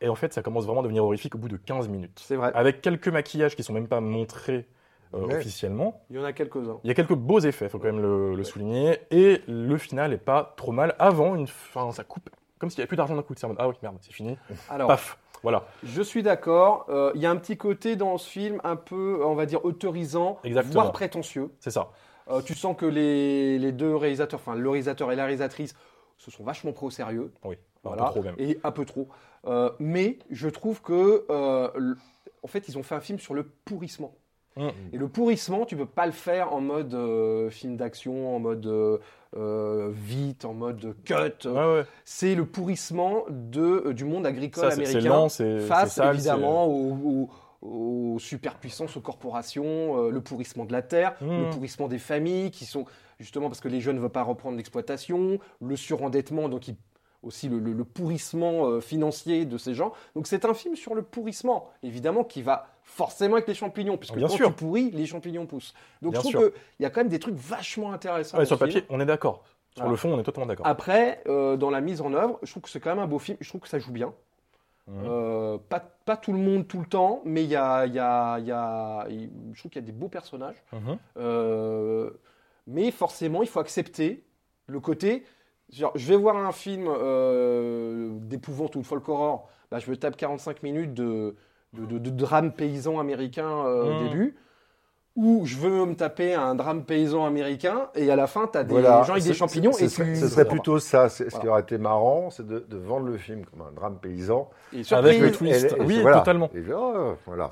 Et 0.00 0.08
en 0.08 0.14
fait, 0.14 0.32
ça 0.32 0.42
commence 0.42 0.64
vraiment 0.66 0.80
à 0.80 0.82
devenir 0.84 1.04
horrifique 1.04 1.34
au 1.34 1.38
bout 1.38 1.48
de 1.48 1.56
15 1.56 1.88
minutes. 1.88 2.20
C'est 2.22 2.36
vrai. 2.36 2.50
Avec 2.54 2.82
quelques 2.82 3.08
maquillages 3.08 3.56
qui 3.56 3.62
sont 3.62 3.72
même 3.72 3.88
pas 3.88 4.00
montrés 4.00 4.66
euh, 5.14 5.24
officiellement. 5.36 6.02
Il 6.10 6.16
y 6.16 6.18
en 6.18 6.24
a 6.24 6.32
quelques-uns. 6.32 6.78
Il 6.84 6.88
y 6.88 6.90
a 6.90 6.94
quelques 6.94 7.14
beaux 7.14 7.40
effets, 7.40 7.68
faut 7.68 7.78
quand 7.78 7.86
même 7.86 8.02
le, 8.02 8.34
le 8.34 8.44
souligner. 8.44 8.98
Et 9.10 9.40
le 9.48 9.78
final 9.78 10.12
est 10.12 10.18
pas 10.18 10.54
trop 10.56 10.72
mal. 10.72 10.94
Avant, 10.98 11.34
une 11.34 11.46
fin, 11.46 11.90
ça 11.92 12.04
coupe 12.04 12.28
comme 12.58 12.70
s'il 12.70 12.78
n'y 12.78 12.82
avait 12.82 12.88
plus 12.88 12.96
d'argent 12.96 13.14
d'un 13.16 13.22
coup. 13.22 13.34
C'est 13.36 13.46
mode, 13.46 13.56
ah 13.58 13.68
oui, 13.68 13.74
merde, 13.82 13.96
c'est 14.00 14.12
fini. 14.12 14.36
Alors, 14.70 14.88
Paf, 14.88 15.18
voilà. 15.42 15.64
je 15.82 16.02
suis 16.02 16.22
d'accord. 16.22 16.86
euh, 16.88 17.12
Il 17.14 17.20
y 17.20 17.26
a 17.26 17.30
un 17.30 17.36
petit 17.36 17.56
côté 17.56 17.96
dans 17.96 18.16
ce 18.18 18.28
film 18.28 18.60
un 18.64 18.76
peu, 18.76 19.20
on 19.24 19.34
va 19.34 19.44
dire, 19.46 19.64
autorisant, 19.64 20.38
Exactement. 20.44 20.80
voire 20.82 20.92
prétentieux. 20.92 21.50
C'est 21.60 21.70
ça. 21.70 21.90
Euh, 22.28 22.40
tu 22.42 22.54
sens 22.54 22.76
que 22.76 22.86
les, 22.86 23.58
les 23.58 23.72
deux 23.72 23.94
réalisateurs, 23.94 24.40
enfin 24.40 24.56
le 24.56 24.68
réalisateur 24.68 25.12
et 25.12 25.16
la 25.16 25.24
réalisatrice, 25.24 25.74
se 26.18 26.30
sont 26.30 26.44
vachement 26.44 26.72
pris 26.72 26.86
au 26.86 26.90
sérieux. 26.90 27.30
Oui, 27.44 27.56
un 27.86 27.96
Voilà. 27.96 28.04
peu 28.06 28.10
trop 28.12 28.22
même. 28.22 28.34
Et 28.38 28.58
un 28.64 28.70
peu 28.72 28.84
trop. 28.84 29.08
Euh, 29.46 29.70
mais 29.78 30.18
je 30.30 30.48
trouve 30.48 30.82
que, 30.82 31.24
euh, 31.30 31.68
le- 31.76 31.96
en 32.42 32.48
fait, 32.48 32.68
ils 32.68 32.76
ont 32.78 32.82
fait 32.82 32.94
un 32.94 33.00
film 33.00 33.18
sur 33.18 33.34
le 33.34 33.44
pourrissement. 33.64 34.14
Mm. 34.56 34.68
Et 34.92 34.96
le 34.98 35.08
pourrissement, 35.08 35.66
tu 35.66 35.76
peux 35.76 35.84
pas 35.86 36.06
le 36.06 36.12
faire 36.12 36.52
en 36.54 36.60
mode 36.60 36.94
euh, 36.94 37.50
film 37.50 37.76
d'action, 37.76 38.34
en 38.34 38.38
mode 38.40 38.66
vite, 39.92 40.44
en 40.44 40.54
mode 40.54 40.96
cut. 41.04 41.14
Ouais, 41.46 41.50
ouais. 41.50 41.84
C'est 42.04 42.34
le 42.34 42.46
pourrissement 42.46 43.24
de, 43.28 43.92
du 43.92 44.04
monde 44.04 44.26
agricole 44.26 44.70
Ça, 44.70 44.74
américain 44.74 45.00
lent, 45.08 45.28
face 45.28 45.94
sale, 45.94 46.14
évidemment 46.14 46.66
aux, 47.62 48.16
superpuissances, 48.18 48.96
aux 48.96 49.00
corporations, 49.00 50.04
euh, 50.06 50.10
le 50.10 50.20
pourrissement 50.20 50.64
de 50.64 50.72
la 50.72 50.82
terre, 50.82 51.14
Mm. 51.20 51.26
le 51.44 51.50
pourrissement 51.50 51.88
des 51.88 51.98
familles 51.98 52.50
qui 52.50 52.64
sont 52.64 52.84
justement 53.18 53.48
parce 53.48 53.60
que 53.60 53.68
les 53.68 53.80
jeunes 53.80 53.96
ne 53.96 54.00
veulent 54.00 54.10
pas 54.10 54.22
reprendre 54.22 54.56
l'exploitation, 54.56 55.38
le 55.60 55.76
surendettement, 55.76 56.48
donc 56.48 56.68
il- 56.68 56.76
aussi 57.26 57.48
le, 57.48 57.58
le- 57.58 57.72
le 57.72 57.84
pourrissement 57.84 58.66
euh, 58.66 58.80
financier 58.80 59.44
de 59.44 59.58
ces 59.58 59.74
gens. 59.74 59.92
Donc 60.14 60.26
c'est 60.26 60.44
un 60.44 60.54
film 60.54 60.76
sur 60.76 60.94
le 60.94 61.02
pourrissement, 61.02 61.70
évidemment, 61.82 62.24
qui 62.24 62.42
va 62.42 62.68
forcément 62.84 63.34
avec 63.34 63.48
les 63.48 63.54
champignons, 63.54 63.96
puisque 63.96 64.14
Bien 64.16 64.28
quand 64.28 64.34
sûr. 64.34 64.48
tu 64.48 64.54
pourris, 64.54 64.90
les 64.92 65.06
champignons 65.06 65.44
poussent. 65.46 65.74
Donc 66.02 66.12
Bien 66.12 66.22
je 66.22 66.28
trouve 66.30 66.50
qu'il 66.52 66.60
y 66.80 66.86
a 66.86 66.90
quand 66.90 67.00
même 67.00 67.08
des 67.08 67.18
trucs 67.18 67.34
vachement 67.34 67.92
intéressants. 67.92 68.38
Ouais, 68.38 68.46
sur 68.46 68.54
le 68.54 68.70
film. 68.70 68.80
papier, 68.82 68.86
on 68.96 69.00
est 69.00 69.06
d'accord. 69.06 69.44
Sur 69.76 69.88
le 69.88 69.96
fond, 69.96 70.14
on 70.14 70.18
est 70.18 70.22
totalement 70.22 70.46
d'accord. 70.46 70.66
Après, 70.66 71.20
euh, 71.26 71.58
dans 71.58 71.68
la 71.68 71.82
mise 71.82 72.00
en 72.00 72.14
œuvre, 72.14 72.38
je 72.42 72.50
trouve 72.50 72.62
que 72.62 72.70
c'est 72.70 72.80
quand 72.80 72.90
même 72.90 72.98
un 73.04 73.06
beau 73.06 73.18
film. 73.18 73.36
Je 73.42 73.48
trouve 73.48 73.60
que 73.60 73.68
ça 73.68 73.78
joue 73.78 73.92
bien. 73.92 74.14
Mhm. 74.88 75.04
Euh, 75.04 75.58
pas, 75.68 75.80
pas 75.80 76.16
tout 76.16 76.32
le 76.32 76.38
monde 76.38 76.66
tout 76.66 76.78
le 76.80 76.86
temps, 76.86 77.20
mais 77.24 77.42
il 77.44 77.50
y 77.50 77.56
a, 77.56 77.84
il 77.86 77.92
y 77.92 77.98
a- 77.98 78.38
il 78.38 78.46
y 78.46 78.52
a- 78.52 79.04
il- 79.10 79.30
je 79.52 79.58
trouve 79.58 79.70
qu'il 79.70 79.82
y 79.82 79.84
a 79.84 79.86
des 79.86 79.92
beaux 79.92 80.08
personnages. 80.08 80.56
Mhm. 80.72 80.96
Euh, 81.18 82.10
mais 82.66 82.90
forcément, 82.90 83.42
il 83.42 83.48
faut 83.48 83.60
accepter 83.60 84.22
le 84.68 84.80
côté. 84.80 85.24
Genre, 85.72 85.92
je 85.94 86.06
vais 86.08 86.16
voir 86.16 86.36
un 86.36 86.52
film 86.52 86.86
euh, 86.88 88.08
d'épouvante 88.20 88.76
ou 88.76 88.80
de 88.80 88.86
folk 88.86 89.08
horror, 89.08 89.48
bah, 89.70 89.78
je 89.78 89.90
me 89.90 89.96
tape 89.96 90.16
45 90.16 90.62
minutes 90.62 90.94
de, 90.94 91.34
de, 91.72 91.86
de- 91.86 91.98
de 91.98 92.10
drame 92.10 92.52
paysan 92.52 92.98
américain 93.00 93.48
euh, 93.48 93.84
au 93.84 93.92
Mhm. 94.02 94.08
début. 94.08 94.36
Ou 95.16 95.46
je 95.46 95.56
veux 95.56 95.86
me 95.86 95.94
taper 95.94 96.34
un 96.34 96.54
drame 96.54 96.84
paysan 96.84 97.24
américain 97.24 97.88
et 97.94 98.10
à 98.10 98.16
la 98.16 98.26
fin, 98.26 98.46
tu 98.52 98.58
as 98.58 98.64
des 98.64 98.72
Voilà. 98.72 99.02
gens 99.02 99.12
avec 99.14 99.24
des 99.24 99.32
champignons 99.32 99.72
ce, 99.72 99.84
et 99.84 99.88
tu- 99.88 100.14
ce 100.14 100.28
serait 100.28 100.44
plutôt 100.44 100.78
ça. 100.78 101.08
Ce 101.08 101.24
qui 101.24 101.48
aurait 101.48 101.62
été 101.62 101.78
marrant, 101.78 102.28
c'est 102.28 102.46
de, 102.46 102.58
de 102.68 102.76
vendre 102.76 103.06
le 103.06 103.16
film 103.16 103.46
comme 103.46 103.62
un 103.62 103.72
drame 103.72 103.98
paysan. 103.98 104.50
Et 104.74 104.82
Avec 104.92 105.18
le 105.18 105.32
twist. 105.32 105.72
Et- 105.72 105.74
et- 105.74 105.84
oui, 105.86 106.02
voilà. 106.02 106.18
totalement. 106.18 106.50
Et, 106.54 106.62
oh, 106.70 107.14
voilà. 107.24 107.44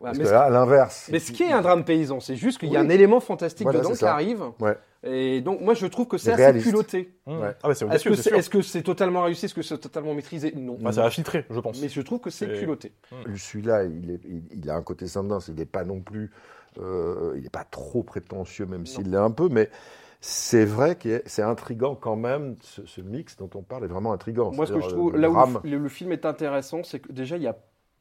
Ouais, 0.00 0.10
Parce 0.10 0.18
mais 0.18 0.22
que 0.24 0.28
ce- 0.28 0.34
là, 0.34 0.42
à 0.42 0.50
l'inverse. 0.50 1.08
Mais 1.10 1.18
ce 1.18 1.32
qui 1.32 1.42
est 1.42 1.50
un 1.52 1.60
drame 1.60 1.84
paysan, 1.84 2.20
c'est 2.20 2.36
juste 2.36 2.58
qu'il 2.58 2.68
y 2.70 2.76
a 2.76 2.80
Oui. 2.80 2.86
un 2.86 2.88
élément 2.88 3.18
fantastique 3.18 3.64
Voilà, 3.66 3.80
dedans 3.80 3.94
qui 3.94 4.04
arrive. 4.04 4.44
Ouais. 4.60 4.76
Et 5.04 5.40
donc, 5.40 5.60
moi, 5.60 5.74
je 5.74 5.86
trouve 5.86 6.06
que 6.06 6.16
c'est 6.16 6.32
assez 6.32 6.42
réaliste. 6.42 6.66
culotté. 6.66 7.12
Mmh. 7.26 7.38
Ouais. 7.40 7.54
Ah 7.62 7.68
bah 7.68 7.74
c'est 7.74 7.86
Est-ce 7.92 8.48
que 8.50 8.62
c'est 8.62 8.82
totalement 8.82 9.22
réussi 9.22 9.46
Est-ce 9.46 9.54
que 9.54 9.62
c'est 9.62 9.78
totalement 9.78 10.14
maîtrisé? 10.14 10.52
Non. 10.54 10.76
Bah, 10.80 10.92
ça 10.92 11.04
a 11.04 11.10
filtré, 11.10 11.44
je 11.50 11.58
pense. 11.60 11.80
Mais 11.80 11.88
je 11.88 12.00
trouve 12.02 12.20
que 12.20 12.30
c'est 12.30 12.46
culotté. 12.58 12.92
Celui-là, 13.36 13.84
il, 13.84 14.10
est- 14.10 14.20
il- 14.24 14.44
il 14.62 14.70
a 14.70 14.76
un 14.76 14.82
côté 14.82 15.06
Sundance. 15.08 15.48
Il 15.48 15.54
n'est 15.56 15.64
pas 15.66 15.84
non 15.84 16.00
plus. 16.00 16.30
euh, 16.78 17.32
il 17.36 17.42
n'est 17.42 17.50
pas 17.50 17.64
trop 17.64 18.02
prétentieux, 18.02 18.64
même 18.66 18.86
s'il 18.86 19.10
l'est 19.10 19.16
un 19.18 19.30
peu. 19.30 19.48
Mais 19.50 19.68
c'est 20.20 20.64
vrai 20.64 20.94
que 20.96 21.22
c'est 21.26 21.42
intriguant 21.42 21.94
quand 21.96 22.16
même. 22.16 22.56
Ce, 22.62 22.86
ce 22.86 23.00
mix 23.00 23.36
dont 23.36 23.50
on 23.56 23.62
parle 23.62 23.84
est 23.84 23.88
vraiment 23.88 24.12
intriguant. 24.12 24.52
Moi, 24.52 24.66
ce 24.66 24.72
que 24.72 24.80
je 24.80 24.88
trouve, 24.88 25.12
le 25.14 25.18
là 25.20 25.28
où 25.30 25.34
le, 25.64 25.78
le 25.78 25.88
film 25.88 26.12
est 26.12 26.24
intéressant, 26.24 26.82
c'est 26.84 27.00
que 27.00 27.10
déjà, 27.12 27.36
il 27.36 27.42
y 27.42 27.48
a 27.48 27.56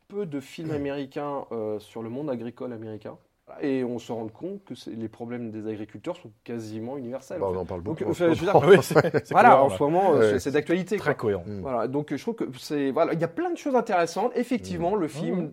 peu 0.07 0.25
de 0.25 0.39
films 0.39 0.71
américains 0.75 1.45
euh, 1.51 1.79
sur 1.79 2.03
le 2.03 2.09
monde 2.09 2.29
agricole 2.29 2.73
américain. 2.73 3.17
Et 3.61 3.83
on 3.83 3.99
se 3.99 4.11
rend 4.11 4.27
compte 4.27 4.63
que 4.63 4.73
les 4.89 5.09
problèmes 5.09 5.51
des 5.51 5.67
agriculteurs 5.69 6.15
sont 6.17 6.31
quasiment 6.43 6.97
universels. 6.97 7.39
Bah, 7.39 7.47
en 7.47 7.53
on 7.55 7.57
en 7.59 7.65
parle 7.65 7.83
Donc, 7.83 7.99
beaucoup. 7.99 8.11
en 8.11 8.13
je 8.13 8.23
veux 8.25 8.35
dire, 8.35 8.55
Oui, 8.67 8.77
voilà, 9.31 9.49
cohérent, 9.49 9.65
en 9.65 9.69
ce 9.69 9.83
moment, 9.83 10.13
euh, 10.13 10.33
Ouais. 10.33 10.39
c'est- 10.39 10.51
d'actualité. 10.51 10.95
quoi. 10.97 11.05
Très 11.05 11.15
cohérent. 11.15 11.43
Voilà, 11.61 11.87
donc 11.87 12.13
je 12.15 12.21
trouve 12.21 12.35
que 12.35 12.45
c'est 12.57 12.91
voilà, 12.91 13.13
il 13.13 13.19
y 13.19 13.23
a 13.23 13.27
plein 13.27 13.51
de 13.51 13.57
choses 13.57 13.75
intéressantes. 13.75 14.31
Effectivement, 14.35 14.95
le 14.95 15.07
film 15.07 15.51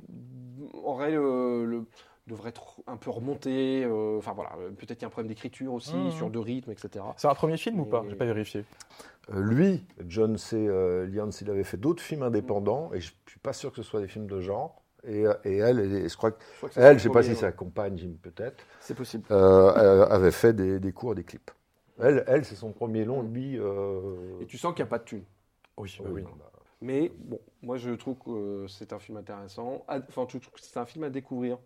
aurait 0.85 1.11
le, 1.13 1.65
le- 1.65 1.85
devrait 2.27 2.51
être 2.51 2.81
un 2.87 2.97
peu 2.99 3.11
remonté. 3.11 3.85
euh, 3.85 4.19
Enfin 4.19 4.33
voilà, 4.35 4.51
euh, 4.61 4.69
peut-être 4.71 4.95
qu'il 4.99 5.03
y 5.03 5.05
a 5.05 5.07
un 5.07 5.11
problème 5.11 5.29
d'écriture 5.29 5.73
aussi, 5.73 5.97
Mhm. 5.97 6.11
sur 6.11 6.29
de 6.31 6.39
rythme, 6.39 6.71
etc. 6.71 7.05
C'est 7.17 7.29
un 7.29 7.35
premier 7.35 7.57
film 7.57 7.81
ou 7.81 7.87
pas? 7.87 8.05
J'ai 8.09 8.17
pas 8.17 8.27
vérifié. 8.27 8.65
Euh, 9.33 9.41
lui, 9.41 9.85
John 10.07 10.37
C. 10.37 10.57
euh, 10.57 11.07
Lyons, 11.07 11.31
il 11.31 11.51
avait 11.51 11.65
fait 11.65 11.77
d'autres 11.79 12.03
films 12.03 12.23
indépendants, 12.23 12.91
et 12.93 13.01
je 13.01 13.13
suis 13.27 13.39
pas 13.43 13.53
sûr 13.55 13.71
que 13.71 13.77
ce 13.77 13.83
soit 13.83 14.01
des 14.01 14.09
films 14.09 14.27
de 14.27 14.41
genre. 14.41 14.83
Et, 15.09 15.27
euh, 15.27 15.33
et 15.45 15.57
elle, 15.57 15.81
et 15.81 16.09
je 16.09 16.17
crois 16.17 16.33
que 16.33 16.43
Je 16.53 16.57
crois 16.59 16.69
que 16.69 16.75
c'est 16.75 16.81
elle, 16.83 16.99
je 16.99 17.05
sais 17.05 17.09
pas 17.11 17.23
si 17.23 17.31
c'est 17.31 17.41
sa 17.41 17.53
compagne, 17.53 17.97
Jim 17.97 18.13
peut-être, 18.23 18.63
C'est 18.81 18.95
possible. 18.95 19.25
euh, 19.31 19.73
euh, 19.77 20.07
avait 20.09 20.31
fait 20.31 20.53
des, 20.53 20.79
des 20.79 20.93
cours 20.93 21.15
des 21.15 21.25
clips. 21.25 21.51
Elle, 21.99 22.23
elle 22.27 22.45
c'est 22.45 22.55
son 22.55 22.73
premier 22.73 23.05
long, 23.05 23.23
lui. 23.23 23.59
euh, 23.59 24.41
Et 24.41 24.47
tu 24.47 24.59
sens 24.59 24.75
qu'il 24.75 24.85
n'y 24.85 24.89
a 24.89 24.91
pas 24.91 24.99
de 24.99 25.05
thune. 25.05 25.25
Oui, 25.79 25.97
oui, 26.01 26.11
oui. 26.13 26.23
bah, 26.23 26.51
Mais 26.83 27.11
bon, 27.19 27.41
moi 27.63 27.77
je 27.79 27.91
trouve 27.93 28.17
que 28.19 28.67
c'est 28.69 28.93
un 28.93 28.99
film 28.99 29.17
intéressant. 29.19 29.85
Enfin, 29.89 30.27
je 30.29 30.39
trouve 30.39 30.53
que 30.53 30.61
c'est 30.61 30.79
un 30.79 30.87
film 30.87 31.05
à 31.05 31.11
découvrir. 31.11 31.59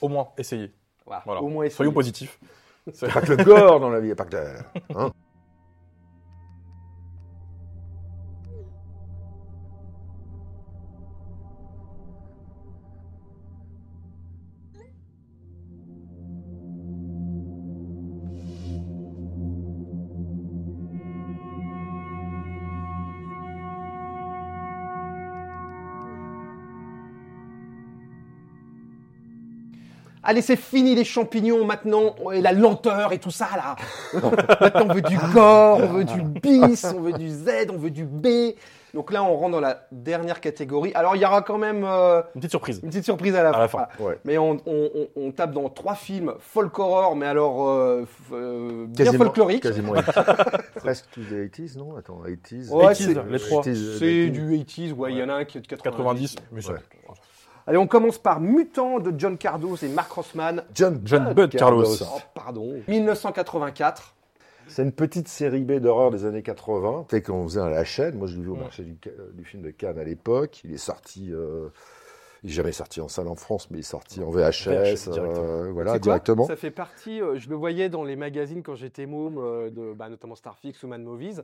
Au 0.00 0.08
moins, 0.08 0.28
essayez. 0.38 0.72
Voilà. 1.04 1.22
Voilà. 1.26 1.42
Au 1.42 1.48
moins, 1.48 1.64
essayer. 1.64 1.76
Soyons 1.76 1.92
positifs. 1.92 2.38
Il 2.86 2.92
n'y 3.02 3.10
a 3.10 3.12
pas 3.14 3.20
que 3.22 3.32
le 3.32 3.44
gore 3.44 3.80
dans 3.80 3.90
la 3.90 3.98
vie, 4.00 4.06
il 4.06 4.08
n'y 4.08 4.12
a 4.12 4.16
pas 4.16 4.24
que. 4.24 4.36
hein. 4.94 5.12
Allez, 30.30 30.42
c'est 30.42 30.54
fini 30.54 30.94
les 30.94 31.02
champignons 31.02 31.64
maintenant 31.64 32.14
et 32.32 32.40
la 32.40 32.52
lenteur 32.52 33.12
et 33.12 33.18
tout 33.18 33.32
ça 33.32 33.48
là. 33.56 33.74
maintenant 34.60 34.86
on 34.88 34.94
veut 34.94 35.02
du 35.02 35.18
gore, 35.34 35.80
on 35.82 35.86
veut 35.88 36.04
du 36.04 36.22
bis, 36.22 36.84
on 36.96 37.00
veut 37.00 37.12
du 37.14 37.28
Z, 37.28 37.48
on 37.74 37.76
veut 37.76 37.90
du 37.90 38.04
B. 38.04 38.28
Donc 38.94 39.12
là 39.12 39.24
on 39.24 39.36
rentre 39.36 39.50
dans 39.50 39.60
la 39.60 39.88
dernière 39.90 40.40
catégorie. 40.40 40.92
Alors 40.94 41.16
il 41.16 41.22
y 41.22 41.24
aura 41.26 41.42
quand 41.42 41.58
même 41.58 41.82
euh, 41.84 42.22
Une 42.36 42.42
petite 42.42 42.50
surprise. 42.52 42.78
une 42.84 42.90
petite 42.90 43.04
surprise 43.04 43.34
à 43.34 43.42
la 43.42 43.48
À 43.50 43.52
fin. 43.54 43.60
la 43.60 43.68
fin. 43.68 43.86
Voilà. 43.98 44.14
Ouais. 44.14 44.20
Mais 44.24 44.38
on, 44.38 44.52
on- 44.66 44.90
on- 44.94 45.08
on 45.16 45.32
tape 45.32 45.50
dans 45.52 45.68
trois 45.68 45.96
films 45.96 46.34
folk 46.38 46.78
horror, 46.78 47.16
mais 47.16 47.26
alors 47.26 47.68
euh, 47.68 48.04
euh, 48.32 48.86
bien 48.86 49.12
folklorique. 49.12 49.64
Quasiment 49.64 49.94
80s. 49.94 50.60
Presque 50.76 51.06
tous 51.12 51.22
des 51.22 51.48
80s, 51.48 51.76
non? 51.76 51.96
Attends, 51.96 52.20
80s. 52.24 52.68
Ouais, 52.70 52.84
80s, 52.86 52.94
c'est- 52.94 53.30
les 53.30 53.38
trois. 53.40 53.62
80s, 53.62 53.98
C'est 53.98 54.28
du 54.28 54.42
80s, 54.58 54.92
ouais, 54.92 55.12
il 55.12 55.18
y 55.18 55.22
en 55.24 55.28
a 55.28 55.34
un 55.34 55.44
qui 55.44 55.58
est 55.58 55.60
de 55.60 55.66
90. 55.66 55.96
90, 55.96 56.36
mais 56.52 56.60
ça. 56.62 56.74
Ouais. 56.74 56.78
Allez, 57.70 57.78
on 57.78 57.86
commence 57.86 58.18
par 58.18 58.40
Mutant 58.40 58.98
de 58.98 59.14
John 59.16 59.38
Cardos 59.38 59.76
et 59.76 59.88
Mark 59.88 60.10
Rossman. 60.10 60.64
John, 60.74 61.00
John 61.04 61.32
Bud 61.32 61.50
Carlos. 61.56 61.84
Oh, 62.02 62.18
pardon. 62.34 62.74
1984. 62.88 64.14
C'est 64.66 64.82
une 64.82 64.90
petite 64.90 65.28
série 65.28 65.62
B 65.62 65.74
d'horreur 65.74 66.10
des 66.10 66.24
années 66.24 66.42
80. 66.42 67.06
C'est 67.10 67.22
qu'on 67.22 67.44
faisait 67.44 67.60
à 67.60 67.68
la 67.68 67.84
chaîne. 67.84 68.16
Moi, 68.16 68.26
je 68.26 68.36
l'ai 68.36 68.42
vu 68.42 68.48
au 68.50 68.56
marché 68.56 68.82
du, 68.82 68.96
Ca- 69.02 69.10
du 69.34 69.44
film 69.44 69.62
de 69.62 69.70
Cannes 69.70 69.98
à 70.00 70.04
l'époque. 70.04 70.62
Il 70.64 70.72
est 70.72 70.78
sorti. 70.78 71.28
euh, 71.32 71.68
il 72.42 72.46
n'est 72.48 72.52
jamais 72.54 72.72
sorti 72.72 73.00
en 73.00 73.06
salle 73.08 73.28
en 73.28 73.36
France, 73.36 73.68
mais 73.70 73.76
il 73.76 73.80
est 73.80 73.82
sorti 73.84 74.20
en 74.20 74.30
VHS. 74.30 74.66
VHS, 74.68 75.08
euh, 75.08 75.12
directement. 75.12 75.72
voilà, 75.72 75.98
directement. 76.00 76.46
Ça 76.46 76.56
fait 76.56 76.70
partie, 76.72 77.20
euh, 77.22 77.36
je 77.38 77.48
le 77.50 77.54
voyais 77.54 77.88
dans 77.88 78.02
les 78.02 78.16
magazines 78.16 78.62
quand 78.64 78.74
j'étais 78.74 79.06
môme, 79.06 79.38
euh, 79.38 79.70
de, 79.70 79.92
bah, 79.92 80.08
notamment 80.08 80.34
Starfix 80.34 80.82
ou 80.82 80.88
Mad 80.88 81.02
Movies. 81.02 81.42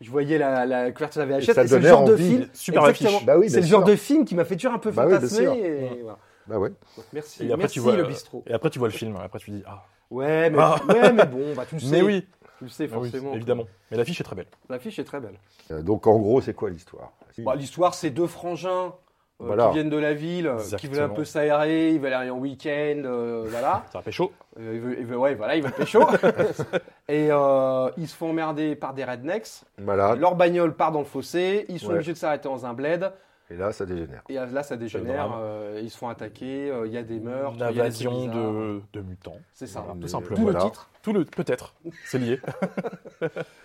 Je 0.00 0.10
voyais 0.10 0.36
la, 0.38 0.66
la 0.66 0.92
couverture 0.92 1.24
de 1.24 1.30
la 1.30 1.38
VHS 1.38 1.52
c'est 1.54 1.78
le 1.78 1.88
genre 1.88 2.04
de 2.04 2.16
film. 2.16 2.46
Super. 2.52 2.82
Bah 3.24 3.38
oui, 3.38 3.48
c'est 3.48 3.60
le 3.62 3.66
genre 3.66 3.84
de 3.84 3.96
film 3.96 4.24
qui 4.24 4.34
m'a 4.34 4.44
fait 4.44 4.56
toujours 4.56 4.74
un 4.74 4.78
peu 4.78 4.90
Bah 4.90 5.06
oui, 5.06 5.14
fantasmer. 5.14 5.44
et, 5.44 5.48
Ouais. 5.48 5.98
voilà. 6.02 6.18
Bah 6.46 6.58
ouais. 6.58 6.68
Donc, 6.96 7.06
merci, 7.12 7.42
Et 7.42 7.46
après, 7.46 7.56
merci 7.56 7.74
tu 7.74 7.80
vois, 7.80 7.96
le 7.96 8.04
euh, 8.04 8.08
bistrot. 8.08 8.44
Et 8.46 8.52
après, 8.52 8.70
tu 8.70 8.78
vois 8.78 8.88
le 8.88 8.94
film. 8.94 9.16
Après, 9.16 9.38
tu 9.38 9.50
dis 9.50 9.62
Ah. 9.66 9.82
Ouais, 10.10 10.50
mais, 10.50 10.58
Ah. 10.60 10.76
ouais, 10.88 11.12
mais 11.12 11.26
bon, 11.26 11.54
bah, 11.56 11.64
tu 11.68 11.74
le 11.76 11.80
sais. 11.80 11.90
Mais 11.90 12.02
oui, 12.02 12.26
Tu 12.58 12.64
le 12.64 12.70
sais 12.70 12.88
Ah 12.92 12.98
oui, 12.98 13.10
forcément. 13.10 13.34
évidemment. 13.34 13.64
Mais 13.90 13.96
l'affiche 13.96 14.20
est 14.20 14.24
très 14.24 14.36
belle. 14.36 14.46
L'affiche 14.68 14.98
est 14.98 15.04
très 15.04 15.18
belle. 15.20 15.38
Euh, 15.70 15.82
donc, 15.82 16.06
en 16.06 16.18
gros, 16.18 16.40
c'est 16.40 16.54
quoi 16.54 16.70
l'histoire? 16.70 17.12
Bah, 17.38 17.54
L'histoire, 17.56 17.94
c'est 17.94 18.10
deux 18.10 18.26
frangins 18.26 18.94
euh, 19.40 19.44
Voilà. 19.46 19.68
qui 19.68 19.74
viennent 19.74 19.90
de 19.90 19.96
la 19.98 20.14
ville, 20.14 20.46
euh, 20.46 20.76
qui 20.78 20.86
veulent 20.88 21.02
un 21.04 21.08
peu 21.08 21.24
s'aérer, 21.24 21.90
ils 21.92 22.00
veulent 22.00 22.12
aller 22.14 22.30
en 22.30 22.38
week-end, 22.38 23.02
euh, 23.04 23.44
voilà. 23.48 23.84
Ça 23.92 23.98
va 23.98 24.02
pécho. 24.02 24.32
Euh, 24.58 24.72
ils 24.74 24.80
veulent- 24.80 24.96
ils 25.00 25.06
veulent- 25.06 25.18
ouais, 25.18 25.34
voilà, 25.34 25.56
ils 25.56 25.62
veulent 25.62 25.72
pécho. 25.72 26.00
et 27.08 27.28
euh, 27.30 27.90
ils 27.96 28.08
se 28.08 28.16
font 28.16 28.30
emmerder 28.30 28.76
par 28.76 28.94
des 28.94 29.04
rednecks. 29.04 29.62
Voilà. 29.78 30.14
Leur 30.16 30.34
bagnole 30.36 30.74
part 30.74 30.92
dans 30.92 31.00
le 31.00 31.04
fossé. 31.04 31.66
Ils 31.68 31.78
sont 31.78 31.88
Ouais. 31.88 31.94
obligés 31.94 32.12
de 32.12 32.18
s'arrêter 32.18 32.48
dans 32.48 32.64
un 32.66 32.72
bled. 32.72 33.12
Et 33.48 33.54
là, 33.56 33.70
ça 33.72 33.86
dégénère. 33.86 34.22
Et 34.28 34.34
là, 34.34 34.62
ça 34.64 34.76
dégénère. 34.76 35.32
euh, 35.38 35.80
ils 35.80 35.88
se 35.90 35.96
font 35.96 36.08
attaquer. 36.08 36.68
euh, 36.68 36.84
Il 36.88 36.92
y 36.92 36.98
a 36.98 37.04
des 37.04 37.20
meurtres. 37.20 37.52
Une 37.52 37.58
il 37.58 37.60
y 37.60 37.64
a 37.64 37.72
des 37.72 37.80
invasion 37.80 38.10
trucs 38.10 38.30
bizarres. 38.32 38.52
de, 38.52 38.80
de 38.94 39.00
mutants. 39.02 39.36
C'est 39.52 39.68
ça. 39.68 39.82
Voilà, 39.86 40.00
tout 40.00 40.08
simplement. 40.08 40.42
Voilà. 40.42 40.58
le 40.58 40.64
titre. 40.64 40.90
Tout 41.02 41.12
le 41.12 41.24
peut-être, 41.24 41.74
c'est 42.06 42.18
lié. 42.18 42.40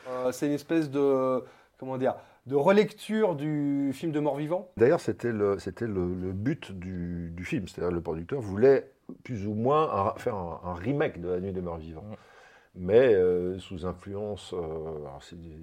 Euh, 0.10 0.31
c'est 0.31 0.45
une 0.47 0.53
espèce 0.53 0.89
de 0.89 1.43
comment 1.79 1.97
dire 1.97 2.15
de 2.47 2.56
relecture 2.56 3.36
du 3.36 3.91
film 3.93 4.12
de 4.12 4.19
mort-vivant. 4.19 4.69
D'ailleurs, 4.77 4.99
c'était 4.99 5.32
le, 5.32 5.60
c'était 5.60 5.88
le, 5.88 6.13
le 6.13 6.32
but 6.32 6.71
du, 6.71 7.32
du 7.36 7.43
film. 7.45 7.67
C'est-à-dire, 7.67 7.93
le 7.93 8.01
producteur 8.01 8.41
voulait 8.41 8.91
plus 9.23 9.45
ou 9.47 9.54
moins 9.54 9.89
un- 10.08 10.19
faire 10.19 10.36
un, 10.36 10.60
un 10.63 10.73
remake 10.73 11.21
de 11.21 11.30
La 11.30 11.39
Nuit 11.39 11.51
des 11.54 11.62
Morts 11.62 11.77
Vivants. 11.77 12.06
Ouais. 12.10 12.17
Mais 12.75 13.13
euh, 13.13 13.60
sous 13.60 13.86
influence, 13.86 14.54
euh, 14.54 14.58
alors 15.01 15.19
c'est 15.21 15.39
des 15.39 15.58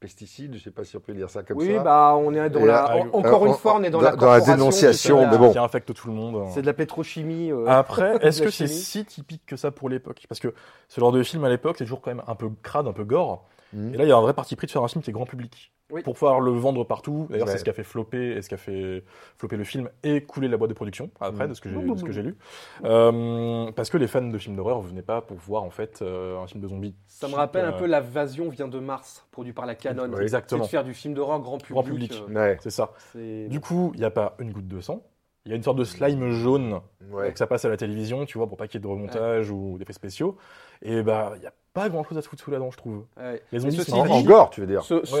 pesticides, 0.00 0.52
je 0.52 0.58
ne 0.58 0.62
sais 0.62 0.70
pas 0.70 0.84
si 0.84 0.96
on 0.96 1.00
peut 1.00 1.14
dire 1.14 1.30
ça 1.30 1.42
comme 1.42 1.56
oui, 1.56 1.74
ça. 1.76 1.82
bah 1.82 2.16
on 2.18 2.34
est 2.34 2.50
dans 2.50 2.60
Et 2.60 2.66
la. 2.66 2.72
là, 2.72 2.96
en- 2.96 3.18
encore 3.18 3.44
euh, 3.44 3.48
une 3.48 3.54
fois, 3.54 3.76
on 3.76 3.82
est 3.82 3.90
dans, 3.90 3.98
dans- 4.00 4.10
la, 4.10 4.16
dans 4.16 4.30
la 4.30 4.40
dénonciation, 4.40 5.18
c'est 5.20 5.26
de 5.26 5.30
la- 5.32 5.38
mais 5.38 5.46
bon. 5.46 5.52
Qui 5.52 5.58
infecte 5.58 5.94
tout 5.94 6.08
le 6.08 6.14
monde. 6.14 6.48
C'est 6.52 6.60
de 6.62 6.66
la 6.66 6.74
pétrochimie. 6.74 7.50
euh, 7.52 7.64
Après, 7.66 8.16
est-ce 8.26 8.42
que 8.42 8.50
c'est 8.50 8.66
si 8.66 9.04
typique 9.04 9.46
que 9.46 9.56
ça 9.56 9.70
pour 9.70 9.88
l'époque? 9.88 10.26
Parce 10.28 10.40
que 10.40 10.52
ce 10.88 11.00
genre 11.00 11.12
de 11.12 11.22
film 11.22 11.44
à 11.44 11.48
l'époque, 11.48 11.76
c'est 11.78 11.84
toujours 11.84 12.02
quand 12.02 12.10
même 12.10 12.22
un 12.26 12.34
peu 12.34 12.50
crade, 12.62 12.86
un 12.88 12.92
peu 12.92 13.04
gore. 13.04 13.46
Mhm. 13.72 13.94
Et 13.94 13.96
là, 13.98 14.04
il 14.04 14.08
y 14.08 14.12
a 14.12 14.16
un 14.16 14.20
vrai 14.20 14.34
parti 14.34 14.54
pris 14.56 14.66
de 14.66 14.72
faire 14.72 14.82
un 14.82 14.88
film 14.88 15.02
qui 15.02 15.10
est 15.10 15.12
grand 15.12 15.26
public. 15.26 15.72
Oui. 15.90 16.02
Pour 16.02 16.14
pouvoir 16.14 16.40
le 16.40 16.50
vendre 16.50 16.82
partout. 16.84 17.26
D'ailleurs, 17.30 17.46
Ouais. 17.46 17.52
c'est 17.52 17.58
ce 17.58 17.64
qui 17.64 17.70
a 17.70 17.72
fait 17.72 17.84
flopper 17.84 18.32
et 18.36 18.42
ce 18.42 18.48
qui 18.48 18.54
a 18.54 18.58
fait 18.58 19.04
flopper 19.36 19.56
le 19.56 19.62
film 19.62 19.88
et 20.02 20.20
couler 20.22 20.48
la 20.48 20.56
boîte 20.56 20.70
de 20.70 20.74
production, 20.74 21.10
après, 21.20 21.44
Mhm. 21.44 21.50
de 21.50 21.54
ce 21.54 21.60
que 21.60 21.68
j'ai 21.70 21.76
de 21.76 21.96
ce 21.96 22.02
que 22.04 22.10
j'ai 22.12 22.22
lu. 22.22 22.36
Euh, 22.84 23.70
parce 23.72 23.90
que 23.90 23.96
les 23.96 24.06
fans 24.06 24.22
de 24.22 24.38
films 24.38 24.56
d'horreur 24.56 24.80
venaient 24.80 25.02
pas 25.02 25.20
pour 25.20 25.36
voir 25.36 25.62
en 25.62 25.70
fait 25.70 26.00
euh, 26.02 26.40
un 26.40 26.46
film 26.46 26.60
de 26.62 26.68
zombies. 26.68 26.94
Ça 27.06 27.28
me 27.28 27.34
rappelle 27.34 27.64
un 27.64 27.72
euh, 27.72 27.78
peu 27.78 27.86
l'invasion 27.86 28.48
vient 28.48 28.68
de 28.68 28.78
Mars, 28.78 29.26
produit 29.30 29.52
par 29.52 29.66
la 29.66 29.74
Canon. 29.74 30.04
Ouais, 30.10 30.16
C'est 30.16 30.22
exactement. 30.22 30.64
de 30.64 30.68
faire 30.68 30.84
du 30.84 30.94
film 30.94 31.14
d'horreur 31.14 31.40
grand 31.40 31.58
public. 31.58 31.72
Grand 31.72 31.82
public. 31.82 32.22
euh, 32.28 32.34
Ouais, 32.34 32.56
C'est 32.60 32.70
ça. 32.70 32.92
c'est- 33.12 33.48
Du 33.48 33.60
coup, 33.60 33.90
il 33.94 34.00
n'y 34.00 34.06
a 34.06 34.10
pas 34.10 34.34
une 34.38 34.52
goutte 34.52 34.68
de 34.68 34.80
sang. 34.80 35.02
Il 35.44 35.50
y 35.50 35.52
a 35.52 35.56
une 35.56 35.62
sorte 35.62 35.78
de 35.78 35.84
slime 35.84 36.30
jaune 36.32 36.80
ouais. 37.12 37.30
que 37.32 37.38
ça 37.38 37.46
passe 37.46 37.64
à 37.64 37.68
la 37.68 37.76
télévision, 37.76 38.24
tu 38.26 38.36
vois, 38.36 38.48
pour 38.48 38.56
pas 38.56 38.66
qu'il 38.66 38.80
y 38.80 38.82
ait 38.82 38.86
de 38.86 38.88
remontage 38.92 39.48
ou 39.50 39.78
d'effets 39.78 39.92
spéciaux. 39.92 40.36
Et 40.82 41.04
bah, 41.04 41.32
il 41.36 41.40
n'y 41.40 41.46
a 41.46 41.52
pas 41.76 41.88
grand 41.88 42.02
chose 42.04 42.16
à 42.18 42.22
se 42.22 42.28
foutre 42.28 42.42
sous 42.42 42.50
la 42.50 42.58
dent, 42.58 42.70
je 42.70 42.76
trouve. 42.78 43.04
ouais. 43.18 43.32
Les 43.34 43.40
Mais 43.52 43.58
zombies 43.60 43.76
ceci 43.76 43.90
sont 43.90 43.98
En, 43.98 44.04
dit- 44.06 44.12
en 44.12 44.22
gore, 44.22 44.50
tu 44.50 44.60
veux 44.62 44.66
dire. 44.66 44.82
Ce, 44.82 44.94
Ouais, 44.94 45.00
ce- 45.04 45.14
ouais, 45.14 45.20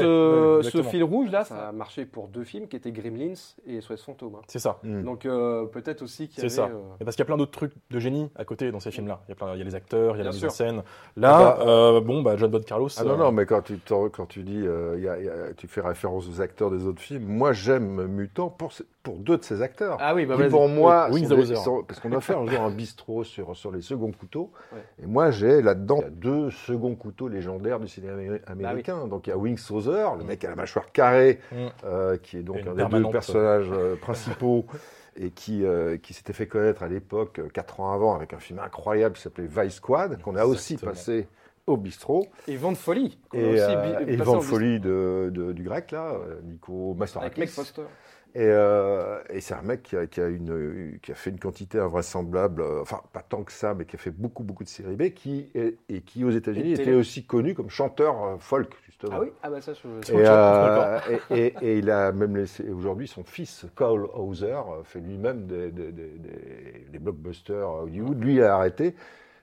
ce 0.62 0.68
exactement. 0.68 0.90
fil 0.90 1.04
rouge 1.04 1.30
là, 1.30 1.44
ça 1.44 1.68
a 1.68 1.72
marché 1.72 2.06
pour 2.06 2.28
deux 2.28 2.44
films 2.44 2.66
qui 2.68 2.76
étaient 2.76 2.90
Gremlins 2.92 3.34
et 3.66 3.80
SOS 3.80 4.02
Fantôme. 4.02 4.34
hein. 4.36 4.42
C'est 4.48 4.58
ça. 4.58 4.78
Mhm. 4.82 5.04
Donc 5.04 5.26
euh, 5.26 5.66
peut-être 5.66 6.02
aussi 6.02 6.28
qu'il 6.28 6.44
y 6.44 6.50
C'est 6.50 6.60
avait. 6.60 6.70
ça. 6.72 6.74
euh, 6.76 6.80
Et 7.00 7.04
parce 7.04 7.14
qu'il 7.16 7.22
y 7.22 7.26
a 7.26 7.26
plein 7.26 7.36
d'autres 7.36 7.52
trucs 7.52 7.72
de 7.90 7.98
génie 7.98 8.30
à 8.36 8.44
côté 8.44 8.70
dans 8.72 8.80
ces 8.80 8.90
films-là. 8.90 9.20
Il 9.28 9.30
y 9.30 9.32
a, 9.32 9.34
plein, 9.34 9.52
il 9.54 9.58
y 9.58 9.62
a 9.62 9.64
les 9.64 9.74
acteurs, 9.74 10.16
il 10.16 10.18
y 10.18 10.22
a 10.22 10.24
la 10.24 10.30
mise 10.32 10.44
en 10.44 10.50
scène. 10.50 10.82
Là, 11.16 11.36
Ah 11.36 11.64
bah, 11.64 11.70
euh, 11.70 12.00
bon, 12.00 12.22
bah, 12.22 12.36
John 12.36 12.50
Bud 12.50 12.64
Carlos. 12.64 12.88
Ah 12.96 13.04
non, 13.04 13.10
euh, 13.12 13.16
non, 13.16 13.32
mais 13.32 13.44
quand 13.46 13.62
tu, 13.62 13.78
quand 13.86 14.26
tu 14.26 14.42
dis, 14.42 14.62
euh, 14.66 14.94
il 14.96 15.04
y 15.04 15.08
a- 15.08 15.18
il 15.18 15.24
y 15.24 15.28
a- 15.28 15.52
tu 15.56 15.66
fais 15.68 15.80
référence 15.82 16.28
aux 16.28 16.40
acteurs 16.40 16.70
des 16.70 16.86
autres 16.86 17.00
films, 17.02 17.24
moi 17.26 17.52
j'aime 17.52 18.06
Mutant 18.06 18.48
pour, 18.48 18.72
pour 19.06 19.18
deux 19.18 19.36
de 19.38 19.44
ces 19.44 19.62
acteurs. 19.62 19.98
Ah 20.00 20.16
oui, 20.16 20.26
bah 20.26 20.34
qui 20.36 20.48
pour 20.48 20.68
moi, 20.68 21.06
Oui, 21.12 21.24
sont 21.24 21.34
Wings 21.36 21.46
des- 21.48 21.54
sont- 21.54 21.84
parce 21.84 22.00
qu'on 22.00 22.10
a 22.10 22.20
fait 22.20 22.34
un 22.34 22.44
jour 22.44 22.60
un 22.60 22.70
bistrot 22.70 23.22
sur, 23.22 23.56
sur 23.56 23.70
les 23.70 23.80
seconds 23.80 24.10
couteaux, 24.10 24.50
Ouais. 24.72 24.80
et 25.00 25.06
moi 25.06 25.30
j'ai 25.30 25.62
là-dedans 25.62 26.00
deux 26.10 26.46
deux 26.46 26.50
seconds 26.50 26.96
couteaux 26.96 27.28
légendaires 27.28 27.78
du 27.78 27.86
cinéma 27.86 28.14
Bah 28.16 28.50
américain. 28.50 29.06
Donc 29.06 29.28
il 29.28 29.30
y 29.30 29.32
a 29.32 29.36
Wings 29.38 29.62
Hauser, 29.70 30.08
le 30.18 30.24
mec 30.24 30.44
à 30.44 30.50
la 30.50 30.56
mâchoire 30.56 30.90
carrée, 30.90 31.38
Mm. 31.52 31.56
euh, 31.84 32.16
qui 32.16 32.38
est 32.38 32.42
donc 32.42 32.56
Et 32.56 32.68
un 32.68 32.74
des 32.74 32.84
deux 33.00 33.10
personnages 33.10 33.70
euh, 33.72 33.94
principaux 34.00 34.66
et 35.16 35.30
qui, 35.30 35.64
euh, 35.64 35.96
qui 35.98 36.12
s'était 36.12 36.32
fait 36.32 36.48
connaître 36.48 36.82
à 36.82 36.88
l'époque, 36.88 37.40
quatre 37.52 37.78
ans 37.78 37.92
avant, 37.92 38.16
avec 38.16 38.34
un 38.34 38.38
film 38.40 38.58
incroyable 38.58 39.14
qui 39.14 39.22
s'appelait 39.22 39.46
Vice 39.48 39.74
Squad, 39.74 40.20
qu'on 40.20 40.34
a 40.34 40.44
aussi 40.46 40.76
passé 40.78 41.28
au 41.68 41.76
bistrot. 41.76 42.26
Et 42.48 42.56
Vent 42.56 42.72
de 42.72 42.76
folie. 42.76 43.18
Et, 43.32 43.44
aussi 43.44 43.60
euh, 43.62 44.04
et 44.06 44.16
vent 44.16 44.36
de 44.38 44.42
folie 44.42 44.78
de, 44.80 45.30
de- 45.32 45.52
du 45.52 45.62
grec, 45.62 45.90
là, 45.92 46.12
Nico 46.44 46.88
Avec 46.88 46.98
Mastorakis. 46.98 47.40
Meg 47.40 47.48
Foster. 47.48 47.82
Et, 48.38 48.40
euh, 48.50 49.18
et 49.30 49.40
c'est 49.40 49.54
un 49.54 49.62
mec 49.62 49.82
qui 49.82 49.96
a, 49.96 50.06
qui, 50.06 50.20
a 50.20 50.28
une, 50.28 50.98
qui 51.00 51.10
a 51.10 51.14
fait 51.14 51.30
une 51.30 51.38
quantité 51.38 51.78
invraisemblable, 51.78 52.60
euh, 52.60 52.82
enfin 52.82 53.00
pas 53.14 53.22
tant 53.22 53.42
que 53.44 53.50
ça, 53.52 53.72
mais 53.72 53.86
qui 53.86 53.96
a 53.96 53.98
fait 53.98 54.10
beaucoup 54.10 54.44
beaucoup 54.44 54.62
de 54.62 54.68
séries 54.68 54.94
B, 54.96 55.08
qui 55.14 55.48
et 55.88 56.02
qui 56.02 56.22
aux 56.22 56.30
États-Unis 56.30 56.72
était 56.82 56.92
aussi 56.92 57.24
connu 57.24 57.54
comme 57.54 57.70
chanteur 57.70 58.22
euh, 58.22 58.36
folk 58.38 58.74
justement. 58.84 59.14
Ah 59.16 59.20
oui 59.22 59.28
Ah 59.42 59.48
bah 59.48 59.62
ça, 59.62 59.72
je... 59.72 60.12
Et, 60.12 60.26
euh, 60.28 60.98
et, 61.30 61.34
et- 61.46 61.54
et 61.62 61.78
il 61.78 61.90
a 61.90 62.12
même 62.12 62.36
laissé 62.36 62.68
aujourd'hui 62.68 63.08
son 63.08 63.24
fils 63.24 63.64
Cole 63.74 64.06
Hauser 64.12 64.60
fait 64.84 65.00
lui-même 65.00 65.46
des, 65.46 65.70
des, 65.70 65.90
des- 65.92 66.18
des- 66.18 66.86
des 66.92 66.98
blockbusters 66.98 67.66
à 67.66 67.82
Hollywood. 67.84 68.22
Lui 68.22 68.34
il 68.34 68.42
a 68.42 68.54
arrêté 68.54 68.94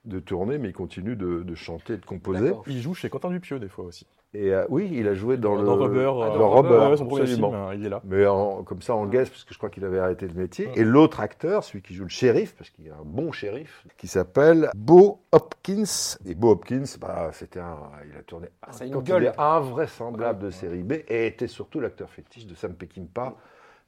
de 0.05 0.19
tourner, 0.19 0.59
mais 0.59 0.69
il 0.69 0.73
continue 0.73 1.15
de, 1.15 1.41
de 1.41 1.55
chanter 1.55 1.93
et 1.93 1.97
de 1.97 2.05
composer. 2.05 2.49
Il 2.67 2.79
joue 2.79 2.93
chez 2.93 3.09
Quentin 3.09 3.31
Dupieux 3.31 3.57
des 3.57 3.69
fois 3.69 3.85
aussi. 3.85 4.05
Et 4.35 4.51
euh, 4.51 4.65
oui, 4.69 4.89
il 4.91 5.07
a 5.07 5.13
joué 5.13 5.37
dans, 5.37 5.53
le 5.53 5.69
Rubber, 5.69 6.11
Ah, 6.23 6.25
euh, 6.33 6.37
dans 6.39 6.49
Rubber, 6.49 6.89
ouais, 6.89 6.97
son 6.97 7.05
premier 7.05 7.21
absolument. 7.21 7.51
film, 7.51 7.61
hein, 7.61 7.69
il 7.75 7.85
est 7.85 7.89
là. 7.89 8.01
Mais 8.03 8.25
en- 8.25 8.63
comme 8.63 8.81
ça 8.81 8.95
en 8.95 9.05
guest, 9.05 9.31
parce 9.31 9.43
que 9.43 9.53
je 9.53 9.59
crois 9.59 9.69
qu'il 9.69 9.85
avait 9.85 9.99
arrêté 9.99 10.27
le 10.27 10.33
métier. 10.33 10.71
Et 10.75 10.83
l'autre 10.83 11.19
acteur, 11.19 11.63
celui 11.63 11.83
qui 11.83 11.93
joue 11.93 12.03
le 12.03 12.09
shérif, 12.09 12.55
parce 12.55 12.71
qu'il 12.71 12.89
a 12.89 12.95
un 12.95 13.03
bon 13.05 13.31
shérif, 13.31 13.85
qui 13.95 14.07
s'appelle 14.07 14.71
Bo 14.75 15.21
Hopkins. 15.31 16.17
Et 16.25 16.33
Bo 16.33 16.49
Hopkins, 16.51 16.83
bah, 16.99 17.29
c'était 17.31 17.59
un, 17.59 17.77
il 18.11 18.17
a 18.17 18.23
tourné 18.23 18.47
Ah, 18.63 18.71
un 18.81 18.85
une 18.87 19.01
gueule. 19.01 19.33
invraisemblable 19.37 20.39
de 20.45 20.49
série 20.49 20.81
B 20.83 20.93
et 21.07 21.27
était 21.27 21.47
surtout 21.47 21.79
l'acteur 21.79 22.09
fétiche 22.09 22.47
de 22.47 22.55
Sam 22.55 22.73
Peckinpah. 22.73 23.35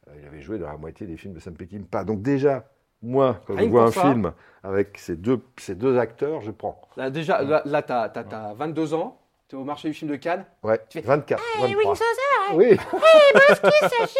Euh, 0.08 0.12
Il 0.22 0.28
avait 0.28 0.42
joué 0.42 0.60
dans 0.60 0.68
la 0.68 0.78
moitié 0.78 1.08
des 1.08 1.18
films 1.18 1.34
de 1.34 1.40
Sam 1.40 1.56
Peckinpah. 1.56 2.04
Donc 2.04 2.22
déjà, 2.22 2.66
moi, 3.02 3.42
quand 3.48 3.56
Rien 3.56 3.66
je 3.66 3.70
vois 3.72 3.84
un 3.86 3.92
ça. 3.92 4.02
film 4.02 4.32
avec 4.64 4.98
ces 5.00 5.16
deux, 5.16 5.40
ces 5.58 5.74
deux 5.74 5.98
acteurs, 5.98 6.42
je 6.42 6.52
prends. 6.52 6.80
Là, 6.98 7.10
déjà, 7.10 7.42
là, 7.42 7.64
là 7.66 7.82
t'as, 7.82 8.10
t'as- 8.10 8.24
t'as 8.24 8.54
22 8.54 8.94
ans, 8.94 9.20
t'es 9.48 9.56
au 9.56 9.64
marché 9.64 9.88
du 9.90 9.94
film 9.94 10.12
de 10.12 10.16
Cannes. 10.16 10.46
Ouais, 10.64 10.80
Tu 10.90 11.00
fais- 11.02 11.08
24, 11.08 11.42
Hey, 11.58 11.74
23. 11.74 11.84
Wings 11.84 11.92
Hauser, 11.92 12.56
Oui, 12.56 12.78
j'y 14.08 14.18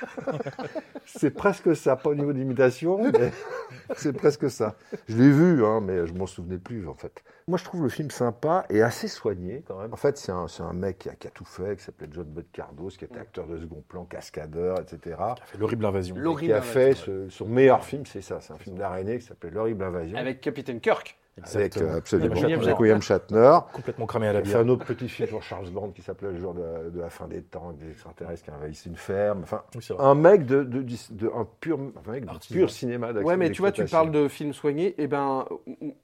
c'est 1.06 1.30
presque 1.30 1.76
ça, 1.76 1.96
pas 1.96 2.10
au 2.10 2.14
niveau 2.14 2.32
d'imitation, 2.32 2.98
mais 3.12 3.30
c'est 3.96 4.12
presque 4.14 4.50
ça. 4.50 4.74
Je 5.08 5.16
l'ai 5.16 5.30
vu, 5.30 5.64
hein, 5.64 5.80
mais 5.82 6.06
je 6.06 6.12
m'en 6.14 6.26
souvenais 6.26 6.56
plus 6.58 6.88
en 6.88 6.94
fait. 6.94 7.22
Moi, 7.48 7.58
je 7.58 7.64
trouve 7.64 7.82
le 7.82 7.88
film 7.88 8.10
sympa 8.10 8.64
et 8.70 8.80
assez 8.80 9.08
soigné 9.08 9.62
quand 9.66 9.78
même. 9.80 9.92
En 9.92 9.96
fait, 9.96 10.16
c'est 10.16 10.32
un, 10.32 10.46
mec 10.72 10.98
qui 11.00 11.08
a, 11.08 11.14
qui 11.16 11.26
a 11.26 11.30
tout 11.30 11.44
fait, 11.44 11.76
qui 11.76 11.82
s'appelait 11.84 12.08
John 12.10 12.24
Bud-Cardos, 12.24 12.90
qui 12.90 13.04
était 13.04 13.18
acteur 13.18 13.46
de 13.46 13.58
second 13.58 13.82
plan, 13.88 14.04
cascadeur, 14.04 14.78
etc. 14.80 14.98
Il 15.06 15.12
a 15.14 15.36
fait 15.46 15.58
l'horrible 15.58 15.84
invasion. 15.84 16.14
Qui 16.38 16.52
a 16.52 16.62
fait 16.62 16.94
ce- 16.94 17.28
son 17.28 17.46
meilleur 17.46 17.84
film, 17.84 18.06
c'est 18.06 18.22
ça, 18.22 18.40
c'est 18.40 18.52
un 18.52 18.58
film 18.58 18.78
d'araignée 18.78 19.18
qui 19.18 19.26
s'appelait 19.26 19.50
L'horrible 19.50 19.82
invasion. 19.84 20.16
Avec 20.16 20.40
Capitaine 20.40 20.80
Kirk. 20.80 21.18
Avec, 21.54 21.76
euh, 21.76 21.96
absolument, 21.98 22.34
William 22.34 22.60
avec 22.60 22.80
William 22.80 23.00
Shatner. 23.02 23.58
Complètement 23.72 24.06
cramé 24.06 24.28
à 24.28 24.32
la 24.32 24.40
bière. 24.40 24.58
un 24.60 24.68
autre 24.68 24.84
petit 24.84 25.08
film 25.08 25.28
pour 25.28 25.42
Charles 25.42 25.70
Band 25.70 25.90
qui 25.90 26.02
s'appelait 26.02 26.32
Le 26.32 26.38
jour 26.40 26.54
de 26.54 26.62
la, 26.62 26.90
de 26.90 27.00
la 27.00 27.10
fin 27.10 27.26
des 27.28 27.42
temps, 27.42 27.72
des 27.72 27.90
extraterrestres 27.90 28.44
qui 28.44 28.50
envahissent 28.50 28.86
une 28.86 28.96
ferme. 28.96 29.40
Enfin, 29.42 29.62
Oui, 29.74 29.82
c'est 29.82 29.98
un 29.98 30.14
mec 30.14 30.46
de, 30.46 30.62
de, 30.64 30.82
de- 31.10 31.30
un 31.34 31.46
pur, 31.60 31.78
un 32.06 32.10
mec 32.10 32.24
pur 32.50 32.70
cinéma 32.70 33.12
d'action. 33.12 33.28
Ouais, 33.28 33.36
mais 33.36 33.50
tu 33.50 33.62
vois, 33.62 33.72
tu 33.72 33.84
parles 33.84 34.10
de 34.10 34.28
films 34.28 34.52
soignés. 34.52 34.94
Et 35.00 35.06
ben, 35.06 35.44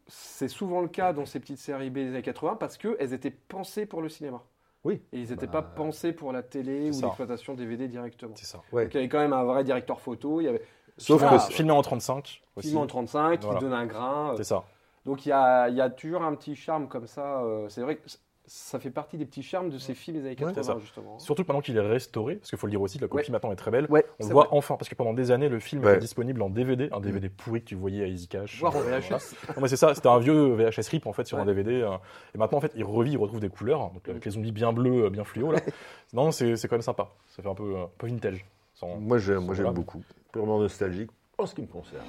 c'est 0.09 0.49
souvent 0.49 0.81
le 0.81 0.89
cas 0.89 1.13
dans 1.13 1.27
ces 1.27 1.41
petites 1.41 1.59
séries 1.59 1.91
B 1.91 1.95
des 1.95 2.09
années 2.09 2.23
80 2.23 2.57
parce 2.59 2.77
qu'elles 2.77 3.13
étaient 3.13 3.31
pensées 3.31 3.87
pour 3.87 4.03
le 4.03 4.09
cinéma. 4.09 4.43
Oui. 4.85 5.03
Et 5.13 5.19
ils 5.19 5.31
n'étaient 5.31 5.47
Bah, 5.47 5.53
pas 5.61 5.63
pensés 5.63 6.13
pour 6.13 6.33
la 6.33 6.43
télé 6.45 6.91
ou 6.91 6.93
c'est 6.93 7.03
l'exploitation 7.03 7.55
DVD 7.55 7.89
directement. 7.89 8.35
C'est 8.37 8.47
ça. 8.47 8.61
Ouais. 8.73 8.85
Donc 8.85 8.95
il 8.95 8.97
y 8.99 9.01
avait 9.01 9.09
quand 9.09 9.19
même 9.19 9.33
un 9.33 9.43
vrai 9.45 9.65
directeur 9.65 10.01
photo. 10.01 10.41
Il 10.41 10.45
y 10.45 10.49
avait 10.49 10.63
Sauf 10.99 11.21
Voilà. 11.21 11.37
que 11.37 11.43
c'est- 11.43 11.53
Filmé 11.53 11.73
en 11.73 11.83
35 11.83 12.41
aussi. 12.57 12.69
film 12.69 12.81
en 12.81 12.87
35 12.87 13.41
qui 13.41 13.45
Voilà. 13.47 13.61
donne 13.61 13.73
un 13.75 13.85
grain. 13.85 14.33
C'est 14.39 14.45
ça. 14.45 14.65
Donc 15.07 15.25
il 15.25 15.31
y 15.31 15.33
a, 15.33 15.69
il 15.71 15.77
y 15.77 15.81
a 15.81 15.89
toujours 15.89 16.23
un 16.23 16.35
petit 16.35 16.55
charme 16.57 16.89
comme 16.89 17.07
ça. 17.07 17.41
euh, 17.43 17.69
C'est 17.71 17.81
vrai 17.81 17.97
que 17.97 18.03
ça 18.49 18.79
fait 18.79 18.91
partie 18.91 19.17
des 19.19 19.25
petits 19.27 19.43
charmes 19.43 19.71
de 19.71 19.79
ces 19.79 19.95
films 19.95 20.19
des 20.19 20.23
années 20.25 20.37
Ouais, 20.39 20.53
c'est 20.53 20.61
80 20.61 20.75
ça. 20.75 20.79
justement. 20.79 21.19
Surtout 21.19 21.43
que 21.43 21.49
maintenant 21.49 21.61
qu'il 21.63 21.77
est 21.77 21.81
restauré, 21.81 22.37
parce 22.37 22.51
qu'il 22.51 22.59
faut 22.59 22.67
le 22.69 22.71
dire 22.73 22.81
aussi, 22.81 22.99
la 22.99 23.09
copie 23.09 23.25
Ouais. 23.27 23.33
maintenant 23.33 23.51
est 23.51 23.57
très 23.57 23.73
belle. 23.73 23.87
Ouais, 23.91 24.05
On 24.21 24.27
voit 24.27 24.45
vrai. 24.45 24.57
enfin, 24.57 24.77
parce 24.77 24.89
que 24.89 24.95
pendant 24.95 25.15
des 25.15 25.33
années, 25.33 25.49
le 25.49 25.59
film 25.59 25.83
Ouais. 25.85 25.93
était 25.93 26.01
disponible 26.01 26.41
en 26.43 26.49
DVD, 26.51 26.89
un 26.93 27.01
DVD 27.01 27.29
pourri 27.29 27.61
que 27.63 27.67
tu 27.67 27.75
voyais 27.75 28.05
à 28.05 28.07
Easy 28.07 28.29
Cash. 28.29 28.61
Voir 28.61 28.77
en 28.77 28.81
Euh, 28.83 28.99
VHS. 29.01 29.35
Non, 29.57 29.63
mais 29.63 29.69
c'est 29.69 29.77
ça, 29.77 29.95
c'était 29.97 30.09
un 30.09 30.19
vieux 30.19 30.55
VHS 30.55 30.89
rip 30.91 31.07
en 31.07 31.13
fait 31.13 31.25
sur 31.27 31.39
un. 31.39 31.45
DVD. 31.45 31.83
euh, 31.83 31.97
et 32.35 32.39
maintenant 32.39 32.59
en 32.59 32.61
fait, 32.61 32.73
il 32.77 32.85
revit, 32.85 33.13
il 33.13 33.19
retrouve 33.19 33.41
des 33.41 33.49
couleurs, 33.49 33.91
donc 33.91 34.09
avec 34.09 34.25
les 34.25 34.31
zombies 34.31 34.53
bien 34.53 34.73
bleus, 34.73 35.09
bien 35.11 35.25
fluo 35.25 35.51
là. 35.51 35.59
non, 36.13 36.31
c'est 36.31 36.53
quand 36.69 36.73
même 36.77 36.83
sympa. 36.83 37.09
Ça 37.35 37.43
fait 37.43 37.49
un 37.49 37.55
peu, 37.55 37.77
un 37.77 37.89
peu 37.99 38.07
vintage. 38.07 38.45
Sans- 38.75 38.97
moi 38.97 39.19
j'aime, 39.19 39.45
beaucoup. 39.73 40.03
Purement 40.33 40.59
nostalgique 40.61 41.11
en 41.39 41.47
ce 41.47 41.55
qui 41.55 41.63
me 41.63 41.67
concerne. 41.67 42.05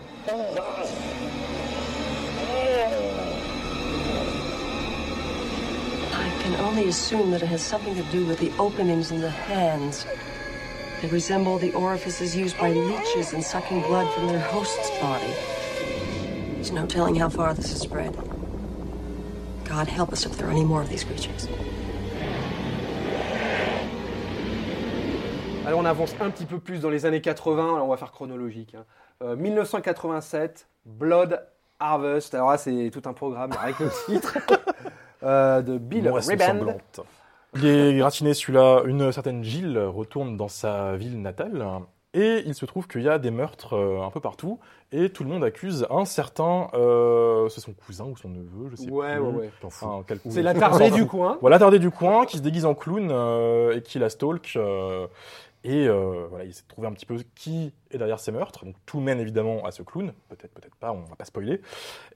Can 6.47 6.55
only 6.61 6.87
assume 6.87 7.31
that 7.31 7.43
it 7.43 7.47
has 7.47 7.61
something 7.61 7.93
to 7.95 8.03
do 8.03 8.25
with 8.25 8.39
the 8.39 8.51
openings 8.57 9.11
in 9.11 9.19
the 9.19 9.29
hands. 9.29 10.05
They 11.01 11.09
resemble 11.09 11.57
the 11.57 11.73
orifices 11.73 12.37
used 12.37 12.57
by 12.57 12.69
leeches 12.71 13.33
in 13.33 13.41
sucking 13.41 13.81
blood 13.81 14.09
from 14.13 14.27
their 14.27 14.39
host's 14.39 14.89
body. 15.01 15.33
There's 16.53 16.71
no 16.71 16.85
telling 16.85 17.15
how 17.15 17.27
far 17.27 17.53
this 17.53 17.69
has 17.71 17.81
spread. 17.81 18.15
God 19.65 19.89
help 19.89 20.13
us 20.13 20.25
if 20.25 20.37
there 20.37 20.47
are 20.47 20.51
any 20.51 20.63
more 20.63 20.81
of 20.81 20.87
these 20.89 21.03
creatures. 21.03 21.49
Alors 25.65 25.79
on 25.81 25.85
avance 25.85 26.15
un 26.21 26.29
petit 26.29 26.45
peu 26.45 26.59
plus 26.59 26.79
dans 26.79 26.89
les 26.89 27.05
années 27.05 27.19
80, 27.19 27.75
alors 27.75 27.87
on 27.87 27.89
va 27.89 27.97
faire 27.97 28.13
chronologique. 28.13 28.73
hein. 28.73 28.85
Euh, 29.21 29.35
1987, 29.35 30.65
Blood 30.85 31.45
Harvest, 31.81 32.33
alors 32.35 32.51
là 32.51 32.57
c'est 32.57 32.89
tout 32.93 33.01
un 33.03 33.11
programme 33.11 33.51
avec 33.61 33.79
le 33.79 33.91
titre 34.05 34.37
euh, 35.27 35.61
de 35.61 35.77
Bill 35.77 36.09
Moisson. 36.09 36.35
Il 37.55 37.65
est 37.65 37.97
gratiné 37.97 38.33
celui-là. 38.33 38.81
Une 38.85 39.11
certaine 39.11 39.43
Gilles 39.43 39.77
retourne 39.79 40.37
dans 40.37 40.47
sa 40.47 40.95
ville 40.95 41.21
natale 41.21 41.65
et 42.13 42.41
il 42.45 42.53
se 42.55 42.65
trouve 42.65 42.87
qu'il 42.87 43.01
y 43.01 43.09
a 43.09 43.19
des 43.19 43.31
meurtres 43.31 43.73
euh, 43.73 44.01
un 44.01 44.09
peu 44.09 44.19
partout 44.19 44.59
et 44.91 45.09
tout 45.09 45.23
le 45.23 45.29
monde 45.29 45.43
accuse 45.43 45.85
un 45.89 46.05
certain, 46.05 46.69
euh, 46.73 47.47
c'est 47.49 47.59
son 47.61 47.73
cousin 47.73 48.05
ou 48.05 48.15
son 48.17 48.29
neveu, 48.29 48.69
je 48.71 48.75
sais 48.77 48.89
Ouais, 48.89 49.15
plus. 49.15 49.23
ouais, 49.23 49.33
ouais. 49.33 49.51
Enfin, 49.63 50.03
quel- 50.07 50.19
C'est 50.29 50.41
l'attardé 50.41 50.89
du 50.89 51.05
coin. 51.05 51.37
Voilà, 51.41 51.55
l'attardé 51.55 51.79
du 51.79 51.91
coin 51.91 52.25
qui 52.25 52.37
se 52.37 52.41
déguise 52.41 52.65
en 52.65 52.73
clown 52.75 53.09
euh, 53.11 53.75
et 53.75 53.81
qui 53.81 53.99
la 53.99 54.09
stalk. 54.09 54.57
et 55.65 55.87
voilà, 55.87 56.45
il 56.45 56.51
de 56.51 56.55
trouver 56.67 56.87
un 56.87 56.93
petit 56.93 57.05
peu 57.05 57.17
qui 57.35 57.73
est 57.91 57.97
derrière 57.97 58.19
ces 58.19 58.31
meurtres. 58.31 58.65
Donc 58.65 58.75
tout 58.85 58.99
mène 58.99 59.19
évidemment 59.19 59.65
à 59.65 59.71
ce 59.71 59.83
clown. 59.83 60.11
Peut-être, 60.29 60.53
peut-être 60.53 60.75
pas, 60.75 60.91
on 60.93 61.01
va 61.01 61.15
pas 61.17 61.25
spoiler. 61.25 61.61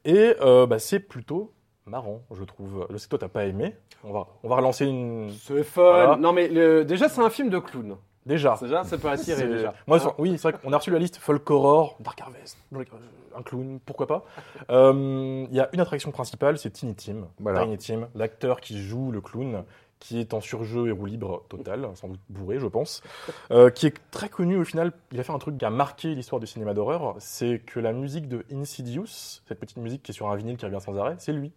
Et 0.06 0.36
bah, 0.42 0.80
c'est 0.80 1.00
plutôt 1.00 1.52
marrant, 1.86 2.22
je 2.34 2.44
trouve. 2.44 2.88
Je 2.90 2.98
sais 2.98 3.06
que 3.06 3.10
toi, 3.10 3.20
t'as 3.20 3.28
pas 3.28 3.46
aimé. 3.46 3.76
On 4.04 4.14
va, 4.14 4.28
on 4.44 4.50
va 4.50 4.56
relancer 4.56 4.86
une. 4.86 5.32
C'est 5.32 5.64
fun. 5.64 5.82
Voilà. 5.82 6.16
Non 6.18 6.34
mais 6.34 6.48
le- 6.48 6.86
déjà 6.86 7.08
c'est 7.10 7.22
un 7.22 7.30
film 7.30 7.50
de 7.50 7.60
clown. 7.60 7.96
Déjà. 8.26 8.56
Déjà 8.62 8.84
ça 8.84 8.98
peut 8.98 9.10
attirer 9.10 9.48
déjà. 9.48 9.74
Moi, 9.88 9.98
oui, 10.20 10.34
c'est 10.38 10.50
vrai 10.52 10.54
qu'on 10.62 10.72
a 10.74 10.78
reçu 10.78 10.92
la 10.92 11.00
liste 11.00 11.18
folk 11.18 11.50
horror, 11.50 11.98
Dark 12.00 12.22
Harvest, 12.22 12.56
euh, 12.76 12.84
un 13.36 13.42
clown, 13.42 13.80
pourquoi 13.86 14.08
pas. 14.08 14.26
Euh, 14.70 15.46
Il 15.50 15.56
y 15.56 15.60
a 15.60 15.70
une 15.74 15.80
attraction 15.80 16.12
principale, 16.12 16.58
c'est 16.58 16.70
Tiny 16.70 16.94
Tim. 16.96 17.28
Voilà. 17.40 17.64
Tiny 17.64 17.78
Tim, 17.78 18.10
l'acteur 18.16 18.62
qui 18.62 18.80
joue 18.82 19.12
le 19.12 19.22
clown, 19.22 19.64
qui 20.00 20.20
est 20.20 20.34
en 20.36 20.42
surjeu 20.42 20.88
et 20.88 20.92
roue 20.92 21.06
libre 21.08 21.44
total, 21.50 21.88
sans 21.96 22.08
doute 22.10 22.20
bourré, 22.30 22.60
je 22.60 22.68
pense, 22.68 23.02
euh, 23.52 23.70
qui 23.72 23.88
est 23.88 23.96
très 24.12 24.30
connu 24.30 24.56
au 24.58 24.64
final. 24.64 24.92
Il 25.12 25.20
a 25.20 25.24
fait 25.24 25.34
un 25.34 25.40
truc 25.40 25.58
qui 25.58 25.66
a 25.66 25.70
marqué 25.72 26.14
l'histoire 26.16 26.40
du 26.40 26.46
cinéma 26.48 26.74
d'horreur, 26.76 27.16
c'est 27.20 27.60
que 27.66 27.80
la 27.80 27.92
musique 27.92 28.28
de 28.28 28.46
Insidious, 28.54 29.42
cette 29.48 29.60
petite 29.60 29.78
musique 29.78 30.04
qui 30.04 30.12
est 30.12 30.16
sur 30.16 30.30
un 30.30 30.36
vinyle 30.36 30.58
qui 30.58 30.66
revient 30.66 30.80
sans 30.82 30.96
arrêt, 30.98 31.16
c'est 31.18 31.34
lui. 31.34 31.52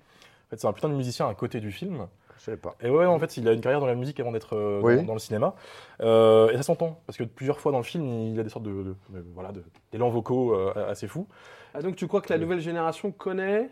En 0.46 0.50
fait, 0.50 0.60
c'est 0.60 0.66
un 0.66 0.72
putain 0.72 0.88
de 0.88 0.94
musicien 0.94 1.28
à 1.28 1.34
côté 1.34 1.60
du 1.60 1.70
film. 1.72 2.06
Je 2.38 2.42
sais 2.42 2.56
pas. 2.56 2.74
Et 2.82 2.90
ouais, 2.90 3.06
en 3.06 3.18
fait, 3.18 3.36
il 3.36 3.48
a 3.48 3.52
une 3.52 3.60
carrière 3.60 3.80
dans 3.80 3.86
la 3.86 3.94
musique 3.94 4.18
avant 4.20 4.32
d'être 4.32 4.56
euh, 4.56 4.80
Oui. 4.82 4.96
dans, 4.96 5.02
dans 5.04 5.12
le 5.14 5.18
cinéma. 5.18 5.54
Euh, 6.00 6.50
et 6.50 6.56
ça 6.56 6.62
s'entend, 6.64 7.00
parce 7.06 7.16
que 7.16 7.24
plusieurs 7.24 7.60
fois 7.60 7.72
dans 7.72 7.78
le 7.78 7.84
film, 7.84 8.04
il 8.04 8.38
a 8.38 8.42
des 8.42 8.48
sortes 8.50 8.64
de, 8.64 8.70
de- 8.72 8.96
de- 9.10 9.24
voilà, 9.34 9.52
de- 9.52 9.64
d'élans 9.92 10.10
vocaux 10.10 10.52
euh, 10.54 10.72
assez 10.90 11.06
fous. 11.06 11.26
Ah, 11.74 11.80
donc 11.82 11.96
tu 11.96 12.06
crois 12.06 12.20
que 12.20 12.32
la 12.32 12.38
nouvelle 12.38 12.60
génération 12.60 13.12
connaît 13.12 13.70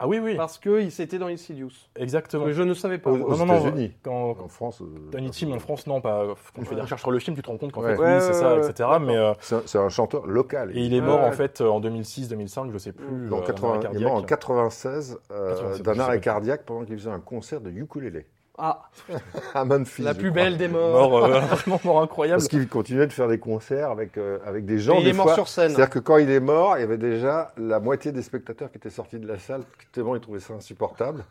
Ah 0.00 0.08
oui, 0.08 0.18
oui, 0.18 0.34
parce 0.34 0.58
qu'il 0.58 0.90
s'était 0.90 1.18
dans 1.18 1.28
Insidious 1.28 1.70
exactement. 1.94 2.50
Je 2.50 2.62
ne 2.62 2.74
savais 2.74 2.98
pas. 2.98 3.10
Aux, 3.10 3.14
aux 3.14 3.30
Non, 3.30 3.36
non, 3.38 3.46
non, 3.46 3.60
États-unis. 3.60 3.92
Quand, 4.02 4.30
En 4.42 4.48
France. 4.48 4.82
euh, 4.82 5.10
Tiny 5.16 5.30
Tim 5.30 5.52
en 5.52 5.60
France, 5.60 5.86
non, 5.86 6.00
pas. 6.00 6.26
Quand 6.54 6.62
tu 6.62 6.66
fais 6.68 6.74
des 6.74 6.80
recherches 6.80 7.00
sur 7.02 7.12
le 7.12 7.18
film, 7.20 7.36
tu 7.36 7.42
te 7.42 7.48
rends 7.48 7.56
compte 7.58 7.70
qu'en 7.72 7.80
Ouais. 7.82 7.94
fait, 7.94 8.02
Ouais, 8.02 8.14
oui, 8.16 8.20
c'est 8.20 8.26
ouais, 8.28 8.32
ça, 8.34 8.56
ouais, 8.56 8.68
etc. 8.68 8.88
Mais, 9.00 9.16
euh, 9.16 9.32
C'est 9.40 9.78
un, 9.78 9.88
chanteur 9.88 10.26
local. 10.26 10.76
et 10.76 10.80
il 10.84 10.94
est 10.94 11.00
Ouais, 11.00 11.06
mort 11.06 11.20
en 11.20 11.30
fait 11.32 11.60
euh, 11.60 11.68
en 11.68 11.80
2006-2005, 11.80 12.72
je 12.72 12.78
sais 12.78 12.92
plus. 12.92 13.06
Euh, 13.26 13.30
d'un 13.30 13.40
80 13.42 13.68
arrêt 13.74 13.88
il 13.92 14.00
est 14.02 14.04
mort 14.04 14.14
en 14.14 14.22
cardiaque. 14.22 14.28
96 14.40 15.18
euh, 15.30 15.48
96, 15.54 15.82
d'un 15.82 15.98
arrêt 16.00 16.20
cardiaque 16.20 16.64
pendant 16.66 16.84
qu'il 16.84 16.98
faisait 16.98 17.10
un 17.10 17.20
concert 17.20 17.60
de 17.60 17.70
ukulélé. 17.70 18.26
Ah, 18.56 18.88
à 19.54 19.64
Memphis. 19.64 20.02
la 20.02 20.14
plus 20.14 20.30
crois. 20.30 20.44
belle 20.44 20.56
des 20.56 20.68
morts. 20.68 21.10
Mort, 21.10 21.24
euh, 21.24 21.40
vraiment 21.40 21.80
mort 21.84 22.02
incroyable. 22.02 22.38
Parce 22.38 22.48
qu'il 22.48 22.68
continuait 22.68 23.06
de 23.06 23.12
faire 23.12 23.26
des 23.26 23.38
concerts 23.38 23.90
avec, 23.90 24.16
euh, 24.16 24.38
avec 24.46 24.64
des 24.64 24.78
gens. 24.78 24.94
Et 24.96 25.00
il 25.00 25.04
des 25.04 25.10
est 25.10 25.12
mort 25.12 25.34
sur 25.34 25.48
scène. 25.48 25.70
C'est-à-dire 25.70 25.90
que 25.90 25.98
quand 25.98 26.18
il 26.18 26.30
est 26.30 26.40
mort, 26.40 26.76
il 26.76 26.80
y 26.80 26.84
avait 26.84 26.98
déjà 26.98 27.52
la 27.56 27.80
moitié 27.80 28.12
des 28.12 28.22
spectateurs 28.22 28.70
qui 28.70 28.78
étaient 28.78 28.90
sortis 28.90 29.18
de 29.18 29.26
la 29.26 29.38
salle, 29.38 29.62
tellement 29.92 30.14
ils 30.14 30.20
trouvaient 30.20 30.38
ça 30.38 30.54
insupportable. 30.54 31.24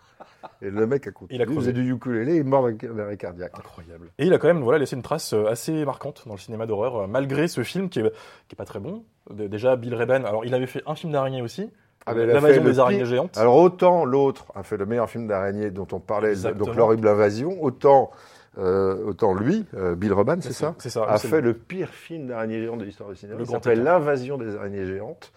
Et 0.62 0.70
le 0.70 0.86
mec 0.86 1.08
a 1.08 1.12
continué. 1.12 1.42
Il 1.42 1.50
a 1.50 1.54
faisait 1.54 1.72
du 1.72 1.90
ukulélé, 1.90 2.36
il 2.36 2.40
est 2.40 2.44
mort 2.44 2.70
d'un 2.70 3.00
arrêt 3.00 3.16
cardiaque. 3.16 3.54
Incroyable. 3.58 4.10
Et 4.18 4.26
il 4.26 4.34
a 4.34 4.38
quand 4.38 4.48
même 4.48 4.62
voilà, 4.62 4.80
laissé 4.80 4.98
une 4.98 5.02
trace 5.02 5.34
euh, 5.34 5.48
assez 5.48 5.86
marquante 5.86 6.24
dans 6.26 6.34
le 6.34 6.40
cinéma 6.40 6.66
d'horreur, 6.66 7.08
malgré 7.08 7.48
ce 7.48 7.64
film 7.64 7.90
qui 7.90 8.00
est, 8.00 8.10
qui 8.48 8.54
est 8.54 8.58
pas 8.58 8.66
très 8.66 8.80
bon. 8.80 9.06
Déjà, 9.30 9.78
Bill 9.78 9.96
Reben, 9.96 10.26
alors 10.26 10.44
il 10.44 10.54
avait 10.54 10.68
fait 10.68 10.84
un 10.86 10.96
film 10.96 11.14
d'araignée 11.14 11.42
aussi, 11.42 11.70
Ah, 12.06 12.14
L'invasion 12.14 12.64
des 12.64 12.80
araignées 12.80 13.06
géantes. 13.06 13.38
Alors 13.38 13.56
autant 13.58 14.04
l'autre 14.06 14.46
a 14.56 14.64
fait 14.64 14.78
le 14.78 14.86
meilleur 14.86 15.10
film 15.10 15.28
d'araignée 15.28 15.72
dont 15.72 15.88
on 15.92 16.00
parlait, 16.00 16.32
Exactement. 16.32 16.66
donc 16.66 16.76
l'horrible 16.76 17.08
invasion, 17.08 17.62
autant, 17.64 18.12
euh, 18.58 19.06
autant 19.06 19.34
lui, 19.34 19.66
euh, 19.76 19.96
Bill 19.96 20.12
Roban, 20.14 20.38
c'est 20.42 20.54
ça, 20.54 20.76
C'est 20.80 20.90
ça. 20.90 21.06
a 21.06 21.18
fait 21.18 21.42
le 21.42 21.54
pire 21.54 21.90
film 21.90 22.28
d'araignée 22.28 22.62
géante 22.62 22.80
de 22.80 22.86
l'histoire 22.86 23.10
du 23.10 23.16
cinéma. 23.16 23.38
Le 23.40 23.46
Il 23.46 23.50
s'appelle. 23.50 23.84
L'invasion 23.84 24.38
des 24.38 24.56
araignées 24.56 24.86
géantes, 24.86 25.32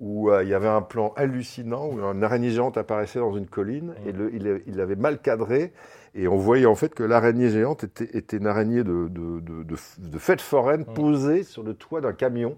où 0.00 0.30
euh, 0.30 0.42
il 0.42 0.48
y 0.48 0.54
avait 0.54 0.68
un 0.68 0.82
plan 0.82 1.12
hallucinant 1.16 1.86
où 1.88 1.98
une 2.00 2.22
araignée 2.24 2.50
géante 2.50 2.76
apparaissait 2.76 3.18
dans 3.18 3.34
une 3.34 3.46
colline 3.46 3.94
Mm. 4.04 4.08
et 4.08 4.12
le- 4.12 4.34
il, 4.34 4.62
il 4.66 4.76
l'avait 4.76 4.96
mal 4.96 5.18
cadré. 5.20 5.72
Et 6.14 6.28
on 6.28 6.36
voyait 6.36 6.64
en 6.66 6.74
fait 6.74 6.94
que 6.94 7.02
l'araignée 7.02 7.50
géante 7.50 7.84
était, 7.84 8.08
était 8.16 8.38
une 8.38 8.46
araignée 8.46 8.84
de, 8.84 9.08
de, 9.08 9.40
de, 9.40 9.62
de, 9.62 9.76
de 9.98 10.18
fête 10.18 10.40
foraine 10.40 10.82
Mm. 10.88 10.94
posée 10.94 11.42
sur 11.44 11.62
le 11.62 11.74
toit 11.74 12.00
d'un 12.00 12.12
camion. 12.14 12.56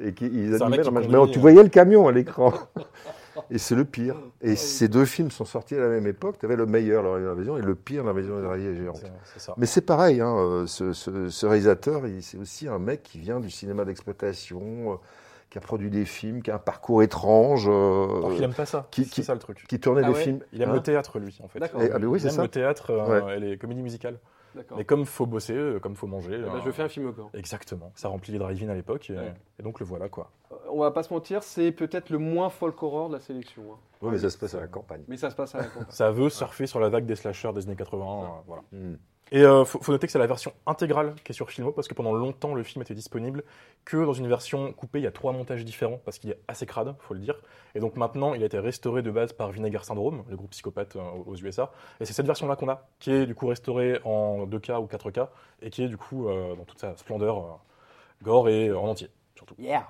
Et 0.00 0.14
qui, 0.14 0.26
ils 0.26 0.54
animaient 0.62 0.78
la 0.78 0.84
conduit, 0.84 1.08
Mais 1.08 1.30
tu 1.30 1.38
euh. 1.38 1.40
voyais 1.40 1.62
le 1.62 1.68
camion 1.68 2.08
à 2.08 2.12
l'écran. 2.12 2.52
Et 3.50 3.56
c'est 3.58 3.74
le 3.74 3.84
pire. 3.84 4.16
Et 4.42 4.56
ces 4.56 4.88
deux 4.88 5.04
films 5.06 5.30
sont 5.30 5.44
sortis 5.46 5.74
à 5.74 5.80
la 5.80 5.88
même 5.88 6.06
époque. 6.06 6.36
Tu 6.38 6.44
avais 6.46 6.56
le 6.56 6.66
meilleur, 6.66 7.02
l'invasion, 7.18 7.56
et 7.56 7.62
le 7.62 7.74
pire, 7.74 8.04
l'invasion 8.04 8.38
des 8.38 8.46
araignées 8.46 8.74
géantes. 8.76 9.02
Mais 9.56 9.64
c'est 9.66 9.80
pareil, 9.80 10.20
hein, 10.20 10.34
euh, 10.36 10.66
ce, 10.66 10.92
ce- 10.92 11.28
ce 11.30 11.46
réalisateur, 11.46 12.06
il- 12.06 12.22
c'est 12.22 12.36
aussi 12.36 12.68
un 12.68 12.78
mec 12.78 13.02
qui 13.02 13.18
vient 13.18 13.40
du 13.40 13.50
cinéma 13.50 13.84
d'exploitation, 13.86 14.92
euh, 14.92 14.96
qui 15.48 15.56
a 15.58 15.60
produit 15.62 15.88
des 15.90 16.04
films, 16.04 16.42
qui 16.42 16.50
a 16.50 16.56
un 16.56 16.58
parcours 16.58 17.02
étrange, 17.02 17.66
euh, 17.68 18.18
Alors 18.18 18.34
qu'il 18.34 18.44
aime 18.44 18.54
pas 18.54 18.66
ça. 18.66 18.86
qui- 18.90 19.04
ça 19.06 19.32
le 19.32 19.40
truc. 19.40 19.64
qui 19.66 19.80
tournait 19.80 20.02
Ah 20.04 20.08
des 20.08 20.14
ouais 20.14 20.22
films. 20.22 20.40
Il 20.52 20.60
aime 20.60 20.70
Hein 20.70 20.74
le 20.74 20.82
théâtre, 20.82 21.18
lui, 21.18 21.38
en 21.42 21.48
fait. 21.48 21.58
D'accord. 21.58 21.80
Ah, 21.82 21.96
oui, 22.02 22.18
il 22.18 22.20
c'est 22.20 22.28
aime 22.28 22.34
ça. 22.34 22.42
le 22.42 22.48
théâtre 22.48 22.90
euh, 22.90 23.36
et 23.36 23.40
les 23.40 23.56
comédies 23.58 23.82
musicales. 23.82 24.18
Mais 24.76 24.84
comme 24.84 25.04
faut 25.06 25.26
bosser, 25.26 25.54
euh, 25.54 25.78
comme 25.78 25.96
faut 25.96 26.06
manger. 26.06 26.36
Eh 26.38 26.42
ben, 26.42 26.56
euh, 26.56 26.60
je 26.64 26.70
fais 26.70 26.82
un 26.82 26.88
film 26.88 27.10
gore. 27.12 27.30
Exactement. 27.34 27.92
Ça 27.94 28.08
remplit 28.08 28.32
les 28.32 28.38
drive-in 28.38 28.68
à 28.68 28.74
l'époque. 28.74 29.10
Et, 29.10 29.14
Ouais. 29.16 29.34
et 29.58 29.62
donc 29.62 29.80
le 29.80 29.86
voilà, 29.86 30.08
quoi. 30.08 30.30
Euh, 30.52 30.56
On 30.70 30.78
va 30.80 30.90
pas 30.90 31.02
se 31.02 31.12
mentir, 31.12 31.42
c'est 31.42 31.72
peut-être 31.72 32.10
le 32.10 32.18
moins 32.18 32.48
folk 32.50 32.82
horror 32.82 33.08
de 33.08 33.14
la 33.14 33.20
sélection. 33.20 33.62
hein. 33.72 33.76
Oui, 34.02 34.10
mais 34.12 34.18
ça 34.18 34.30
se 34.30 34.38
passe 34.38 34.54
à 34.54 34.60
la 34.60 34.66
campagne. 34.66 35.02
Mais 35.08 35.16
ça 35.16 35.30
se 35.30 35.36
passe 35.36 35.54
à 35.54 35.58
la 35.58 35.64
campagne. 35.64 35.86
Ça 35.90 36.10
veut 36.10 36.28
surfer 36.28 36.66
sur 36.66 36.80
la 36.80 36.88
vague 36.88 37.06
des 37.06 37.14
slashers 37.16 37.52
des 37.52 37.66
années 37.66 37.76
80. 37.76 38.04
euh, 38.04 38.26
voilà. 38.46 38.62
Hmm. 38.72 38.94
Et 39.34 39.42
euh, 39.44 39.64
faut, 39.64 39.90
noter 39.90 40.06
que 40.06 40.12
c'est 40.12 40.18
la 40.18 40.26
version 40.26 40.52
intégrale 40.66 41.14
qui 41.24 41.32
est 41.32 41.34
sur 41.34 41.50
Filmo 41.50 41.72
parce 41.72 41.88
que 41.88 41.94
pendant 41.94 42.12
longtemps 42.12 42.54
le 42.54 42.62
film 42.62 42.82
était 42.82 42.94
disponible 42.94 43.44
que 43.86 43.96
dans 43.96 44.12
une 44.12 44.28
version 44.28 44.74
coupée. 44.74 45.00
Il 45.00 45.04
y 45.04 45.06
a 45.06 45.10
trois 45.10 45.32
montages 45.32 45.64
différents 45.64 45.98
parce 46.04 46.18
qu'il 46.18 46.28
est 46.28 46.38
assez 46.48 46.66
crade, 46.66 46.94
faut 47.00 47.14
le 47.14 47.20
dire. 47.20 47.40
Et 47.74 47.80
donc 47.80 47.96
maintenant 47.96 48.34
il 48.34 48.42
a 48.42 48.46
été 48.46 48.58
restauré 48.58 49.00
de 49.00 49.10
base 49.10 49.32
par 49.32 49.50
Vinegar 49.50 49.86
Syndrome, 49.86 50.22
le 50.28 50.36
groupe 50.36 50.50
psychopathe 50.50 50.96
euh, 50.96 51.00
aux 51.26 51.34
USA. 51.36 51.72
Et 51.98 52.04
c'est 52.04 52.12
cette 52.12 52.26
version-là 52.26 52.56
qu'on 52.56 52.68
a, 52.68 52.86
qui 52.98 53.10
est 53.10 53.24
du 53.24 53.34
coup 53.34 53.46
restaurée 53.46 54.00
en 54.04 54.46
2K 54.46 54.78
ou 54.78 54.86
4K 54.86 55.28
et 55.62 55.70
qui 55.70 55.82
est 55.82 55.88
du 55.88 55.96
coup 55.96 56.28
euh, 56.28 56.54
dans 56.54 56.64
toute 56.64 56.78
sa 56.78 56.94
splendeur 56.98 57.38
euh, 57.38 57.42
gore 58.22 58.50
et 58.50 58.70
en 58.70 58.84
entier 58.84 59.08
surtout. 59.34 59.54
Yeah. 59.58 59.86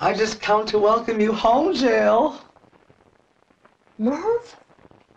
I 0.00 0.14
just 0.14 0.40
come 0.40 0.64
to 0.66 0.78
welcome 0.78 1.20
you 1.20 1.32
home, 1.32 1.74
Jill. 1.74 2.34
Merv? 3.98 4.56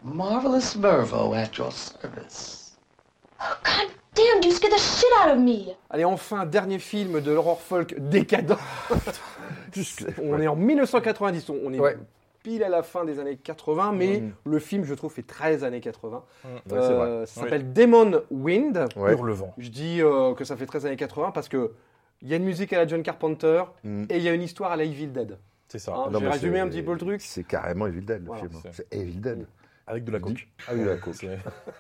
Marvelous 0.04 0.76
Mervo 0.76 1.36
at 1.36 1.56
your 1.58 1.72
service. 1.72 2.76
Oh, 3.40 3.58
God 3.64 3.92
damn, 4.16 4.42
you 4.44 4.52
scared 4.52 4.74
the 4.74 4.80
shit 4.80 5.10
out 5.20 5.30
of 5.32 5.38
me. 5.40 5.76
Allez, 5.92 6.06
enfin, 6.06 6.46
dernier 6.48 6.80
film 6.80 7.22
de 7.22 7.32
l'horror 7.32 7.62
folk 7.62 7.94
décadent. 8.10 8.58
on 10.22 10.40
est 10.42 10.48
en 10.48 10.56
1990, 10.56 11.50
on 11.50 11.74
est 11.74 11.80
Ouais. 11.80 11.98
pile 12.42 12.64
à 12.64 12.70
la 12.70 12.82
fin 12.82 13.06
des 13.06 13.20
années 13.20 13.38
80, 13.38 13.92
mais 13.92 14.20
Mm. 14.22 14.32
le 14.46 14.60
film, 14.60 14.84
je 14.84 14.96
trouve, 14.96 15.14
fait 15.14 15.22
13 15.22 15.64
années 15.64 15.80
80. 15.82 16.24
Ouais, 16.44 16.50
c'est 16.66 16.74
Euh, 16.76 17.26
ça 17.28 17.42
s'appelle 17.42 17.72
Demon 17.72 18.24
Wind. 18.32 18.88
Ouais. 18.96 19.12
Hurlevent. 19.14 19.54
Je 19.60 19.70
dis 19.70 20.02
euh, 20.02 20.34
que 20.34 20.44
ça 20.44 20.56
fait 20.58 20.66
13 20.66 20.88
années 20.88 20.96
80 20.96 21.30
parce 21.30 21.48
que 21.48 21.72
il 22.22 22.30
y 22.30 22.34
a 22.34 22.38
une 22.38 22.43
musique 22.45 22.72
à 22.74 22.78
la 22.78 22.88
John 22.88 23.03
Carpenter 23.03 23.63
Mm. 23.84 24.03
et 24.09 24.17
il 24.17 24.24
y 24.24 24.30
a 24.30 24.34
une 24.34 24.41
histoire 24.43 24.72
à 24.72 24.76
la 24.76 24.84
Evil 24.84 25.07
Dead. 25.07 25.38
C'est 25.67 25.80
ça. 25.80 25.91
Non, 26.11 26.19
J'ai 26.19 26.28
résumé 26.28 26.59
un 26.59 26.67
petit 26.67 26.82
peu 26.84 26.91
le 26.93 26.97
truc. 26.99 27.22
C'est 27.22 27.43
carrément 27.43 27.88
Evil 27.88 28.01
Dead, 28.01 28.22
le 28.22 28.26
Voilà, 28.28 28.41
film. 28.41 28.51
c'est- 28.74 28.88
Evil 28.93 29.19
Dead. 29.22 29.45
Avec 29.88 30.03
de 30.05 30.11
la 30.11 30.19
coke. 30.19 30.47
Ah 30.67 30.72
oui, 30.76 30.86
la 30.86 30.95
coke. 30.97 31.26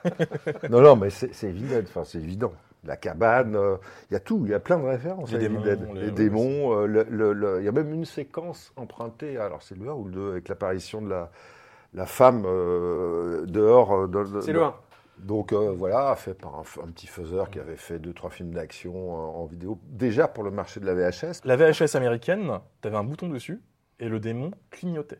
Non, 0.69 0.81
non, 0.81 0.95
mais 0.95 1.09
c'est 1.09 1.43
Evil 1.43 1.67
Dead, 1.67 1.85
enfin, 1.87 2.03
c'est 2.03 2.17
évident. 2.19 2.51
La 2.83 2.97
cabane, 2.97 3.55
euh, 3.55 3.75
il 4.09 4.13
y 4.13 4.17
a 4.17 4.19
tout, 4.19 4.41
il 4.45 4.51
y 4.51 4.53
a 4.55 4.59
plein 4.59 4.79
de 4.79 4.85
références 4.85 5.31
Les 5.31 5.37
démons, 5.37 5.61
Dead. 5.61 5.79
les- 5.93 6.09
démons, 6.11 6.73
euh, 6.81 6.87
le- 6.87 7.05
le- 7.09 7.31
le- 7.33 7.59
il 7.59 7.65
y 7.65 7.67
a 7.67 7.71
même 7.71 7.93
une 7.93 8.05
séquence 8.05 8.73
empruntée, 8.75 9.37
alors 9.37 9.61
c'est 9.61 9.77
le 9.77 9.87
1 9.87 9.93
ou 9.93 10.05
le 10.05 10.11
2, 10.11 10.31
avec 10.31 10.47
l'apparition 10.49 10.99
de 11.01 11.09
la, 11.09 11.29
la 11.93 12.05
femme 12.07 12.43
euh, 12.47 13.45
dehors. 13.45 13.93
euh, 13.93 14.41
C'est 14.41 14.51
le 14.53 14.63
1. 14.63 14.73
Donc 15.23 15.53
euh, 15.53 15.71
voilà, 15.77 16.15
fait 16.15 16.33
par 16.33 16.55
un, 16.55 16.63
un 16.83 16.87
petit 16.87 17.07
faiseur 17.07 17.49
qui 17.49 17.59
avait 17.59 17.75
fait 17.75 17.99
deux 17.99 18.13
trois 18.13 18.29
films 18.31 18.51
d'action 18.53 18.93
euh, 18.93 19.37
en 19.39 19.45
vidéo, 19.45 19.77
déjà 19.87 20.27
pour 20.27 20.43
le 20.43 20.51
marché 20.51 20.79
de 20.79 20.85
la 20.85 20.93
VHS. 20.95 21.41
La 21.45 21.55
VHS 21.55 21.95
américaine, 21.95 22.59
t'avais 22.81 22.97
un 22.97 23.03
bouton 23.03 23.29
dessus 23.29 23.61
et 23.99 24.09
le 24.09 24.19
démon 24.19 24.51
clignotait. 24.71 25.19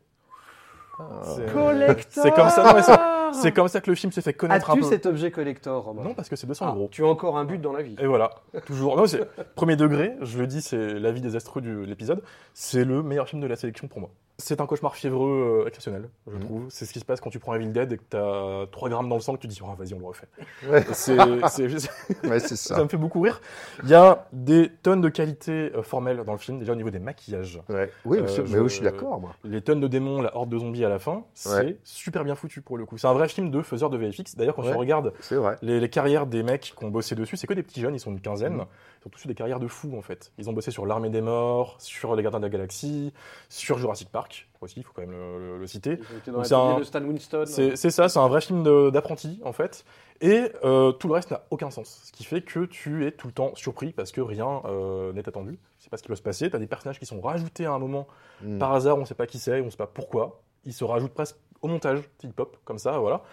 C'est- 1.23 1.51
Collector 1.51 2.23
C'est 2.23 2.31
comme 2.31 2.49
ça, 2.49 3.31
c'est- 3.33 3.51
comme 3.51 3.67
ça 3.67 3.81
que 3.81 3.89
le 3.89 3.95
film 3.95 4.11
s'est 4.11 4.21
fait 4.21 4.33
connaître 4.33 4.69
un 4.69 4.73
As-tu 4.73 4.81
peu. 4.83 4.87
cet 4.87 5.05
objet 5.07 5.31
collector, 5.31 5.83
Romain 5.83 6.03
Non, 6.03 6.13
parce 6.13 6.29
que 6.29 6.35
c'est 6.35 6.45
200 6.45 6.65
Ah, 6.69 6.75
euros. 6.75 6.89
Tu 6.91 7.03
as 7.03 7.07
encore 7.07 7.37
un 7.39 7.45
but 7.45 7.59
dans 7.59 7.71
la 7.73 7.81
vie. 7.81 7.95
Et 7.99 8.05
voilà, 8.05 8.29
toujours. 8.67 8.97
Non, 8.97 9.07
c'est 9.07 9.27
premier 9.55 9.75
degré, 9.75 10.15
je 10.21 10.37
le 10.39 10.45
dis, 10.47 10.61
c'est 10.61 10.99
l'avis 10.99 11.21
désastreux 11.21 11.61
de 11.61 11.71
l'épisode. 11.79 12.21
C'est 12.53 12.83
le 12.85 13.01
meilleur 13.01 13.27
film 13.27 13.41
de 13.41 13.47
la 13.47 13.55
sélection 13.55 13.87
pour 13.87 13.99
moi. 13.99 14.09
C'est 14.41 14.59
un 14.59 14.65
cauchemar 14.65 14.95
fiévreux 14.95 15.61
euh, 15.63 15.67
exceptionnel, 15.67 16.09
je 16.27 16.35
Mhm. 16.35 16.39
trouve. 16.43 16.65
C'est 16.69 16.85
ce 16.85 16.93
qui 16.93 16.99
se 16.99 17.05
passe 17.05 17.21
quand 17.21 17.29
tu 17.29 17.37
prends 17.39 17.53
Evil 17.53 17.67
Dead 17.71 17.91
et 17.93 17.97
que 17.97 18.03
t'as 18.09 18.65
3 18.71 18.89
grammes 18.89 19.07
dans 19.07 19.15
le 19.15 19.21
sang 19.21 19.35
que 19.35 19.39
tu 19.41 19.47
dis, 19.47 19.59
oh, 19.63 19.67
vas-y, 19.77 19.93
on 19.93 19.99
le 19.99 20.05
refait. 20.05 20.27
Ouais. 20.67 20.83
C'est, 20.93 21.69
juste- 21.69 21.89
Ouais, 22.23 22.39
ça 22.39 22.55
ça. 22.55 22.83
me 22.83 22.89
fait 22.89 22.97
beaucoup 22.97 23.21
rire. 23.21 23.39
Il 23.83 23.89
y 23.89 23.93
a 23.93 24.27
des 24.33 24.69
tonnes 24.81 25.01
de 25.01 25.09
qualités 25.09 25.71
euh, 25.75 25.83
formelles 25.83 26.23
dans 26.25 26.31
le 26.33 26.37
film, 26.39 26.59
déjà 26.59 26.73
au 26.73 26.75
niveau 26.75 26.89
des 26.89 26.99
maquillages. 26.99 27.61
Ouais. 27.69 27.91
Oui, 28.05 28.17
Euh, 28.17 28.21
mais 28.23 28.27
je- 28.29 28.41
oui, 28.57 28.69
je 28.69 28.73
suis 28.75 28.83
d'accord. 28.83 29.21
Les 29.43 29.61
tonnes 29.61 29.79
de 29.79 29.87
démons, 29.87 30.21
la 30.21 30.35
horde 30.35 30.49
de 30.49 30.57
zombies 30.57 30.83
à 30.85 30.89
la 30.89 30.99
fin, 30.99 31.23
c'est 31.33 31.77
super 31.83 32.23
bien 32.23 32.35
foutu 32.35 32.61
pour 32.61 32.77
le 32.77 32.85
coup. 32.85 32.97
C'est 32.97 33.07
un 33.07 33.13
vrai 33.13 33.27
film 33.27 33.51
de 33.51 33.61
faiseur 33.61 33.89
de 33.89 33.97
VFX. 33.97 34.35
D'ailleurs, 34.35 34.55
quand 34.55 34.63
je 34.63 34.73
regarde 34.73 35.13
les 35.61 35.89
carrières 35.89 36.25
des 36.25 36.43
mecs 36.43 36.73
qui 36.77 36.83
ont 36.83 36.89
bossé 36.89 37.15
dessus, 37.15 37.37
c'est 37.37 37.47
que 37.47 37.53
des 37.53 37.63
petits 37.63 37.81
jeunes, 37.81 37.95
ils 37.95 37.99
sont 37.99 38.11
une 38.11 38.21
quinzaine. 38.21 38.53
Mhm. 38.55 38.65
Ils 39.03 39.07
ont 39.07 39.09
tous 39.09 39.25
eu 39.25 39.27
des 39.27 39.33
carrières 39.35 39.59
de 39.59 39.67
fous 39.67 39.95
en 39.97 40.01
fait. 40.01 40.31
Ils 40.37 40.49
ont 40.49 40.53
bossé 40.53 40.69
sur 40.71 40.85
l'Armée 40.85 41.09
des 41.09 41.21
Morts, 41.21 41.75
sur 41.79 42.15
Les 42.15 42.21
Gardiens 42.23 42.39
de 42.39 42.45
la 42.45 42.49
Galaxie, 42.51 43.13
sur 43.49 43.77
Jurassic 43.79 44.09
Park 44.09 44.47
aussi, 44.61 44.75
il 44.81 44.83
faut 44.83 44.91
quand 44.93 45.01
même 45.01 45.09
le, 45.11 45.39
le- 45.39 45.57
le 45.57 45.65
citer. 45.65 45.97
Ils 46.27 46.45
c'est 46.45 46.53
un- 46.53 46.77
de 46.77 46.83
Stan 46.83 47.01
Winston. 47.03 47.45
C'est 47.47 47.75
c'est 47.75 47.89
ça, 47.89 48.09
c'est 48.09 48.19
un 48.19 48.27
vrai 48.27 48.41
film 48.41 48.63
d'apprenti 48.91 49.41
en 49.43 49.53
fait. 49.53 49.85
Et 50.23 50.51
euh, 50.63 50.91
tout 50.91 51.07
le 51.07 51.15
reste 51.15 51.31
n'a 51.31 51.41
aucun 51.49 51.71
sens. 51.71 52.01
Ce 52.03 52.11
qui 52.11 52.23
fait 52.23 52.43
que 52.43 52.65
tu 52.65 53.07
es 53.07 53.11
tout 53.11 53.25
le 53.25 53.33
temps 53.33 53.55
surpris 53.55 53.91
parce 53.91 54.11
que 54.11 54.21
rien 54.21 54.61
euh, 54.65 55.11
n'est 55.13 55.27
attendu. 55.27 55.57
C'est 55.79 55.89
pas 55.89 55.97
ce 55.97 56.03
qui 56.03 56.09
peut 56.09 56.15
se 56.15 56.21
passer. 56.21 56.47
Tu 56.51 56.55
as 56.55 56.59
des 56.59 56.67
personnages 56.67 56.99
qui 56.99 57.07
sont 57.07 57.19
rajoutés 57.21 57.65
à 57.65 57.71
un 57.71 57.79
moment 57.79 58.07
Mm. 58.43 58.57
par 58.59 58.71
hasard, 58.73 58.97
on 58.99 59.05
sait 59.05 59.15
pas 59.15 59.25
qui 59.27 59.39
c'est, 59.39 59.61
on 59.61 59.69
sait 59.71 59.77
pas 59.77 59.87
pourquoi. 59.87 60.41
Ils 60.65 60.73
se 60.73 60.83
rajoutent 60.83 61.13
presque 61.13 61.37
au 61.63 61.67
montage, 61.67 61.99
hip-hop, 62.23 62.57
comme 62.65 62.77
ça, 62.79 62.97
voilà. 62.99 63.23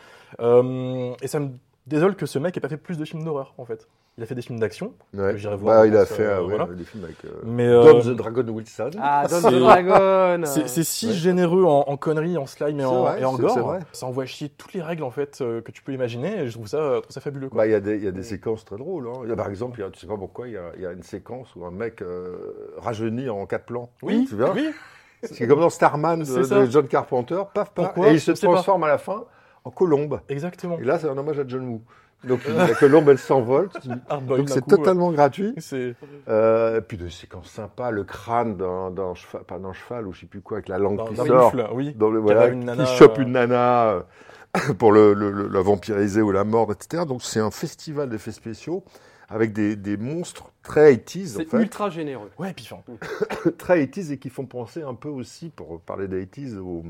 Euh, 0.41 1.14
et 1.23 1.29
ça 1.29 1.41
me 1.41 1.51
désole 1.87 2.14
que 2.16 2.27
ce 2.27 2.39
mec 2.39 2.57
ait 2.57 2.61
pas 2.61 2.69
fait 2.69 2.77
plus 2.77 2.99
de 2.99 3.05
films 3.05 3.25
d'horreur, 3.25 3.55
en 3.59 3.64
fait. 3.64 3.89
Il 4.19 4.25
a 4.25 4.27
fait 4.27 4.35
des 4.35 4.43
films 4.43 4.59
d'action, 4.59 4.95
Ouais. 5.14 5.31
que 5.31 5.37
j'irai 5.39 5.57
voir, 5.57 5.77
Bah, 5.83 5.87
il 5.87 5.97
a 5.97 6.05
fait 6.05 6.25
euh, 6.25 6.39
euh, 6.39 6.43
ouais, 6.43 6.57
voilà. 6.57 6.75
des 6.75 6.83
films 6.83 7.05
avec 7.05 7.25
euh, 7.25 7.29
mais 7.45 7.69
euh, 7.69 7.85
Dom 7.85 8.01
the 8.03 8.16
Dragon 8.16 8.49
Wilson. 8.49 8.91
Ah, 9.01 9.27
Don 9.31 9.37
C'est- 9.41 9.51
the 9.53 9.55
Dragon 9.61 10.43
c'est 10.45 10.83
si 10.83 11.07
Ouais. 11.07 11.12
généreux 11.12 11.62
en, 11.62 11.85
en 11.87 11.97
conneries, 11.97 12.37
en 12.37 12.45
slime 12.47 12.81
et 12.81 12.85
en, 12.85 13.03
vrai, 13.03 13.21
et 13.21 13.25
en 13.25 13.37
c'est- 13.37 13.43
gore. 13.43 13.59
vrai. 13.61 13.79
Ça 13.93 14.07
envoie 14.07 14.27
chier 14.27 14.49
toutes 14.49 14.73
les 14.75 14.83
règles, 14.83 15.05
en 15.05 15.12
fait, 15.12 15.39
euh, 15.41 15.61
que 15.61 15.71
tu 15.71 15.83
peux 15.85 15.93
imaginer, 15.93 16.41
et 16.41 16.47
je 16.49 16.53
trouve 16.53 16.66
ça, 16.66 16.97
je 16.97 17.01
trouve 17.03 17.12
ça 17.14 17.21
fabuleux. 17.21 17.49
Bah, 17.53 17.66
il 17.69 17.71
y 17.71 17.75
a 17.77 17.81
des, 17.81 17.95
il 17.97 18.03
y 18.05 18.09
a 18.09 18.11
des 18.11 18.25
séquences 18.25 18.64
très 18.64 18.77
drôles. 18.77 19.07
hein. 19.07 19.21
Il 19.23 19.29
y 19.31 19.33
a, 19.33 19.37
par 19.37 19.49
exemple, 19.49 19.79
y 19.79 19.85
a, 19.85 19.91
tu 19.91 20.01
sais 20.01 20.09
pas 20.09 20.16
pourquoi, 20.16 20.49
il 20.49 20.55
y 20.55 20.59
a, 20.59 20.73
il 20.75 20.83
y 20.83 20.87
a 20.87 20.91
une 20.91 21.05
séquence 21.05 21.55
où 21.55 21.64
un 21.64 21.71
mec 21.71 22.03
euh, 22.03 22.37
rajeunit 22.79 23.31
en 23.31 23.47
quatre 23.47 23.66
plans. 23.66 23.89
oui, 24.03 24.27
tu 24.29 24.35
vois 24.35 24.53
oui, 24.53 24.69
C'est 25.23 25.47
comme 25.47 25.61
dans 25.61 25.71
Starman 25.71 26.25
de, 26.25 26.64
de 26.64 26.71
John 26.71 26.89
Carpenter, 26.89 27.37
paf, 27.55 27.71
paf, 27.71 27.73
Pourquoi 27.95 28.09
et 28.11 28.14
il 28.14 28.21
se 28.21 28.33
pas. 28.33 28.37
transforme 28.39 28.83
à 28.83 28.89
la 28.89 28.99
fin 28.99 29.25
en 29.64 29.71
colombe. 29.71 30.21
Exactement. 30.29 30.77
Et 30.81 30.85
là, 30.85 30.99
c'est 30.99 31.09
un 31.09 31.16
hommage 31.16 31.39
à 31.39 31.45
John 31.47 31.69
Woo. 31.69 31.83
Donc 32.25 32.41
la 32.49 32.75
colombe, 32.75 33.09
elle 33.09 33.19
s'envole. 33.19 33.69
Hardboiled 34.09 34.39
Donc 34.39 34.49
d'un 34.49 34.55
c'est 34.55 34.66
totalement 34.66 35.12
gratuit. 35.12 35.55
ouais. 35.73 35.95
Euh, 36.29 36.81
puis 36.81 36.97
des 36.97 37.11
séquences 37.11 37.51
sympas, 37.51 37.91
le 37.91 38.05
crâne 38.05 38.57
d'un 38.57 39.14
cheval, 39.14 39.45
pas 39.45 39.59
d'un 39.59 39.73
cheval 39.73 40.07
ou 40.09 40.12
je 40.12 40.21
sais 40.21 40.27
plus 40.27 40.41
quoi, 40.41 40.57
avec 40.59 40.69
la 40.69 40.79
langue 40.79 41.09
qui 41.09 41.16
sort, 41.16 41.53
oui. 41.73 41.95
dans 41.95 42.11
le, 42.11 42.19
Qui 42.19 42.23
voilà, 42.25 42.43
avait 42.43 42.53
une 42.55 42.64
nana, 42.64 42.85
qui 42.85 42.97
chope 42.97 43.19
euh, 43.19 43.23
une 43.23 43.33
nana 43.33 43.89
euh, 43.91 44.03
pour 44.79 44.91
le, 44.93 45.12
le- 45.14 45.31
le- 45.31 45.49
la 45.49 45.61
vampiriser 45.61 46.21
ou 46.21 46.33
la 46.33 46.43
mordre, 46.45 46.73
etc. 46.73 47.05
Donc 47.07 47.23
c'est 47.23 47.41
un 47.41 47.51
festival 47.53 48.09
d'effets 48.09 48.33
spéciaux 48.33 48.83
avec 49.29 49.53
des, 49.53 49.77
des 49.77 49.97
monstres 49.97 50.51
très 50.62 50.95
80s 50.95 51.35
en 51.35 51.39
C'est 51.39 51.45
fait, 51.49 51.57
ultra 51.59 51.91
généreux. 51.91 52.31
Ouais, 52.39 52.53
puis 52.55 52.66
enfin, 52.73 52.83
très 53.59 53.85
80s 53.85 54.12
et 54.12 54.19
qui 54.19 54.31
font 54.31 54.47
penser 54.47 54.83
un 54.83 54.95
peu 54.95 55.09
aussi, 55.09 55.51
pour 55.51 55.81
parler 55.83 56.09
des 56.09 56.25
80s, 56.27 56.57
aux, 56.59 56.83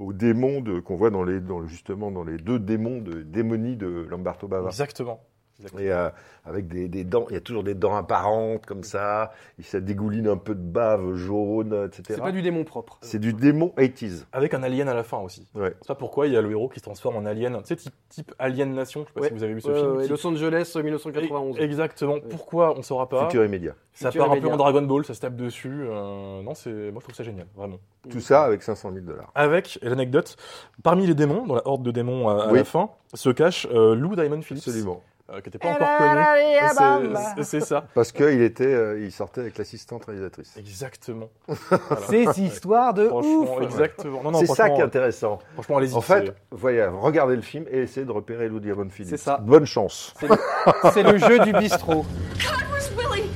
aux 0.00 0.12
démons 0.12 0.64
qu'on 0.82 0.96
voit 0.96 1.10
dans 1.10 1.22
les, 1.22 1.40
justement 1.66 2.10
dans 2.10 2.24
les 2.24 2.38
deux 2.38 2.58
démons 2.58 3.00
de 3.00 3.22
démonie 3.22 3.76
de 3.76 4.06
Lamberto 4.10 4.48
Bava. 4.48 4.68
exactement. 4.68 5.20
Exactement. 5.60 5.82
Et 5.82 5.92
euh, 5.92 6.08
avec 6.46 6.68
des, 6.68 6.88
des 6.88 7.04
dents, 7.04 7.26
il 7.28 7.34
y 7.34 7.36
a 7.36 7.40
toujours 7.40 7.62
des 7.62 7.74
dents 7.74 7.94
apparentes 7.94 8.64
comme 8.66 8.82
ça, 8.82 9.32
et 9.58 9.62
ça 9.62 9.78
dégouline 9.80 10.26
un 10.26 10.36
peu 10.38 10.54
de 10.54 10.60
bave 10.62 11.14
jaune, 11.16 11.84
etc. 11.86 12.02
C'est 12.08 12.20
pas 12.20 12.32
du 12.32 12.40
démon 12.42 12.64
propre. 12.64 12.98
C'est 13.02 13.18
du 13.18 13.32
démon 13.34 13.72
80s. 13.76 14.24
Avec 14.32 14.54
un 14.54 14.62
alien 14.62 14.88
à 14.88 14.94
la 14.94 15.02
fin 15.02 15.18
aussi. 15.18 15.46
Ouais. 15.54 15.74
C'est 15.82 15.88
pas 15.88 15.94
pourquoi 15.94 16.26
il 16.26 16.32
y 16.32 16.36
a 16.36 16.40
le 16.42 16.50
héros 16.50 16.68
qui 16.68 16.78
se 16.80 16.84
transforme 16.84 17.16
en 17.16 17.26
alien. 17.26 17.58
Tu 17.58 17.66
sais, 17.66 17.76
type, 17.76 17.94
type 18.08 18.34
Alien 18.38 18.72
Nation. 18.74 19.02
Je 19.02 19.06
sais 19.08 19.12
pas 19.14 19.20
Ouais. 19.20 19.28
si 19.28 19.34
vous 19.34 19.42
avez 19.44 19.54
vu 19.54 19.60
ce 19.60 19.68
Ouais, 19.70 19.78
film. 19.78 19.96
ouais, 19.96 20.02
type- 20.04 20.10
Los 20.12 20.26
Angeles 20.26 20.72
euh, 20.76 20.82
1991. 20.82 21.58
Exactement. 21.58 22.16
Pourquoi 22.30 22.76
on 22.78 22.82
saura 22.82 23.08
pas 23.08 23.24
Futur 23.24 23.44
immédiat. 23.44 23.74
Ça 23.92 24.10
Futur 24.10 24.26
part 24.26 24.34
un 24.36 24.40
peu 24.40 24.48
en 24.48 24.56
Dragon 24.56 24.82
Ball, 24.82 25.04
ça 25.04 25.12
se 25.14 25.20
tape 25.20 25.36
dessus. 25.36 25.82
euh, 25.88 26.42
non, 26.42 26.54
c'est 26.54 26.70
moi 26.90 27.00
je 27.00 27.04
trouve 27.04 27.14
ça 27.14 27.24
génial, 27.24 27.46
vraiment. 27.54 27.76
Tout 28.08 28.20
ça 28.20 28.44
avec 28.44 28.62
500 28.62 28.92
000 28.94 29.04
dollars. 29.04 29.30
Avec 29.34 29.78
et 29.82 29.88
l'anecdote, 29.90 30.36
parmi 30.82 31.06
les 31.06 31.14
démons, 31.14 31.46
dans 31.46 31.54
la 31.56 31.66
horde 31.68 31.82
de 31.82 31.90
démons 31.90 32.28
à, 32.30 32.44
à 32.44 32.52
Oui. 32.52 32.58
la 32.60 32.64
fin, 32.64 32.88
se 33.12 33.28
cache 33.28 33.66
euh, 33.72 33.94
Lou 33.94 34.14
Diamond 34.16 34.40
Phillips, 34.40 34.66
Absolument. 34.66 35.02
Euh, 35.32 35.40
qui 35.40 35.48
n'était 35.48 35.58
pas 35.58 35.70
encore 35.70 35.98
connu. 35.98 37.14
C'est- 37.36 37.42
C'est 37.44 37.60
ça. 37.60 37.84
Parce 37.94 38.12
qu'il 38.12 38.42
était, 38.42 38.64
euh, 38.66 39.00
il 39.00 39.12
sortait 39.12 39.40
avec 39.42 39.56
l'assistante 39.58 40.04
réalisatrice. 40.06 40.56
Exactement. 40.56 41.28
Voilà. 41.48 42.06
Ces 42.08 42.40
histoires 42.42 42.94
de 42.94 43.08
Franchement, 43.08 43.56
ouf. 43.56 43.62
exactement. 43.62 44.22
Non, 44.24 44.30
non, 44.32 44.40
C'est 44.40 44.46
ça 44.46 44.70
qui 44.70 44.80
est 44.80 44.84
intéressant. 44.84 45.38
Franchement, 45.54 45.76
allez-y. 45.78 45.94
En 45.94 46.00
fait, 46.00 46.26
c'est- 46.26 46.34
voyez, 46.50 46.84
regardez 46.86 47.36
le 47.36 47.42
film 47.42 47.64
et 47.70 47.78
essayez 47.82 48.06
de 48.06 48.12
repérer 48.12 48.48
Lou 48.48 48.60
Diamond 48.60 48.88
Phillips. 48.90 49.10
C'est 49.10 49.16
ça. 49.16 49.38
Bonne 49.38 49.66
chance. 49.66 50.14
C'est 50.18 50.28
le, 50.28 50.36
c'est 50.92 51.02
le 51.02 51.18
jeu 51.18 51.38
du 51.40 51.52
bistrot. 51.52 52.04
God, 52.04 52.62
where's 52.72 52.90
Willie? 52.96 53.28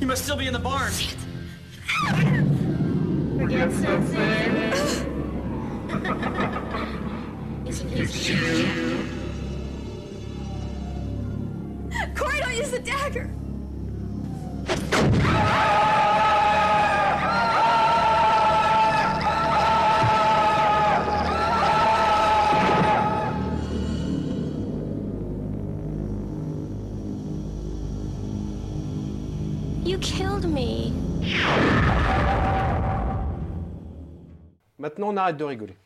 You 0.00 0.06
must 0.06 0.22
still 0.24 0.36
be 0.36 0.42
in 0.48 0.52
the 0.52 0.62
barn. 0.62 0.92
Forget 3.38 3.70
something. 3.82 4.20
it's 7.68 8.28
you. 8.28 9.15
Corey, 12.14 12.40
don't 12.40 12.56
use 12.56 12.70
the 12.70 12.78
dagger. 12.80 13.30
You 29.84 29.98
killed 29.98 30.44
me. 30.46 30.92
Maintenant, 34.78 35.08
on 35.10 35.16
arrête 35.16 35.36
de 35.36 35.44
rigoler. 35.44 35.76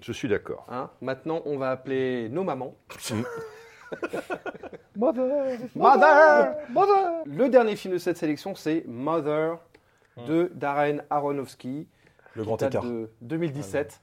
Je 0.00 0.12
suis 0.12 0.28
d'accord. 0.28 0.66
hein. 0.68 0.90
Maintenant, 1.00 1.42
on 1.46 1.56
va 1.58 1.70
appeler 1.70 2.28
nos 2.28 2.44
mamans. 2.44 2.74
Mother, 4.96 5.58
Mother 5.74 6.54
mother. 6.70 6.96
Le 7.26 7.48
dernier 7.48 7.74
film 7.76 7.94
de 7.94 7.98
cette 7.98 8.16
sélection, 8.16 8.54
c'est 8.54 8.84
Mother 8.86 9.58
de 10.28 10.50
Darren 10.54 10.98
Aronofsky. 11.10 11.88
le 12.34 12.44
grand 12.44 12.56
date 12.56 12.74
écart. 12.74 12.84
de 12.84 13.10
2017. 13.22 14.00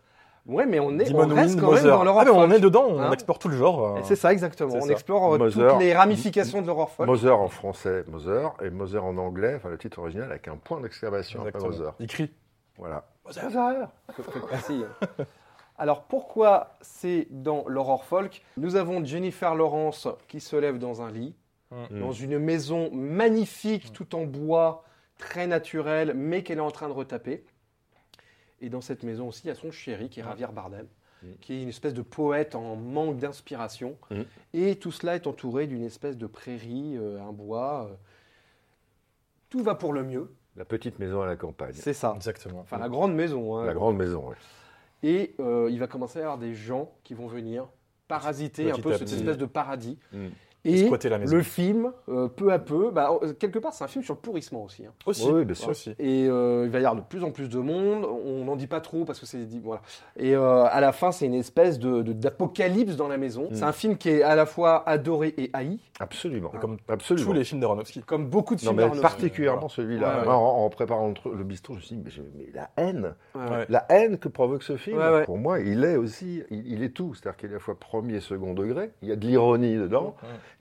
Ouais, 0.47 0.65
mais 0.65 0.79
on, 0.79 0.97
est, 0.99 1.05
Demon 1.05 1.29
on 1.31 1.35
reste 1.35 1.51
Wind, 1.55 1.61
quand 1.61 1.71
même 1.71 1.83
Mother. 1.83 1.97
dans 1.97 2.03
l'horreur 2.03 2.23
Ah, 2.27 2.31
on 2.33 2.51
est 2.51 2.59
dedans, 2.59 2.85
on 2.89 2.99
Hein 2.99 3.11
explore 3.11 3.37
tout 3.39 3.47
le 3.47 3.55
genre. 3.55 3.97
euh. 3.97 3.99
C'est 4.03 4.15
ça, 4.15 4.33
exactement. 4.33 4.73
On 4.75 4.81
ça. 4.81 4.91
explore 4.91 5.35
euh, 5.35 5.37
Mother. 5.37 5.71
toutes 5.73 5.79
les 5.81 5.93
ramifications 5.93 6.61
de 6.61 6.67
l'horreur 6.67 6.89
folk. 6.89 7.07
Mother 7.07 7.39
en 7.39 7.47
français, 7.47 8.03
Mother, 8.07 8.53
et 8.63 8.69
Mother 8.71 9.05
en 9.05 9.15
anglais, 9.17 9.53
enfin 9.55 9.69
le 9.69 9.77
titre 9.77 9.99
original 9.99 10.29
avec 10.31 10.47
un 10.47 10.57
point 10.57 10.81
d'exclamation 10.81 11.45
après. 11.45 11.59
Mother. 11.59 11.93
Il 11.99 12.07
crie. 12.07 12.33
Voilà. 12.77 13.05
Faut 13.25 14.39
préciser. 14.39 14.85
Alors 15.81 16.03
pourquoi 16.03 16.77
c'est 16.81 17.25
dans 17.31 17.67
l'horreur 17.67 18.03
folk? 18.05 18.43
Nous 18.55 18.75
avons 18.75 19.03
Jennifer 19.03 19.55
Lawrence 19.55 20.07
qui 20.27 20.39
se 20.39 20.55
lève 20.55 20.77
dans 20.77 21.01
un 21.01 21.09
lit, 21.11 21.33
Mm. 21.71 21.99
dans 22.01 22.11
une 22.11 22.37
maison 22.37 22.91
magnifique, 22.91 23.91
tout 23.93 24.13
en 24.15 24.25
bois, 24.25 24.83
très 25.17 25.47
naturelle, 25.47 26.13
mais 26.15 26.43
qu'elle 26.43 26.59
est 26.59 26.61
en 26.61 26.69
train 26.69 26.87
de 26.87 26.93
retaper. 26.93 27.43
Et 28.61 28.69
dans 28.69 28.81
cette 28.81 29.01
maison 29.03 29.29
aussi, 29.29 29.43
il 29.45 29.47
y 29.47 29.51
a 29.51 29.55
son 29.55 29.71
chéri 29.71 30.07
qui 30.09 30.19
est 30.19 30.23
Javier 30.23 30.47
Bardem, 30.53 30.85
Mm. 31.23 31.27
qui 31.41 31.53
est 31.53 31.63
une 31.63 31.69
espèce 31.69 31.95
de 31.95 32.01
poète 32.03 32.53
en 32.53 32.75
manque 32.75 33.17
d'inspiration. 33.17 33.97
Mm. 34.11 34.21
Et 34.53 34.75
tout 34.75 34.91
cela 34.91 35.15
est 35.15 35.25
entouré 35.25 35.65
d'une 35.65 35.83
espèce 35.83 36.15
de 36.17 36.27
prairie, 36.27 36.95
euh, 36.97 37.19
un 37.21 37.31
bois. 37.31 37.87
euh. 37.89 37.95
Tout 39.49 39.63
va 39.63 39.73
pour 39.75 39.93
le 39.93 40.03
mieux, 40.03 40.31
La 40.57 40.65
petite 40.65 40.99
maison 40.99 41.21
à 41.21 41.25
la 41.25 41.35
campagne. 41.37 41.73
c'est 41.73 41.93
ça. 41.93 42.13
Exactement. 42.15 42.59
Enfin, 42.59 42.77
la 42.77 42.89
grande 42.89 43.15
maison. 43.15 43.55
hein. 43.57 43.65
La 43.65 43.73
grande 43.73 43.97
maison, 43.97 44.25
oui. 44.29 44.35
Et 45.03 45.35
euh, 45.39 45.69
il 45.71 45.79
va 45.79 45.87
commencer 45.87 46.19
à 46.19 46.21
y 46.21 46.23
avoir 46.23 46.37
des 46.37 46.53
gens 46.53 46.91
qui 47.03 47.13
vont 47.13 47.27
venir 47.27 47.67
parasiter 48.07 48.65
Petit 48.65 48.79
un 48.79 48.83
peu 48.83 48.93
cette 48.93 49.11
espèce 49.11 49.37
de 49.37 49.45
paradis. 49.45 49.97
Mm. 50.11 50.27
Et 50.63 50.89
la 51.09 51.17
maison. 51.17 51.35
le 51.35 51.41
film, 51.43 51.91
euh, 52.09 52.27
peu 52.27 52.51
à 52.53 52.59
peu, 52.59 52.91
bah, 52.91 53.09
euh, 53.23 53.33
quelque 53.33 53.57
part, 53.59 53.73
c'est 53.73 53.83
un 53.83 53.87
film 53.87 54.03
sur 54.03 54.13
le 54.13 54.19
pourrissement 54.19 54.63
aussi. 54.63 54.85
hein. 54.85 54.91
Aussi. 55.05 55.27
Oui, 55.29 55.43
bien 55.43 55.55
sûr. 55.55 55.69
Aussi. 55.69 55.91
Et 55.97 56.27
euh, 56.27 56.63
il 56.65 56.69
va 56.71 56.79
y 56.79 56.85
avoir 56.85 56.95
de 56.95 57.07
plus 57.07 57.23
en 57.23 57.31
plus 57.31 57.49
de 57.49 57.57
monde. 57.59 58.05
On 58.05 58.45
n'en 58.45 58.55
dit 58.55 58.67
pas 58.67 58.79
trop 58.81 59.03
parce 59.05 59.19
que 59.19 59.25
c'est 59.25 59.39
dit 59.45 59.59
voilà. 59.63 59.81
Et 60.17 60.35
euh, 60.35 60.65
à 60.65 60.79
la 60.81 60.91
fin, 60.91 61.11
c'est 61.11 61.25
une 61.25 61.33
espèce 61.33 61.79
de 61.79 62.01
d'apocalypse 62.03 62.95
dans 62.95 63.07
la 63.07 63.17
maison. 63.17 63.47
Mm. 63.49 63.55
C'est 63.55 63.63
un 63.63 63.71
film 63.71 63.97
qui 63.97 64.09
est 64.09 64.21
à 64.23 64.35
la 64.35 64.45
fois 64.45 64.87
adoré 64.87 65.33
et 65.37 65.49
haï, 65.53 65.79
Absolument. 65.99 66.51
Et 66.55 66.57
Comme 66.59 66.77
Absolument. 66.87 67.25
tous 67.27 67.33
les 67.33 67.43
films 67.43 67.61
d'Aronofsky. 67.61 68.01
comme 68.01 68.25
beaucoup 68.27 68.55
de 68.55 68.61
Non, 68.61 68.71
films. 68.71 68.75
mais 68.77 68.81
d'Aronofsky. 68.83 69.01
particulièrement 69.01 69.69
celui-là. 69.69 70.21
Ouais, 70.21 70.27
ouais. 70.27 70.33
En, 70.33 70.65
en 70.65 70.69
préparant 70.69 71.13
le, 71.31 71.43
bistrot, 71.43 71.73
je 71.73 71.77
me 71.79 71.83
suis 71.83 71.95
dit, 71.95 72.01
mais, 72.03 72.09
je- 72.11 72.21
mais 72.37 72.47
la 72.53 72.69
haine, 72.77 73.13
Ouais, 73.35 73.65
la 73.69 73.85
haine 73.89 74.17
que 74.17 74.27
provoque 74.27 74.63
ce 74.63 74.77
film, 74.77 74.99
pour 75.25 75.37
moi, 75.37 75.59
il 75.59 75.83
est 75.83 75.95
aussi, 75.97 76.43
il, 76.49 76.67
il 76.67 76.83
est 76.83 76.89
tout. 76.89 77.13
C'est-à-dire 77.13 77.37
qu'il 77.37 77.49
est 77.49 77.53
à 77.53 77.55
la 77.55 77.59
fois 77.59 77.77
premier 77.79 78.15
et 78.15 78.19
second 78.19 78.53
degré. 78.53 78.91
Il 79.01 79.09
y 79.09 79.11
a 79.11 79.15
de 79.15 79.25
l'ironie 79.25 79.75
dedans. 79.75 80.15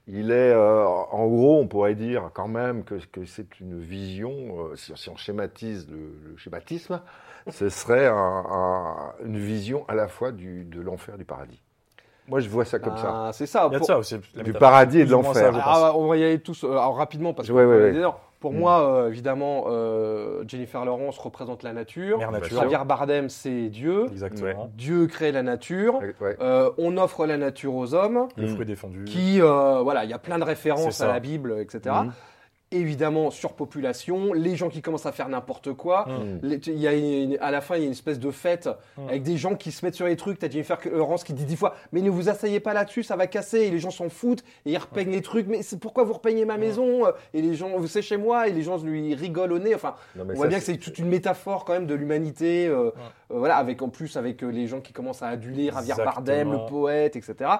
Il 0.07 0.31
est, 0.33 0.53
euh, 0.53 0.85
en 0.87 1.27
gros, 1.29 1.61
on 1.61 1.67
pourrait 1.69 1.95
dire 1.95 2.31
quand 2.35 2.49
même 2.49 2.83
que, 2.85 2.95
que 3.13 3.25
c'est 3.25 3.61
une 3.61 3.79
vision, 3.81 4.33
euh, 4.33 4.77
si, 4.77 4.93
si 4.97 5.09
on 5.09 5.17
schématise 5.17 5.89
le, 5.91 6.31
le 6.31 6.37
schématisme, 6.37 7.01
ce 7.49 7.69
serait 7.69 8.07
un- 8.07 8.15
un- 8.51 9.13
une 9.25 9.39
vision 9.39 9.85
à 9.89 9.95
la 9.95 10.09
fois 10.09 10.33
du, 10.33 10.65
de 10.65 10.81
l'enfer 10.81 11.15
et 11.15 11.19
du 11.19 11.25
paradis. 11.25 11.61
Moi, 12.29 12.41
je 12.41 12.49
vois 12.49 12.65
ça 12.65 12.79
comme 12.79 12.97
ça. 12.97 13.27
Ah, 13.29 13.31
C'est 13.33 13.47
ça. 13.47 13.61
Il 13.61 13.63
y 13.63 13.67
a 13.67 13.69
de 13.71 13.79
Pour- 13.79 13.87
ça 13.87 13.99
aussi. 13.99 14.17
la 14.35 14.43
Du 14.43 14.53
paradis 14.53 15.01
et 15.01 15.05
de 15.05 15.11
l'enfer. 15.11 15.53
Ah, 15.65 15.93
on 15.97 16.07
va 16.07 16.17
y 16.17 16.25
aller 16.25 16.39
tous 16.41 16.65
euh, 16.65 16.71
alors, 16.73 16.97
rapidement 16.97 17.33
parce 17.35 17.49
que 17.49 17.53
Ouais, 17.53 17.65
ouais, 17.65 17.93
ouais. 17.93 17.93
Pour 18.41 18.53
Mm. 18.53 18.59
moi, 18.59 18.81
euh, 18.81 19.09
évidemment, 19.09 19.65
euh, 19.69 20.43
Jennifer 20.49 20.85
Lawrence 20.85 21.19
représente 21.19 21.63
la 21.63 21.73
nature. 21.75 22.19
Mère 22.19 22.33
nature. 22.33 22.59
Javier 22.61 22.79
Bardem, 22.87 23.29
c'est 23.29 23.69
Dieu. 23.69 24.07
Exactement. 24.11 24.71
Dieu 24.75 25.07
crée 25.07 25.31
la 25.31 25.43
nature. 25.43 26.01
Ouais. 26.21 26.37
Euh, 26.41 26.71
on 26.79 26.97
offre 26.97 27.27
la 27.27 27.37
nature 27.37 27.75
aux 27.75 27.95
hommes. 27.95 28.29
Le 28.37 28.47
fruit 28.49 28.65
défendu. 28.67 29.05
Qui, 29.05 29.41
euh, 29.43 29.81
voilà, 29.83 30.05
il 30.05 30.11
y 30.11 30.15
a 30.15 30.19
plein 30.19 30.39
de 30.39 30.45
références 30.45 31.01
à 31.03 31.09
la 31.09 31.21
Bible, 31.21 31.57
etc. 31.61 31.95
Évidemment, 32.73 33.33
surpopulation, 33.33 34.33
les 34.33 34.55
gens 34.55 34.69
qui 34.69 34.81
commencent 34.81 35.07
à 35.07 35.11
faire 35.11 35.29
n'importe 35.29 35.73
quoi. 35.73 36.07
Mm. 36.07 36.61
Il 36.69 36.79
y 36.79 36.87
a 36.87 36.93
une- 36.95 37.37
à 37.41 37.51
la 37.51 37.61
fin, 37.61 37.75
il 37.75 37.81
y 37.81 37.83
a 37.83 37.87
une 37.87 37.93
espèce 37.93 38.21
de 38.21 38.31
fête 38.31 38.69
Mm. 38.97 39.09
avec 39.09 39.23
des 39.25 39.37
gens 39.37 39.57
qui 39.57 39.73
se 39.73 39.85
mettent 39.85 39.97
sur 39.97 40.07
les 40.07 40.15
trucs. 40.17 40.39
T'as 40.39 40.49
Jennifer 40.49 40.79
Lawrence 40.93 41.25
qui 41.25 41.33
dit 41.33 41.45
dix 41.45 41.57
fois 41.57 41.75
Mais 41.91 42.01
ne 42.01 42.11
vous 42.11 42.29
asseyez 42.29 42.61
pas 42.61 42.73
là-dessus, 42.73 43.03
ça 43.03 43.17
va 43.17 43.27
casser. 43.27 43.59
Et 43.63 43.71
les 43.71 43.81
gens 43.81 43.91
s'en 43.91 44.09
foutent 44.09 44.45
et 44.67 44.71
ils 44.73 44.79
repeignent 44.79 45.11
les 45.11 45.21
trucs. 45.23 45.49
Mais 45.49 45.63
c'est 45.63 45.81
pourquoi 45.81 46.05
vous 46.05 46.13
repeignez 46.13 46.45
ma 46.45 46.59
maison? 46.59 47.07
Et 47.35 47.43
les 47.43 47.55
gens, 47.55 47.71
vous 47.77 47.89
c'est 47.89 48.03
chez 48.03 48.17
moi 48.17 48.47
et 48.47 48.53
les 48.53 48.63
gens 48.63 48.79
lui 48.79 49.15
rigolent 49.17 49.53
au 49.53 49.59
nez. 49.59 49.75
Enfin, 49.75 49.97
Non, 50.15 50.23
on 50.25 50.29
ça, 50.29 50.35
voit 50.35 50.47
bien 50.47 50.59
que 50.59 50.65
c'est 50.65 50.77
toute 50.77 50.99
une 50.99 51.09
métaphore 51.09 51.65
quand 51.65 51.73
même 51.73 51.87
de 51.87 51.95
l'humanité. 51.95 52.69
euh, 52.69 52.91
euh, 52.91 52.91
voilà, 53.31 53.57
avec 53.57 53.83
en 53.83 53.89
plus 53.89 54.17
avec 54.17 54.45
euh, 54.45 54.49
les 54.49 54.69
gens 54.69 54.81
qui 54.81 54.93
commencent 54.93 55.23
à 55.23 55.29
aduler 55.29 55.71
Javier. 55.73 55.95
Bardem, 55.97 56.53
le 56.53 56.67
poète, 56.69 57.17
etc. 57.17 57.51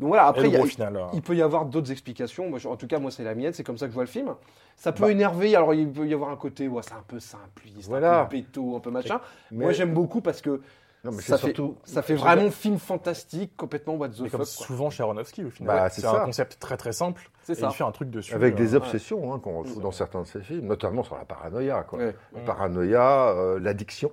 Donc 0.00 0.08
voilà, 0.08 0.26
après 0.26 0.46
il 0.48 0.52
y 0.52 0.56
a- 0.56 0.58
gros 0.58 0.66
final. 0.66 0.96
euh, 0.96 1.04
il 1.12 1.22
peut 1.22 1.36
y 1.36 1.42
avoir 1.42 1.66
d'autres 1.66 1.92
explications. 1.92 2.48
Moi, 2.50 2.58
je- 2.58 2.66
en 2.68 2.76
tout 2.76 2.86
cas, 2.86 2.98
moi, 2.98 3.10
c'est 3.10 3.22
la 3.22 3.34
mienne. 3.34 3.52
C'est 3.52 3.62
comme 3.64 3.78
ça 3.78 3.86
que 3.86 3.90
je 3.90 3.94
vois 3.94 4.04
le 4.04 4.08
film. 4.08 4.34
Ça 4.76 4.92
peut 4.92 5.02
Bah. 5.04 5.10
énerver. 5.12 5.54
Alors, 5.54 5.74
il 5.74 5.88
peut 5.92 6.06
y 6.08 6.14
avoir 6.14 6.30
un 6.30 6.36
côté, 6.36 6.66
ouais, 6.68 6.82
c'est 6.82 6.94
un 6.94 7.04
peu 7.06 7.20
simpliste, 7.20 7.88
Voilà. 7.88 8.22
un 8.22 8.24
peu 8.24 8.36
béto, 8.38 8.76
un 8.76 8.80
peu 8.80 8.90
machin. 8.90 9.20
Mais- 9.50 9.64
Moi, 9.64 9.72
j'aime 9.72 9.92
beaucoup 9.92 10.20
parce 10.22 10.40
que 10.40 10.62
Non, 11.04 11.12
mais 11.12 11.22
ça, 11.22 11.36
fait, 11.38 11.46
surtout. 11.48 11.76
ça 11.84 12.02
fait 12.02 12.14
vraiment 12.14 12.50
film 12.50 12.78
fantastique, 12.78 13.56
complètement 13.56 13.94
what 13.94 14.08
the 14.08 14.20
Mais 14.20 14.28
fuck. 14.28 14.30
comme 14.30 14.38
quoi. 14.40 14.46
souvent 14.46 14.90
chez 14.90 15.02
Aronofsky, 15.02 15.44
au 15.44 15.50
final. 15.50 15.76
Bah, 15.76 15.88
c'est 15.90 16.04
un 16.06 16.20
concept 16.24 16.58
très 16.58 16.76
très 16.78 16.92
simple. 16.92 17.30
C'est 17.42 17.54
ça. 17.54 17.68
il 17.70 17.74
fait 17.74 17.84
un 17.84 17.90
truc 17.90 18.10
dessus. 18.10 18.34
Avec 18.34 18.54
euh, 18.54 18.56
des 18.56 18.74
obsessions 18.74 19.34
hein, 19.34 19.38
qu'on 19.38 19.58
retrouve 19.58 19.82
dans 19.82 19.90
certains 19.90 20.22
de 20.22 20.26
ses 20.26 20.40
films, 20.40 20.66
notamment 20.66 21.02
sur 21.02 21.16
la 21.16 21.24
paranoïa. 21.24 21.82
Quoi. 21.82 21.98
Ouais. 21.98 22.14
La 22.34 22.40
paranoïa, 22.42 23.28
euh, 23.30 23.58
l'addiction. 23.58 24.12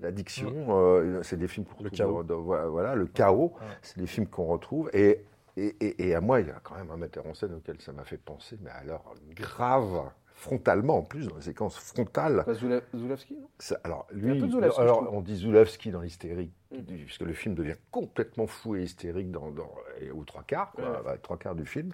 L'addiction. 0.00 0.52
euh, 0.70 1.22
c'est 1.22 1.36
des 1.36 1.48
films 1.48 1.66
qu'on 1.66 1.82
Le 1.82 1.90
retrouve 1.90 1.98
chaos. 1.98 2.22
dans- 2.22 2.42
dans- 2.42 2.68
voilà, 2.70 2.94
le 2.94 3.06
chaos. 3.06 3.52
Ouais. 3.60 3.66
C'est 3.82 3.98
des 3.98 4.06
films 4.06 4.26
qu'on 4.26 4.46
retrouve. 4.46 4.90
Et, 4.92 5.24
et, 5.56 5.76
et- 5.80 6.08
et 6.08 6.14
à 6.14 6.20
moi, 6.20 6.40
il 6.40 6.46
y 6.48 6.50
a 6.50 6.60
quand 6.62 6.74
même 6.76 6.90
un 6.90 6.96
metteur 6.96 7.26
en 7.26 7.34
scène 7.34 7.54
auquel 7.54 7.80
ça 7.80 7.92
m'a 7.92 8.04
fait 8.04 8.16
penser, 8.18 8.56
mais 8.62 8.70
alors 8.70 9.14
grave, 9.34 10.10
frontalement 10.34 10.98
en 10.98 11.02
plus, 11.02 11.26
dans 11.26 11.34
les 11.36 11.42
séquences 11.42 11.76
frontales. 11.78 12.44
Pas 12.44 12.52
Zula- 12.54 12.80
Zulawski, 12.94 13.34
non? 13.36 13.48
Ça- 13.58 13.80
alors, 13.82 14.06
lui, 14.12 14.38
Zulawski, 14.48 14.80
alors, 14.80 15.08
on 15.12 15.20
dit 15.20 15.34
Zulawski 15.36 15.90
dans 15.90 16.00
l'hystérique, 16.00 16.52
Mm. 16.70 16.82
puisque 16.82 17.22
le 17.22 17.32
film 17.32 17.56
devient 17.56 17.74
complètement 17.90 18.46
fou 18.46 18.76
et 18.76 18.82
hystérique 18.84 19.32
dans, 19.32 19.50
dans- 19.50 19.72
et 20.00 20.12
aux 20.12 20.22
trois 20.24 20.44
quarts, 20.44 20.70
quoi, 20.72 20.84
Ouais. 20.84 20.98
bah, 21.04 21.16
trois 21.20 21.38
quarts 21.38 21.56
du 21.56 21.66
film. 21.66 21.90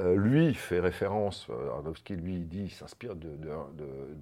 Euh, 0.00 0.16
lui 0.16 0.54
fait 0.54 0.80
référence, 0.80 1.46
euh, 1.50 1.70
Aronofsky, 1.70 2.16
lui, 2.16 2.38
dit, 2.40 2.62
il 2.64 2.70
s'inspire 2.70 3.14
de, 3.14 3.28
de, 3.28 3.48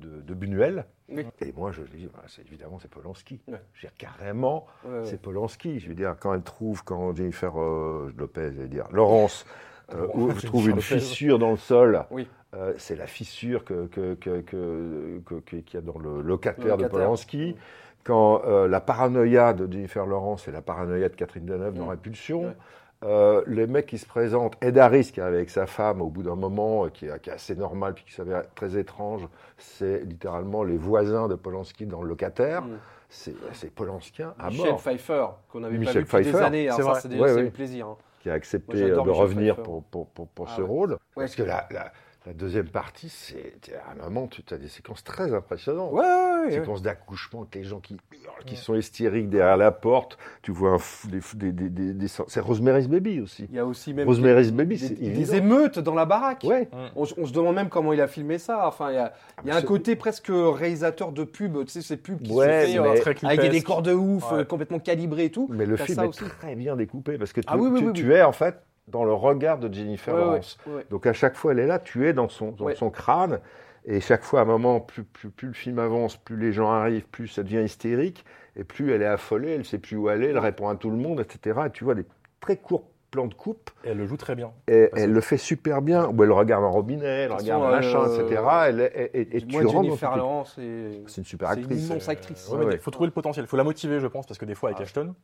de, 0.00 0.20
de- 0.20 0.34
Buñuel. 0.34 0.84
Oui. 1.08 1.24
Et 1.40 1.52
moi, 1.52 1.70
je 1.72 1.82
dis, 1.82 2.08
bah, 2.12 2.22
c'est 2.26 2.42
évidemment, 2.46 2.78
c'est 2.80 2.90
Polanski. 2.90 3.40
Ouais. 3.48 3.60
Je 3.74 3.86
veux 3.86 3.88
dire, 3.88 3.96
carrément, 3.96 4.66
Ouais, 4.84 5.04
c'est 5.04 5.20
Polanski. 5.22 5.78
Je 5.78 5.88
veux 5.88 5.94
dire, 5.94 6.16
quand 6.20 6.34
elle 6.34 6.42
trouve, 6.42 6.82
quand 6.84 7.14
Jennifer 7.16 7.52
euh, 7.58 8.12
Lopez, 8.18 8.50
j'allais 8.54 8.68
dire, 8.68 8.88
Laurence, 8.90 9.46
euh, 9.94 10.06
où 10.14 10.30
je 10.32 10.44
trouve 10.46 10.68
une 10.68 10.80
fissure 10.80 11.38
dans 11.38 11.52
le 11.52 11.56
sol, 11.56 12.04
Oui. 12.10 12.28
euh, 12.54 12.74
c'est 12.76 12.96
la 12.96 13.06
fissure 13.06 13.64
que, 13.64 13.86
que, 13.86 14.14
que, 14.14 14.40
que- 14.40 15.40
qu'il 15.40 15.74
y 15.74 15.76
a 15.76 15.80
dans 15.80 15.98
le 15.98 16.20
locataire, 16.20 16.76
Le 16.76 16.82
de. 16.84 16.88
Polanski. 16.88 17.54
Quand 18.02 18.42
euh, 18.46 18.66
la 18.66 18.80
paranoïa 18.80 19.52
de 19.52 19.70
Jennifer 19.70 20.06
Lawrence 20.06 20.48
et 20.48 20.52
la 20.52 20.62
paranoïa 20.62 21.08
de 21.10 21.14
Catherine 21.14 21.44
Deneuve 21.44 21.74
dans 21.74 21.84
Mm. 21.86 21.90
Répulsion, 21.90 22.42
Ouais. 22.44 22.56
Euh, 23.04 23.42
les 23.46 23.66
mecs 23.66 23.86
qui 23.86 23.98
se 23.98 24.06
présentent, 24.06 24.56
Ed 24.62 24.76
Harris 24.78 25.10
qui 25.12 25.20
est 25.20 25.22
avec 25.22 25.48
sa 25.50 25.66
femme 25.66 26.02
au 26.02 26.08
bout 26.08 26.22
d'un 26.22 26.34
moment, 26.36 26.84
euh, 26.86 26.88
qui 26.90 27.06
est, 27.06 27.20
qui 27.20 27.30
est 27.30 27.34
assez 27.34 27.54
normal 27.56 27.94
puis 27.94 28.04
qui 28.04 28.12
s'avère 28.12 28.42
très 28.54 28.76
étrange, 28.78 29.26
c'est 29.56 30.00
littéralement 30.04 30.62
les 30.64 30.76
voisins 30.76 31.28
de 31.28 31.34
Polanski 31.34 31.86
dans 31.86 32.02
le 32.02 32.08
locataire. 32.08 32.62
Mm. 32.62 32.78
C'est 33.08 33.70
Polanskien 33.74 34.34
à 34.38 34.50
Michel 34.50 34.66
mort 34.70 34.80
Pfeiffer, 34.80 35.26
qu'on 35.48 35.64
avait 35.64 35.80
pas 35.80 35.92
vu 35.92 36.04
depuis 36.04 36.20
des 36.20 36.40
années. 36.42 36.68
Alors 36.68 36.76
c'est 36.76 36.82
ça, 36.82 36.90
vrai. 36.90 37.00
c'est 37.00 37.08
déjà 37.08 37.22
Ouais, 37.24 37.32
ouais. 37.34 37.50
plaisir. 37.50 37.86
hein. 37.88 37.96
qui 38.20 38.30
a 38.30 38.34
accepté 38.34 38.92
Moi, 38.92 39.02
de 39.02 39.10
Michel 39.10 39.22
revenir 39.22 39.54
Pfeiffer. 39.56 39.62
pour, 39.62 39.82
pour, 39.84 40.06
pour, 40.08 40.28
pour 40.28 40.48
Ah 40.48 40.54
ce 40.56 40.60
ouais. 40.60 40.68
rôle. 40.68 40.92
Ouais, 41.16 41.24
Parce 41.24 41.34
que 41.34 41.42
la, 41.42 41.66
la, 41.70 41.92
la 42.26 42.34
deuxième 42.34 42.68
partie, 42.68 43.08
c'est 43.08 43.54
à 43.88 43.92
un 43.92 44.04
moment, 44.04 44.26
tu 44.28 44.42
as 44.52 44.58
des 44.58 44.68
séquences 44.68 45.02
très 45.02 45.32
impressionnantes. 45.32 45.90
Ouais, 45.92 46.00
ouais, 46.02 46.44
ouais. 46.46 46.50
séquences 46.52 46.82
d'accouchement 46.82 47.40
avec 47.40 47.54
les 47.54 47.64
gens 47.64 47.80
qui 47.80 47.94
hurlent, 48.12 48.44
qui 48.44 48.56
sont 48.56 48.74
hystériques 48.74 49.30
derrière 49.30 49.56
la 49.56 49.70
porte. 49.70 50.18
Tu 50.42 50.52
vois 50.52 50.72
un 50.72 50.78
fou- 50.78 51.08
des, 51.08 51.22
fou- 51.22 51.38
des, 51.38 51.50
des, 51.52 51.70
des- 51.70 51.94
des- 51.94 52.08
c'est 52.08 52.40
Rosemary's 52.40 52.88
Baby 52.88 53.20
aussi. 53.22 53.46
Il 53.48 53.54
y 53.56 53.58
a 53.58 53.64
aussi 53.64 53.94
même 53.94 54.06
Rosemary's 54.06 54.48
des, 54.50 54.52
Baby, 54.52 54.76
des- 54.76 54.86
c'est 54.88 54.94
des 54.96 55.06
évident. 55.06 55.32
émeutes 55.32 55.78
dans 55.78 55.94
la 55.94 56.04
baraque. 56.04 56.44
Ouais. 56.46 56.68
On, 56.94 57.06
se- 57.06 57.14
on 57.16 57.24
se 57.24 57.32
demande 57.32 57.54
même 57.54 57.70
comment 57.70 57.94
il 57.94 58.00
a 58.02 58.06
filmé 58.06 58.36
ça. 58.36 58.68
Enfin, 58.68 58.90
il 58.90 58.96
y 58.96 58.98
a, 58.98 59.14
il 59.42 59.48
y 59.48 59.50
a 59.50 59.56
un 59.56 59.62
côté 59.62 59.96
presque 59.96 60.30
réalisateur 60.30 61.12
de 61.12 61.24
pub. 61.24 61.64
Tu 61.64 61.72
sais, 61.72 61.80
ces 61.82 61.96
pubs 61.96 62.20
qui 62.20 62.32
Ouais, 62.32 62.66
se 62.66 62.72
fait 62.72 62.78
euh, 62.78 63.00
Très 63.00 63.26
avec 63.26 63.40
des 63.40 63.48
décors 63.48 63.80
de 63.80 63.94
ouf, 63.94 64.30
Ouais. 64.30 64.40
euh, 64.40 64.44
complètement 64.44 64.78
calibrés 64.78 65.24
et 65.24 65.30
tout. 65.30 65.48
Mais 65.50 65.64
le 65.64 65.76
film 65.78 65.96
ça 65.96 66.04
est 66.04 66.08
aussi. 66.08 66.24
très 66.24 66.54
bien 66.54 66.76
découpé 66.76 67.16
parce 67.16 67.32
que 67.32 67.40
tu, 67.40 67.46
Ah 67.50 67.56
oui, 67.56 67.70
oui, 67.72 67.80
tu- 67.80 67.86
oui, 67.86 67.92
tu 67.94 68.06
oui. 68.08 68.12
es 68.12 68.22
en 68.22 68.32
fait 68.32 68.56
dans 68.90 69.04
le 69.04 69.12
regard 69.12 69.58
de 69.58 69.72
Jennifer 69.72 70.14
Ouais, 70.14 70.20
Lawrence. 70.20 70.58
ouais. 70.66 70.84
Donc 70.90 71.06
à 71.06 71.12
chaque 71.12 71.36
fois, 71.36 71.52
elle 71.52 71.58
est 71.60 71.66
là, 71.66 71.78
tu 71.78 72.06
es 72.08 72.12
dans 72.12 72.28
son, 72.28 72.50
dans 72.52 72.66
Ouais. 72.66 72.74
son 72.74 72.90
crâne. 72.90 73.40
Et 73.86 74.00
chaque 74.00 74.22
fois, 74.24 74.40
à 74.40 74.42
un 74.42 74.46
moment, 74.46 74.78
plus, 74.80 75.04
plus, 75.04 75.30
plus 75.30 75.48
le 75.48 75.54
film 75.54 75.78
avance, 75.78 76.16
plus 76.16 76.36
les 76.36 76.52
gens 76.52 76.70
arrivent, 76.70 77.06
plus 77.08 77.28
ça 77.28 77.42
devient 77.42 77.62
hystérique. 77.64 78.24
Et 78.56 78.64
plus 78.64 78.92
elle 78.92 79.00
est 79.02 79.06
affolée, 79.06 79.52
elle 79.52 79.58
ne 79.60 79.64
sait 79.64 79.78
plus 79.78 79.96
où 79.96 80.08
aller, 80.08 80.26
elle 80.28 80.38
répond 80.38 80.68
à 80.68 80.74
tout 80.76 80.90
le 80.90 80.96
monde, 80.96 81.20
etc. 81.20 81.60
Et 81.66 81.70
tu 81.70 81.84
vois 81.84 81.94
des 81.94 82.04
très 82.40 82.56
courts 82.56 82.84
plans 83.10 83.26
de 83.26 83.34
coupe. 83.34 83.70
Et 83.84 83.88
elle 83.88 83.96
le 83.98 84.06
joue 84.06 84.16
très 84.16 84.34
bien. 84.36 84.52
Et 84.68 84.88
elle 84.94 85.08
que- 85.08 85.14
le 85.14 85.20
fait 85.20 85.36
super 85.38 85.82
bien. 85.82 86.08
Où 86.08 86.22
elle 86.22 86.30
regarde 86.30 86.62
un 86.62 86.68
robinet, 86.68 87.04
elle 87.24 87.32
regarde 87.32 87.62
un 87.64 87.70
machin, 87.70 88.04
euh, 88.06 88.24
etc. 88.28 88.42
Elle, 88.66 88.80
est- 88.80 88.92
et, 89.14 89.20
et- 89.20 89.36
et 89.36 89.40
tu 89.40 89.46
Moi, 89.52 89.62
rentres 89.62 89.74
dans 89.74 89.82
Jennifer. 89.82 90.16
Lawrence, 90.16 90.52
c'est 90.56 91.02
C'est 91.06 91.20
une 91.22 91.24
super 91.24 91.48
c'est 91.48 91.56
une 91.56 91.62
actrice. 91.64 91.88
immense 91.88 92.08
Euh, 92.08 92.12
actrice. 92.12 92.48
ouais, 92.48 92.52
Ouais, 92.54 92.60
mais 92.60 92.66
ouais. 92.66 92.74
Il 92.74 92.80
faut 92.80 92.90
trouver 92.90 93.06
le 93.08 93.12
potentiel. 93.12 93.44
Il 93.46 93.48
faut 93.48 93.56
la 93.56 93.64
motiver, 93.64 93.98
je 93.98 94.06
pense, 94.06 94.26
parce 94.26 94.38
que 94.38 94.44
des 94.44 94.54
fois, 94.54 94.68
avec 94.68 94.78
Ah. 94.80 94.82
Ashton, 94.84 95.14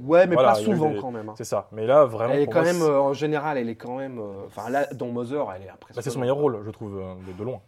Ouais, 0.00 0.26
mais 0.26 0.34
Voilà, 0.34 0.50
pas 0.50 0.54
souvent 0.56 0.90
des- 0.90 0.98
quand 0.98 1.10
même. 1.10 1.28
hein. 1.28 1.34
c'est 1.36 1.44
ça. 1.44 1.68
Mais 1.72 1.86
là, 1.86 2.04
vraiment. 2.04 2.34
Elle 2.34 2.40
est 2.42 2.46
quand 2.46 2.62
moi, 2.62 2.72
même, 2.72 2.82
euh, 2.82 3.00
en 3.00 3.12
général, 3.12 3.58
elle 3.58 3.68
est 3.68 3.74
quand 3.76 3.96
même. 3.96 4.18
euh, 4.18 4.46
Enfin, 4.46 4.68
là, 4.70 4.86
dans 4.94 5.06
Mother, 5.08 5.46
elle 5.54 5.62
est 5.62 5.68
impressionnante. 5.70 5.96
bah, 5.96 6.02
c'est 6.02 6.10
son 6.10 6.20
meilleur 6.20 6.36
rôle, 6.36 6.58
je 6.64 6.70
trouve, 6.70 6.98
euh, 6.98 7.14
de, 7.26 7.32
de 7.38 7.44
loin. 7.44 7.60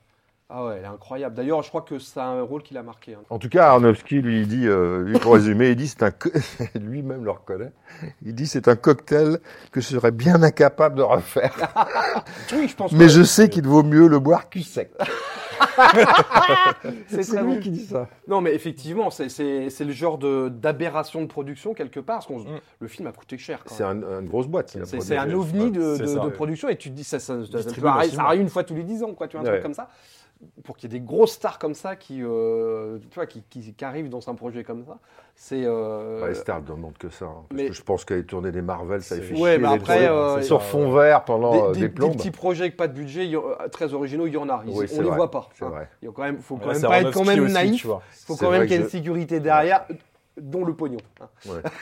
Ah 0.50 0.64
ouais, 0.64 0.76
elle 0.78 0.84
est 0.84 0.88
incroyable. 0.88 1.34
D'ailleurs, 1.34 1.62
je 1.62 1.68
crois 1.68 1.82
que 1.82 1.98
c'est 1.98 2.20
un 2.20 2.40
rôle 2.40 2.62
qui 2.62 2.72
l'a 2.72 2.82
marqué. 2.82 3.12
hein. 3.14 3.18
En 3.28 3.38
tout 3.38 3.50
cas, 3.50 3.66
Arnowski, 3.68 4.22
lui, 4.22 4.40
il 4.40 4.48
dit, 4.48 4.66
euh, 4.66 5.02
lui, 5.02 5.18
pour 5.18 5.34
résumer, 5.34 5.68
il 5.68 5.76
dit 5.76 5.88
c'est 5.88 6.02
un, 6.02 6.10
co- 6.10 6.30
lui-même 6.74 7.22
le 7.22 7.30
reconnaît, 7.32 7.70
il 8.24 8.34
dit 8.34 8.46
c'est 8.46 8.66
un 8.66 8.74
cocktail 8.76 9.40
que 9.72 9.82
je 9.82 9.86
serais 9.88 10.10
bien 10.10 10.42
incapable 10.42 10.94
de 10.96 11.02
refaire. 11.02 11.54
Oui, 12.54 12.66
je 12.66 12.74
pense 12.74 12.92
Mais 12.92 13.04
que 13.06 13.08
je 13.08 13.22
sais 13.24 13.50
qu'il 13.50 13.66
vaut 13.66 13.82
mieux 13.82 14.06
le 14.08 14.18
boire 14.20 14.48
cul 14.48 14.62
sec. 14.62 14.90
c'est 17.08 17.32
lui 17.42 17.54
bon. 17.54 17.60
qui 17.60 17.70
dit 17.70 17.84
ça. 17.86 18.08
Non, 18.26 18.40
mais 18.40 18.54
effectivement, 18.54 19.10
c'est- 19.10 19.28
c'est 19.28 19.70
c'est 19.70 19.84
le 19.84 19.92
genre 19.92 20.18
de- 20.18 20.48
d'aberration 20.48 21.22
de, 21.22 21.26
production 21.26 21.74
quelque 21.74 22.00
part. 22.00 22.16
Parce 22.18 22.26
qu'on 22.26 22.38
Mm. 22.40 22.60
le 22.80 22.88
film 22.88 23.06
a 23.08 23.12
coûté 23.12 23.38
cher. 23.38 23.62
quand 23.64 23.74
C'est 23.74 23.84
même. 23.86 24.04
un- 24.04 24.20
une 24.20 24.28
grosse 24.28 24.46
boîte. 24.46 24.76
C'est 24.84 25.16
un 25.16 25.32
ovni 25.32 25.70
de, 25.70 25.96
de- 25.98 26.06
ça. 26.06 26.20
de 26.20 26.28
production 26.30 26.68
et 26.68 26.76
tu 26.76 26.90
te 26.90 26.94
dis 26.94 27.04
ça, 27.04 27.18
ça, 27.18 27.34
arrive 28.24 28.40
une 28.40 28.48
fois 28.48 28.64
tous 28.64 28.74
les 28.74 28.82
10 28.84 29.02
ans, 29.02 29.12
quoi, 29.14 29.28
tu 29.28 29.36
vois, 29.36 29.42
un 29.42 29.44
Ouais. 29.44 29.52
truc 29.58 29.62
comme 29.62 29.74
ça. 29.74 29.88
Pour 30.62 30.76
qu'il 30.76 30.92
y 30.92 30.96
ait 30.96 31.00
des 31.00 31.04
grosses 31.04 31.32
stars 31.32 31.58
comme 31.58 31.74
ça 31.74 31.96
qui, 31.96 32.20
euh, 32.22 32.98
tu 33.10 33.14
vois, 33.16 33.26
qui, 33.26 33.42
qui, 33.50 33.74
qui 33.74 33.84
arrivent 33.84 34.08
dans 34.08 34.28
un 34.28 34.34
projet 34.36 34.62
comme 34.62 34.84
ça, 34.84 34.98
c'est. 35.34 35.62
euh, 35.64 36.22
Ouais, 36.22 36.34
Star 36.34 36.60
ne 36.62 36.66
demande 36.66 36.96
que 36.96 37.08
ça. 37.08 37.24
hein, 37.24 37.42
parce 37.48 37.60
mais- 37.60 37.66
que 37.68 37.72
je 37.72 37.82
pense 37.82 38.04
qu'elle 38.04 38.24
tourner 38.24 38.52
des 38.52 38.62
Marvel, 38.62 39.02
ça 39.02 39.16
fait 39.16 39.32
Ouais, 39.34 39.54
chier. 39.54 39.58
mais 39.58 39.68
les 39.68 39.74
après, 39.74 39.96
trucs. 39.96 40.08
euh, 40.10 40.42
sur 40.42 40.62
fond 40.62 40.92
vert 40.92 41.24
pendant 41.24 41.50
des, 41.52 41.58
euh, 41.58 41.72
des- 41.72 41.80
des 41.80 41.88
des 41.88 41.94
plombes. 41.94 42.16
petits 42.16 42.30
projets 42.30 42.64
avec 42.64 42.76
pas 42.76 42.86
de 42.86 42.92
budget, 42.92 43.24
il 43.24 43.32
y 43.32 43.36
a- 43.36 43.68
très 43.68 43.94
originaux, 43.94 44.28
il 44.28 44.34
y 44.34 44.36
en 44.36 44.48
a. 44.48 44.62
Ils- 44.64 44.70
Oui, 44.70 44.84
on 44.84 44.94
c'est 44.96 45.02
les 45.02 45.10
voit 45.10 45.30
pas. 45.30 45.48
C'est 45.54 45.64
hein. 45.64 45.70
vrai. 45.70 45.88
Il 46.02 46.04
y 46.04 46.08
a 46.08 46.12
quand 46.12 46.22
même, 46.22 46.38
faut 46.38 46.56
quand 46.56 46.66
même 46.66 46.74
c'est 46.76 46.86
pas 46.86 47.00
être 47.00 47.10
quand 47.12 47.24
même 47.24 47.42
aussi, 47.44 47.54
naïf. 47.54 47.84
vois. 47.86 48.02
faut 48.26 48.36
quand 48.36 48.50
même 48.52 48.62
qu'il 48.62 48.72
y 48.72 48.74
ait 48.74 48.82
une 48.82 48.88
sécurité 48.88 49.40
derrière, 49.40 49.86
dont 50.40 50.64
le 50.64 50.74
pognon. 50.76 50.98
hein. 51.20 51.28
Ouais. 51.46 51.62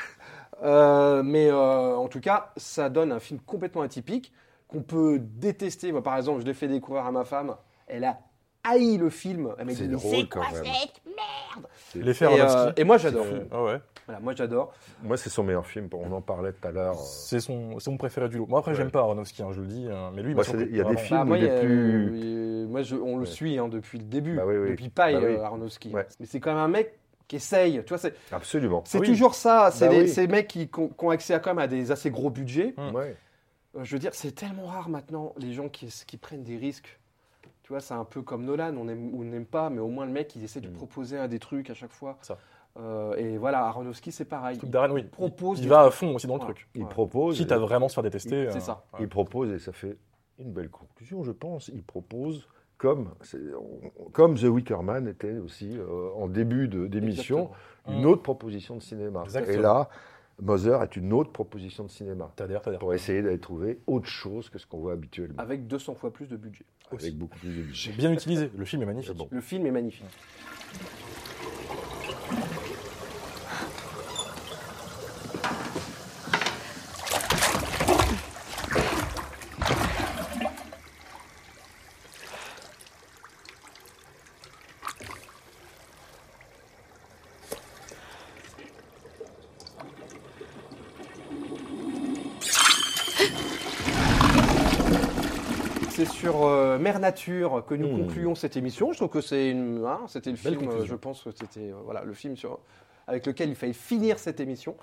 Euh, 0.62 1.22
mais 1.22 1.50
euh, 1.50 1.94
en 1.96 2.08
tout 2.08 2.20
cas, 2.20 2.50
ça 2.56 2.88
donne 2.88 3.12
un 3.12 3.20
film 3.20 3.38
complètement 3.40 3.82
atypique 3.82 4.32
qu'on 4.68 4.80
peut 4.80 5.18
détester. 5.20 5.92
Moi, 5.92 6.02
par 6.02 6.16
exemple, 6.16 6.40
je 6.40 6.46
l'ai 6.46 6.54
fait 6.54 6.66
découvrir 6.66 7.04
à 7.04 7.12
ma 7.12 7.24
femme. 7.24 7.54
Elle 7.86 8.04
a 8.04 8.16
haï 8.68 8.96
le 8.98 9.10
film. 9.10 9.54
Elle 9.58 9.66
m'a 9.66 9.72
dit 9.72 9.78
C'est 9.78 9.88
mais 9.88 9.98
c'est 9.98 10.28
quoi 10.28 10.42
même. 10.52 10.64
cette 10.64 11.02
merde 11.06 11.66
L'effet 11.94 12.26
et, 12.26 12.40
euh, 12.40 12.72
et 12.76 12.84
moi, 12.84 12.98
j'adore. 12.98 13.24
Ah 13.50 13.62
ouais. 13.64 13.80
Voilà, 14.06 14.20
moi, 14.20 14.34
j'adore. 14.36 14.72
Moi, 15.02 15.16
c'est 15.16 15.30
son 15.30 15.42
meilleur 15.42 15.66
film. 15.66 15.88
On 15.92 16.12
en 16.12 16.20
parlait 16.20 16.52
tout 16.52 16.68
à 16.68 16.70
l'heure. 16.70 16.96
C'est 16.98 17.40
son, 17.40 17.78
c'est 17.80 17.90
mon 17.90 17.96
préféré 17.96 18.28
du 18.28 18.36
lot. 18.38 18.46
Moi, 18.46 18.58
après, 18.60 18.72
Ouais. 18.72 18.76
j'aime 18.76 18.90
pas 18.90 19.00
Aronofsky, 19.00 19.42
hein, 19.42 19.48
je 19.52 19.60
le 19.60 19.66
dis, 19.66 19.86
euh, 19.88 20.10
mais 20.14 20.22
lui, 20.22 20.32
il 20.32 20.76
y 20.76 20.80
a 20.80 20.84
des 20.84 20.96
films- 20.96 21.18
Bah, 21.20 21.24
moi, 21.24 21.38
il 21.38 21.44
est 21.44 21.54
il 21.54 21.60
plus- 21.66 22.10
euh, 22.22 22.66
moi, 22.68 22.82
je- 22.82 22.94
on 22.96 23.16
le 23.16 23.20
Ouais. 23.22 23.26
suit 23.26 23.58
hein, 23.58 23.68
depuis 23.68 23.98
le 23.98 24.04
début, 24.04 24.36
Bah 24.36 24.44
oui, 24.46 24.56
oui. 24.56 24.70
depuis 24.70 24.90
Paille, 24.90 25.14
Bah 25.14 25.20
oui. 25.24 25.34
euh, 25.34 25.42
Aronofsky. 25.42 25.92
Ouais. 25.92 26.06
Mais 26.20 26.26
c'est 26.26 26.38
quand 26.38 26.50
même 26.50 26.62
un 26.62 26.68
mec 26.68 26.98
qui 27.26 27.36
essaye. 27.36 27.82
Tu 27.82 27.88
vois, 27.88 27.98
c'est 27.98 28.14
Absolument. 28.30 28.82
c'est 28.86 28.98
Oui. 29.00 29.06
toujours 29.08 29.34
ça. 29.34 29.70
C'est 29.72 29.88
Bah 29.88 29.94
des- 29.94 30.02
oui. 30.02 30.08
ces 30.08 30.28
mecs 30.28 30.46
qui, 30.46 30.68
qui 30.68 30.78
ont 30.80 30.88
qui 30.88 31.04
ont 31.04 31.10
accès 31.10 31.34
à 31.34 31.40
quand 31.40 31.50
même 31.50 31.58
à 31.58 31.66
des 31.66 31.90
assez 31.90 32.10
gros 32.10 32.30
budgets. 32.30 32.74
Mm. 32.76 32.94
Ouais. 32.94 33.16
Euh, 33.76 33.80
Je 33.82 33.92
veux 33.94 33.98
dire, 33.98 34.14
c'est 34.14 34.32
tellement 34.32 34.66
rare 34.66 34.88
maintenant 34.88 35.34
les 35.36 35.52
gens 35.52 35.68
qui, 35.68 35.88
qui 36.06 36.16
prennent 36.16 36.44
des 36.44 36.56
risques. 36.56 36.98
Tu 37.66 37.72
vois, 37.72 37.80
c'est 37.80 37.94
un 37.94 38.04
peu 38.04 38.22
comme 38.22 38.44
Nolan, 38.44 38.76
on 38.78 38.86
aime 38.86 39.12
ou 39.12 39.22
on 39.22 39.24
n'aime 39.24 39.44
pas, 39.44 39.70
mais 39.70 39.80
au 39.80 39.88
moins 39.88 40.06
le 40.06 40.12
mec, 40.12 40.36
il 40.36 40.44
essaie 40.44 40.60
de 40.60 40.68
Mm. 40.68 40.74
proposer 40.74 41.18
un 41.18 41.26
des 41.26 41.40
trucs 41.40 41.68
à 41.68 41.74
chaque 41.74 41.90
fois. 41.90 42.16
Ça. 42.22 42.38
Euh, 42.78 43.16
et 43.16 43.38
voilà, 43.38 43.64
Aronofsky, 43.66 44.12
c'est 44.12 44.24
pareil. 44.24 44.54
Le 44.54 44.58
truc 44.60 44.70
d'Aaron, 44.70 44.94
oui. 44.94 45.00
Il 45.02 45.08
propose 45.08 45.58
Il 45.60 45.68
va 45.68 45.80
à 45.80 45.90
fond 45.90 46.14
aussi 46.14 46.28
dans 46.28 46.34
le 46.34 46.38
Voilà. 46.38 46.54
truc. 46.54 46.68
Il 46.76 46.84
Ouais. 46.84 46.88
propose. 46.88 47.38
Quitte 47.38 47.50
à 47.50 47.58
vraiment 47.58 47.88
se 47.88 47.94
faire 47.94 48.04
détester. 48.04 48.44
Il- 48.44 48.52
c'est 48.52 48.58
euh, 48.58 48.60
ça. 48.60 48.84
ouais. 48.92 49.00
Il 49.02 49.08
propose, 49.08 49.50
et 49.50 49.58
ça 49.58 49.72
fait 49.72 49.96
une 50.38 50.52
belle 50.52 50.70
conclusion, 50.70 51.24
je 51.24 51.32
pense. 51.32 51.66
Il 51.74 51.82
propose, 51.82 52.46
comme, 52.78 53.08
comme 54.12 54.36
The 54.36 54.44
Wicker 54.44 54.80
Man 54.84 55.08
était 55.08 55.38
aussi 55.38 55.76
euh, 55.76 56.10
en 56.14 56.28
début 56.28 56.68
de- 56.68 56.86
d'émission, 56.86 57.50
une 57.88 58.02
Mm. 58.02 58.06
autre 58.06 58.22
proposition 58.22 58.76
de 58.76 58.80
cinéma. 58.82 59.22
Exactement. 59.24 59.54
Et 59.58 59.60
là, 59.60 59.88
Mother 60.40 60.82
est 60.82 60.96
une 60.96 61.12
autre 61.12 61.32
proposition 61.32 61.84
de 61.84 61.90
cinéma. 61.90 62.30
T'adhères, 62.36 62.60
t'adhères. 62.60 62.80
Pour 62.80 62.92
essayer 62.92 63.22
d'aller 63.22 63.38
trouver 63.38 63.80
autre 63.86 64.08
chose 64.08 64.50
que 64.50 64.58
ce 64.58 64.66
qu'on 64.66 64.78
voit 64.78 64.92
habituellement. 64.92 65.38
Avec 65.38 65.66
200 65.66 65.94
fois 65.94 66.12
plus 66.12 66.28
de 66.28 66.36
budget. 66.36 66.64
aussi. 66.92 67.06
Avec 67.06 67.18
beaucoup 67.18 67.38
plus 67.38 67.48
de 67.48 67.62
budget. 67.62 67.92
Bien 67.92 68.12
utilisé. 68.12 68.50
Le 68.54 68.64
film 68.64 68.82
est 68.82 68.86
magnifique. 68.86 69.16
Bon. 69.16 69.28
Le 69.30 69.40
film 69.40 69.66
est 69.66 69.70
magnifique. 69.70 70.04
C'est 95.96 96.04
sur 96.10 96.44
euh, 96.44 96.75
Mère 96.86 97.00
Nature 97.00 97.64
que 97.66 97.74
nous 97.74 97.88
Mmh. 97.88 98.00
concluons 98.06 98.34
cette 98.36 98.56
émission. 98.56 98.92
Je 98.92 98.98
trouve 98.98 99.08
que 99.08 99.20
c'est 99.20 99.50
une, 99.50 99.84
hein, 99.84 100.02
c'était 100.06 100.30
le 100.30 100.36
Belle 100.36 100.52
film. 100.56 100.68
euh, 100.68 100.72
conclusion. 100.72 100.94
je 100.94 100.94
pense 101.00 101.22
que 101.24 101.30
c'était 101.32 101.72
euh, 101.72 101.76
voilà 101.84 102.04
le 102.04 102.14
film 102.14 102.36
sur 102.36 102.60
avec 103.08 103.26
lequel 103.26 103.48
il 103.48 103.56
fallait 103.56 103.72
finir 103.72 104.20
cette 104.20 104.38
émission. 104.38 104.76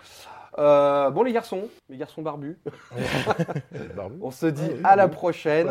Euh, 0.57 1.09
bon 1.11 1.23
les 1.23 1.31
garçons, 1.31 1.69
les 1.87 1.95
garçons 1.97 2.21
barbus, 2.21 2.57
Barbu. 3.95 4.17
on 4.21 4.31
se 4.31 4.45
dit 4.47 4.69
à 4.83 4.95
la 4.97 5.07
prochaine 5.07 5.67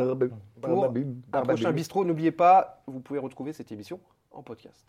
pour 0.62 0.86
un 1.34 1.42
prochain 1.42 1.70
bistrot. 1.72 2.04
N'oubliez 2.06 2.32
pas, 2.32 2.82
vous 2.86 3.00
pouvez 3.00 3.18
retrouver 3.18 3.52
cette 3.52 3.70
émission 3.70 4.00
en 4.30 4.42
podcast. 4.42 4.86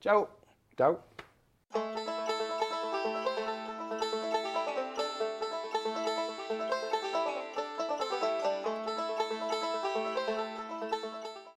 Ciao. 0.00 0.26
Ciao. 0.78 0.96